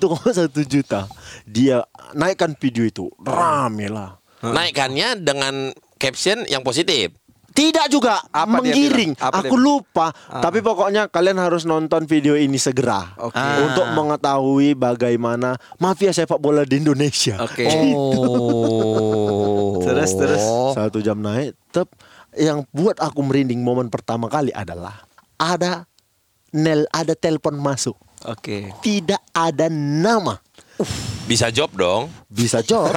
juta 0.68 1.08
Dia 1.48 1.80
naikkan 2.12 2.52
video 2.60 2.84
itu 2.84 3.08
Rame 3.16 3.88
lah 3.88 4.20
Naikkannya 4.42 5.22
dengan 5.22 5.70
caption 5.96 6.42
yang 6.44 6.60
positif. 6.60 7.14
Tidak 7.52 7.92
juga 7.92 8.16
Apa 8.32 8.64
Menggiring? 8.64 9.12
Apa 9.20 9.44
Aku 9.44 9.60
dia- 9.60 9.60
lupa 9.60 10.08
Tapi 10.16 10.64
pokoknya 10.64 11.12
kalian 11.12 11.36
harus 11.36 11.68
nonton 11.68 12.08
video 12.08 12.32
ini 12.32 12.56
segera 12.56 13.12
Oke. 13.20 13.36
Untuk 13.36 13.92
mengetahui 13.92 14.72
bagaimana 14.72 15.60
Mafia 15.76 16.16
sepak 16.16 16.40
bola 16.40 16.64
di 16.64 16.80
Indonesia 16.80 17.36
Oke. 17.44 17.68
Oh. 17.92 19.76
Terus, 19.84 20.16
terus. 20.16 20.40
Satu 20.72 21.04
jam 21.04 21.20
naik 21.20 21.52
Tep 21.68 21.92
Yang 22.32 22.64
buat 22.72 22.96
aku 22.96 23.20
merinding 23.20 23.60
momen 23.60 23.92
pertama 23.92 24.32
kali 24.32 24.48
adalah 24.48 25.04
Ada 25.36 25.84
Nel 26.56 26.88
Ada 26.88 27.12
telepon 27.12 27.60
masuk 27.60 28.00
Oke. 28.24 28.72
Tidak 28.80 29.28
ada 29.28 29.68
nama 29.68 30.40
Bisa 31.28 31.52
job 31.52 31.68
dong. 31.76 32.08
Bisa 32.32 32.64
job 32.64 32.88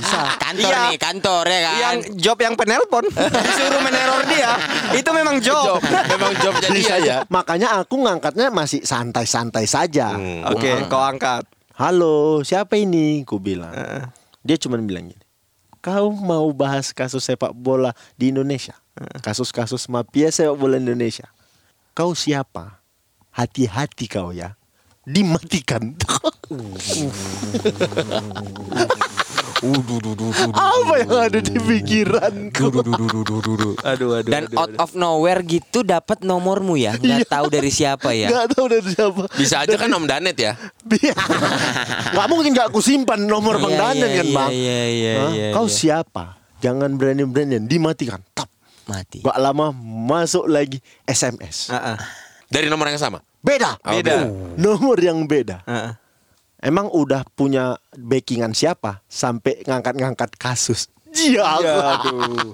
Bisa 0.00 0.20
Kantor 0.36 0.66
Iya. 0.66 0.80
nih, 0.88 0.96
kantor 0.98 1.44
ya 1.46 1.60
kan. 1.60 1.76
Yang 1.78 1.96
job 2.16 2.38
yang 2.40 2.54
penelpon 2.56 3.04
disuruh 3.46 3.80
meneror 3.80 4.22
dia 4.26 4.52
itu 4.90 5.10
memang 5.12 5.36
job. 5.38 5.78
Memang 5.84 6.32
job 6.36 6.52
jadi 6.58 6.74
Bisa 6.74 6.94
ya. 6.96 6.98
aja. 6.98 7.14
Makanya 7.28 7.68
aku 7.78 7.94
ngangkatnya 8.00 8.50
masih 8.50 8.82
santai-santai 8.82 9.64
saja. 9.64 10.16
Hmm. 10.16 10.42
Oke, 10.50 10.88
kau 10.88 10.98
angkat. 10.98 11.44
Halo, 11.76 12.42
siapa 12.42 12.76
ini? 12.76 13.22
Ku 13.22 13.38
bilang. 13.38 13.72
Dia 14.40 14.56
cuma 14.56 14.76
bilang 14.76 15.06
gini. 15.06 15.22
Kau 15.80 16.12
mau 16.12 16.44
bahas 16.52 16.92
kasus 16.92 17.22
sepak 17.22 17.52
bola 17.52 17.92
di 18.14 18.28
Indonesia? 18.28 18.76
Kasus-kasus 19.24 19.88
mafia 19.88 20.28
sepak 20.28 20.54
bola 20.54 20.76
Indonesia. 20.76 21.24
Kau 21.92 22.12
siapa? 22.12 22.84
Hati-hati 23.32 24.04
kau 24.04 24.28
ya. 24.28 24.60
Dimatikan. 25.08 25.96
Apa 29.60 30.94
yang 31.04 31.12
ada 31.20 31.38
di 31.38 31.52
pikiranku? 31.52 32.64
Aduh, 33.84 34.10
aduh. 34.16 34.30
Dan 34.32 34.48
out 34.56 34.72
of 34.80 34.96
nowhere 34.96 35.44
gitu 35.44 35.84
dapat 35.84 36.24
nomormu 36.24 36.80
ya, 36.80 36.96
nggak 36.96 37.28
tahu 37.28 37.46
dari 37.52 37.68
siapa 37.68 38.16
ya. 38.16 38.32
Gak 38.32 38.56
tahu 38.56 38.66
dari 38.72 38.88
siapa. 38.88 39.22
Bisa 39.36 39.62
aja 39.64 39.76
kan 39.76 39.92
Om 39.92 40.08
Danet 40.08 40.36
ya. 40.40 40.56
Gak 42.10 42.26
mungkin 42.28 42.56
gak 42.56 42.72
aku 42.72 42.80
simpan 42.80 43.20
nomor 43.24 43.60
Bang 43.60 43.76
Iya, 43.76 43.80
Danen 43.80 44.08
iya, 44.08 44.16
kan 44.16 44.26
iya, 44.26 44.36
Bang 44.36 44.50
iya, 44.50 44.80
iya, 44.88 45.12
iya, 45.28 45.46
Kau 45.52 45.66
iya. 45.68 45.74
siapa? 45.76 46.24
Jangan 46.60 46.96
berani-beranian 46.96 47.64
Dimatikan 47.64 48.20
Tap 48.32 48.48
Mati. 48.88 49.20
Gak 49.20 49.38
lama 49.38 49.72
masuk 50.08 50.48
lagi 50.48 50.80
SMS. 51.04 51.68
Dari 52.50 52.66
nomor 52.66 52.88
yang 52.88 53.00
sama. 53.00 53.20
Beda 53.40 53.76
Oh, 53.80 53.92
Beda. 53.92 54.28
Nomor 54.56 54.96
yang 55.00 55.24
beda. 55.24 55.64
Emang 56.60 56.92
udah 56.92 57.24
punya 57.32 57.80
backingan 57.96 58.52
siapa? 58.52 59.00
Sampai 59.08 59.64
ngangkat-ngangkat 59.64 60.36
kasus 60.36 60.92
Iya 61.10 61.42
Aduh. 61.98 62.52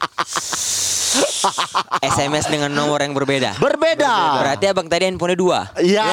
SMS 2.00 2.46
dengan 2.48 2.70
nomor 2.72 3.02
yang 3.02 3.12
berbeda. 3.12 3.58
Berbeda 3.58 4.40
Berarti 4.40 4.64
abang 4.70 4.86
tadi 4.86 5.10
handphonenya 5.10 5.38
dua. 5.38 5.60
Iya 5.82 6.06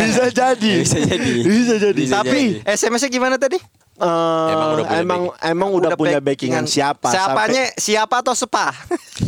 Bisa 0.00 0.30
jadi 0.30 0.72
Bisa 0.80 0.98
jadi. 1.02 1.34
Bisa 1.42 1.74
jadi 1.76 2.02
Bisa 2.06 2.14
Tapi 2.22 2.62
SMS-nya 2.62 3.10
gimana 3.10 3.36
tadi? 3.36 3.58
eh, 3.98 4.48
Emang 4.54 4.68
udah 4.78 4.84
punya 4.86 5.00
emang, 5.02 5.22
emang 5.42 5.70
udah, 5.74 5.90
punya 5.98 6.18
backingan 6.22 6.70
siapa 6.70 7.10
Siapanya 7.10 7.74
siapa 7.74 8.22
atau 8.22 8.32
sepa? 8.32 8.70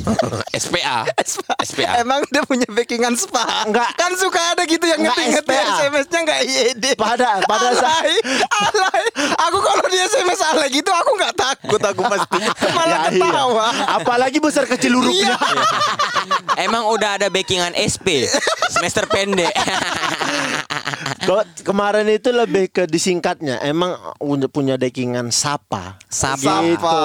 SPA. 0.63 0.97
SPA. 1.61 1.91
Emang 1.99 2.21
dia 2.27 2.43
punya 2.43 2.67
backingan 2.67 3.15
spa? 3.15 3.65
Enggak. 3.65 3.91
Kan 3.95 4.13
suka 4.15 4.41
ada 4.53 4.63
gitu 4.65 4.85
yang 4.85 5.01
Enggak 5.01 5.17
ngetik 5.17 5.35
ngetik 5.43 5.57
SPA. 5.57 5.75
SMS-nya 5.81 6.19
enggak 6.21 6.39
IED. 6.43 6.85
Pada- 6.95 7.41
pada 7.45 7.69
saat- 7.73 8.05
alay, 8.05 8.17
alay. 8.51 9.05
Aku 9.41 9.59
kalau 9.59 9.85
dia 9.87 10.05
SMS 10.07 10.41
alay 10.43 10.69
gitu 10.71 10.91
aku 10.91 11.11
nggak 11.15 11.35
takut 11.35 11.81
aku 11.81 12.03
pasti. 12.07 12.39
Malah 12.77 12.89
Ya, 12.91 12.99
iya. 13.09 13.11
ketawa. 13.23 13.67
Apalagi 13.95 14.39
besar 14.39 14.65
kecil 14.67 14.93
hurufnya 14.93 15.37
Emang 16.65 16.89
udah 16.89 17.17
ada 17.17 17.27
backingan 17.29 17.73
SP 17.75 18.27
semester 18.71 19.07
pendek. 19.07 19.53
Kalau 21.21 21.45
kemarin 21.63 22.09
itu 22.09 22.31
lebih 22.31 22.69
ke 22.69 22.85
disingkatnya, 22.85 23.61
emang 23.61 23.93
punya 24.19 24.49
punya 24.51 24.75
dekingan 24.77 25.29
Sapa. 25.31 25.97
Sapa. 26.07 26.65
Gitu. 26.65 26.99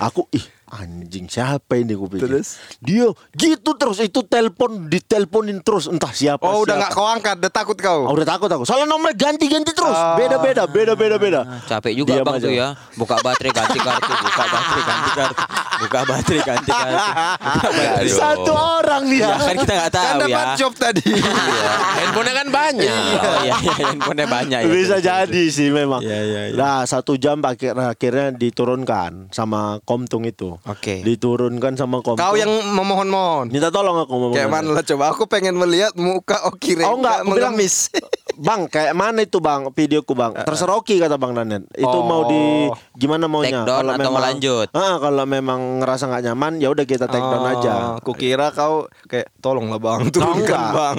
Aku 0.00 0.26
ih 0.30 0.44
anjing 0.74 1.24
siapa 1.24 1.74
ini 1.74 1.94
gue 1.94 2.08
pikir. 2.08 2.26
Terus? 2.26 2.58
Dia 2.78 3.06
gitu 3.32 3.70
terus 3.74 3.98
itu 3.98 4.20
telepon 4.22 4.86
diteleponin 4.86 5.58
terus 5.60 5.86
entah 5.86 6.10
siapa. 6.10 6.42
Oh 6.42 6.62
udah 6.62 6.74
nggak 6.76 6.90
kau 6.90 7.06
angkat, 7.06 7.38
udah 7.38 7.48
takut 7.48 7.78
kau. 7.78 8.04
Oh, 8.04 8.12
udah 8.12 8.26
takut 8.26 8.48
aku. 8.48 8.62
Soalnya 8.62 8.86
nomornya 8.86 9.14
ganti-ganti 9.14 9.70
terus. 9.70 9.94
Ah. 9.94 10.18
Beda-beda, 10.18 10.66
beda-beda, 10.66 11.16
beda. 11.16 11.40
Capek 11.64 11.94
juga 11.94 12.18
Diam 12.18 12.26
bang 12.26 12.36
aja. 12.36 12.44
tuh 12.44 12.52
ya. 12.52 12.68
Buka 12.94 13.16
baterai 13.18 13.52
ganti 13.52 13.78
kartu, 13.78 14.12
buka 14.12 14.44
baterai 14.44 14.82
ganti 14.84 15.10
kartu, 15.12 15.42
buka 15.78 16.00
baterai 16.02 16.42
ganti 16.42 16.70
kartu. 16.70 16.98
Buka 16.98 17.70
baterai. 17.78 18.08
Satu 18.10 18.52
orang 18.52 19.02
dia. 19.06 19.22
Ya 19.24 19.36
kan 19.38 19.54
kita 19.56 19.72
nggak 19.72 19.88
Kan 19.88 19.94
tahu 19.94 20.18
dapat 20.20 20.44
ya. 20.44 20.56
job 20.58 20.72
tadi. 20.74 21.06
Handphonenya 21.98 22.34
kan 22.34 22.48
banyak. 22.50 22.90
Oh 22.90 23.38
iya, 23.40 23.54
iya, 23.54 23.74
handphonenya 23.84 24.26
banyak 24.26 24.58
ya. 24.60 24.68
Bisa 24.68 24.96
jadi 24.98 25.42
sih 25.46 25.68
memang. 25.70 26.00
Iya, 26.00 26.18
iya, 26.20 26.40
iya. 26.50 26.54
Nah 26.54 26.82
satu 26.84 27.14
jam 27.14 27.38
akhir, 27.40 27.74
akhirnya 27.74 28.34
diturunkan 28.34 29.30
sama 29.30 29.78
Komtung 29.84 30.24
itu. 30.24 30.56
Oke. 30.64 31.04
Diturunkan 31.04 31.76
sama 31.76 32.00
kom. 32.00 32.16
Kau 32.16 32.34
yang 32.34 32.48
memohon-mohon. 32.48 33.52
minta 33.52 33.68
tolong 33.68 34.00
aku 34.00 34.12
ngomong. 34.12 34.36
Kayak 34.36 34.50
mana 34.50 34.68
lah 34.72 34.84
coba 34.84 35.04
aku 35.12 35.28
pengen 35.28 35.54
melihat 35.54 35.92
muka 35.92 36.40
Oki 36.48 36.80
Rengga 36.80 36.88
Oh 36.88 36.96
enggak, 36.96 37.16
aku 37.20 37.30
bilang 37.32 37.52
mengemis. 37.52 37.92
Bang, 38.34 38.66
kayak 38.66 38.98
mana 38.98 39.22
itu 39.22 39.38
bang 39.38 39.70
videoku 39.70 40.10
bang? 40.10 40.34
Terserah 40.34 40.74
Oki 40.74 40.98
kata 40.98 41.14
bang 41.14 41.38
Danet. 41.38 41.70
Itu 41.70 41.86
Oh. 41.86 42.02
mau 42.02 42.26
di 42.26 42.66
gimana 42.98 43.30
maunya? 43.30 43.62
Take 43.62 43.70
down 43.70 43.86
atau 43.86 44.10
mau 44.10 44.18
lanjut? 44.18 44.66
Ah, 44.74 44.98
kalau 44.98 45.22
memang 45.22 45.78
ngerasa 45.78 46.10
nggak 46.10 46.24
nyaman, 46.26 46.52
ya 46.58 46.66
udah 46.66 46.82
kita 46.82 47.06
take 47.06 47.22
down 47.22 47.46
aja. 47.46 47.94
Oh, 47.94 48.02
Aku 48.02 48.10
kira 48.10 48.50
kau 48.50 48.90
kayak 49.06 49.30
tolonglah 49.38 49.78
bang 49.78 50.10
turunkan 50.10 50.60
bang. 50.74 50.96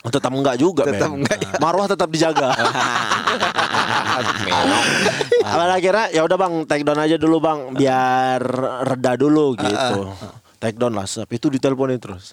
Tetap 0.00 0.32
enggak 0.32 0.56
juga, 0.56 0.88
Tetap 0.88 1.12
men. 1.12 1.20
enggak, 1.20 1.38
ya. 1.44 1.52
Marwah 1.60 1.84
tetap 1.84 2.08
dijaga. 2.08 2.56
Awalnya 5.44 5.78
kira 5.84 6.02
ya 6.08 6.24
udah 6.24 6.36
bang, 6.40 6.54
take 6.64 6.84
down 6.88 6.96
aja 6.96 7.20
dulu 7.20 7.36
bang, 7.44 7.76
biar 7.76 8.40
reda 8.88 9.12
dulu 9.20 9.60
gitu. 9.60 10.16
Take 10.56 10.80
down 10.80 10.96
lah, 10.96 11.04
sep. 11.04 11.28
itu 11.28 11.52
diteleponin 11.52 12.00
terus. 12.00 12.32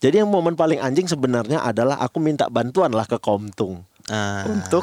Jadi 0.00 0.24
yang 0.24 0.28
momen 0.32 0.56
paling 0.56 0.80
anjing 0.80 1.06
sebenarnya 1.06 1.62
adalah 1.62 2.00
aku 2.00 2.18
minta 2.18 2.48
bantuan 2.48 2.90
lah 2.90 3.04
ke 3.04 3.20
Komtung. 3.20 3.84
Ah. 4.08 4.48
Untuk 4.48 4.82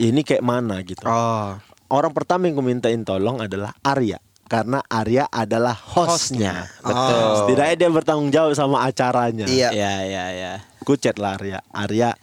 ini 0.00 0.24
kayak 0.24 0.42
mana 0.42 0.80
gitu. 0.82 1.04
Oh. 1.04 1.56
Orang 1.86 2.10
pertama 2.10 2.50
yang 2.50 2.58
ku 2.58 2.64
mintain 2.64 3.06
tolong 3.06 3.38
adalah 3.38 3.70
Arya 3.86 4.18
karena 4.46 4.82
Arya 4.86 5.26
adalah 5.30 5.74
hostnya. 5.74 6.70
Betul. 6.82 7.30
Setidaknya 7.42 7.74
dia 7.76 7.90
bertanggung 7.90 8.30
jawab 8.30 8.54
sama 8.54 8.86
acaranya. 8.86 9.46
Iya. 9.46 9.70
Ya 9.74 9.94
ya 10.06 10.24
ya. 10.30 10.52
Ku 10.86 10.94
chat 10.94 11.18
lah 11.18 11.34
Arya. 11.38 11.62
Arya 11.74 12.14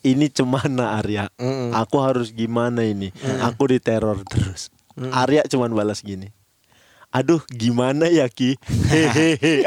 ini 0.00 0.32
cemana 0.32 0.96
Arya? 0.96 1.28
Mm-mm. 1.36 1.76
Aku 1.76 2.00
harus 2.00 2.32
gimana 2.32 2.80
ini? 2.84 3.12
Aku 3.44 3.68
diteror 3.68 4.24
terus. 4.24 4.72
Arya 4.96 5.44
cuman 5.48 5.72
balas 5.76 6.00
gini. 6.00 6.32
Aduh, 7.10 7.42
gimana 7.50 8.06
ya 8.06 8.30
Ki? 8.30 8.54
Hehehe. 8.88 9.66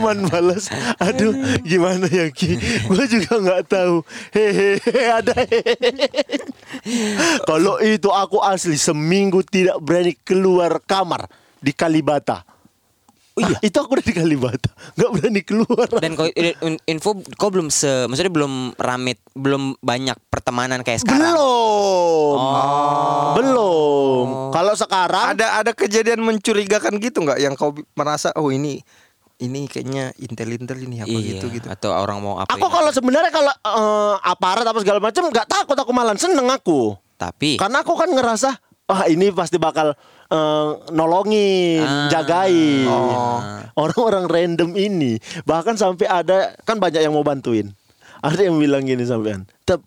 Cuman 0.00 0.32
balas, 0.32 0.72
aduh 0.96 1.36
gimana 1.60 2.08
ya 2.08 2.32
Ki? 2.32 2.56
Gue 2.88 3.04
juga 3.04 3.36
nggak 3.36 3.68
tahu. 3.68 4.00
Hehehe 4.32 4.80
ada 5.12 5.36
hehehe. 5.44 6.08
Kalau 7.44 7.76
itu 7.84 8.08
aku 8.08 8.40
asli 8.40 8.80
seminggu 8.80 9.44
tidak 9.44 9.76
berani 9.84 10.16
keluar 10.24 10.80
kamar 10.80 11.28
di 11.60 11.76
Kalibata. 11.76 12.48
Oh 13.36 13.44
iya, 13.46 13.60
itu 13.60 13.76
aku 13.78 13.94
udah 13.94 14.06
di 14.08 14.16
Kalibata, 14.16 14.72
nggak 14.96 15.10
berani 15.14 15.42
keluar. 15.44 15.86
Dan 16.00 16.16
kau 16.16 16.26
in- 16.32 16.82
info 16.88 17.20
kau 17.36 17.52
belum 17.52 17.68
se 17.68 18.08
maksudnya 18.08 18.32
belum 18.32 18.72
ramit, 18.80 19.20
belum 19.36 19.76
banyak 19.84 20.16
pertemanan 20.32 20.80
kayak 20.80 21.04
sekarang. 21.04 21.36
Belum, 21.36 22.38
belum. 23.36 24.26
Kalau 24.50 24.74
sekarang 24.74 25.38
Ada 25.38 25.62
ada 25.62 25.72
kejadian 25.76 26.26
mencurigakan 26.26 26.98
gitu 26.98 27.22
nggak 27.22 27.38
yang 27.38 27.54
kau 27.54 27.70
merasa 27.94 28.34
oh 28.34 28.50
ini 28.50 28.82
ini 29.40 29.64
kayaknya 29.64 30.12
intel-intel 30.16 30.78
ini 30.78 31.00
apa 31.00 31.10
Iya, 31.10 31.36
gitu 31.36 31.46
gitu. 31.50 31.66
Atau 31.66 31.90
orang 31.90 32.20
mau 32.20 32.36
apa 32.36 32.48
aku 32.48 32.66
kalau 32.66 32.92
sebenarnya 32.92 33.28
kalau 33.28 33.50
eh, 33.50 34.14
aparat 34.22 34.62
apa 34.62 34.78
segala 34.78 35.00
macam 35.00 35.26
nggak 35.26 35.48
takut 35.48 35.74
aku 35.74 35.90
malah 35.90 36.14
seneng 36.14 36.46
aku. 36.46 36.94
Tapi 37.16 37.56
Karena 37.56 37.80
aku 37.80 37.96
kan 37.96 38.08
ngerasa 38.08 38.50
wah 38.86 39.04
ini 39.04 39.32
pasti 39.32 39.56
bakal 39.56 39.96
eh, 40.28 40.70
nolongin, 40.90 41.82
Ah. 41.82 42.08
jagain. 42.08 42.86
Oh. 42.86 43.40
Orang-orang 43.82 44.28
random 44.28 44.76
ini 44.76 45.16
bahkan 45.42 45.74
sampai 45.74 46.04
ada 46.04 46.52
kan 46.62 46.76
banyak 46.76 47.00
yang 47.00 47.12
mau 47.12 47.24
bantuin. 47.24 47.72
Ada 48.20 48.44
yang 48.44 48.60
bilang 48.60 48.84
gini 48.84 49.00
sampean, 49.02 49.48
"Tep, 49.64 49.80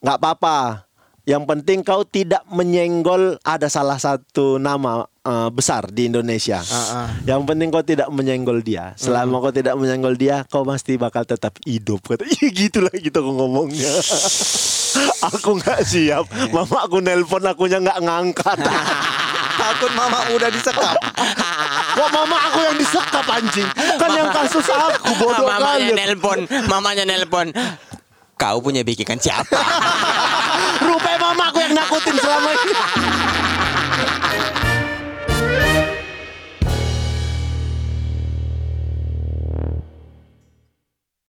nggak 0.00 0.16
apa-apa. 0.16 0.88
Yang 1.22 1.42
penting 1.46 1.78
kau 1.84 2.02
tidak 2.02 2.42
menyenggol 2.48 3.38
ada 3.44 3.68
salah 3.68 3.94
satu 3.94 4.56
nama 4.56 5.06
eh, 5.22 5.48
besar 5.48 5.88
di 5.88 6.10
Indonesia. 6.10 6.58
Ah, 6.62 7.10
Yang 7.22 7.42
penting 7.46 7.68
kau 7.70 7.84
tidak 7.84 8.08
menyenggol 8.10 8.58
dia. 8.60 8.92
Selama 8.94 9.38
kau 9.38 9.54
tidak 9.54 9.78
menyenggol 9.78 10.14
dia, 10.14 10.42
kau 10.46 10.66
pasti 10.66 10.98
bakal 10.98 11.22
tetap 11.22 11.56
hidup. 11.62 12.02
Kata, 12.02 12.26
iya 12.26 12.48
gitu 12.50 12.82
lah 12.82 12.94
gitu 12.94 13.14
aku 13.14 13.30
ngomongnya. 13.30 13.92
aku 15.32 15.50
nggak 15.58 15.80
siap. 15.82 16.24
Mama 16.50 16.84
aku 16.84 16.98
nelpon 16.98 17.42
akunya 17.42 17.78
nggak 17.78 17.98
ngangkat. 18.02 18.58
Takut 19.52 19.92
mama 19.94 20.26
udah 20.32 20.48
disekap. 20.48 20.96
Kok 21.98 22.08
mama 22.08 22.36
aku 22.48 22.58
yang 22.64 22.76
disekap 22.80 23.26
anjing? 23.28 23.68
Kan 24.00 24.10
yang 24.16 24.32
kasus 24.32 24.64
aku 24.64 25.12
bodoh 25.20 25.44
mamanya 25.44 25.92
kali. 25.92 25.92
nelpon, 25.92 26.38
mamanya 26.66 27.04
nelpon. 27.04 27.52
Kau 28.34 28.58
punya 28.58 28.82
bikikan 28.82 29.20
siapa? 29.20 29.54
Rupanya 30.82 31.18
mama 31.20 31.52
aku 31.52 31.62
yang 31.62 31.76
nakutin 31.76 32.16
selama 32.16 32.50
ini. 32.58 32.74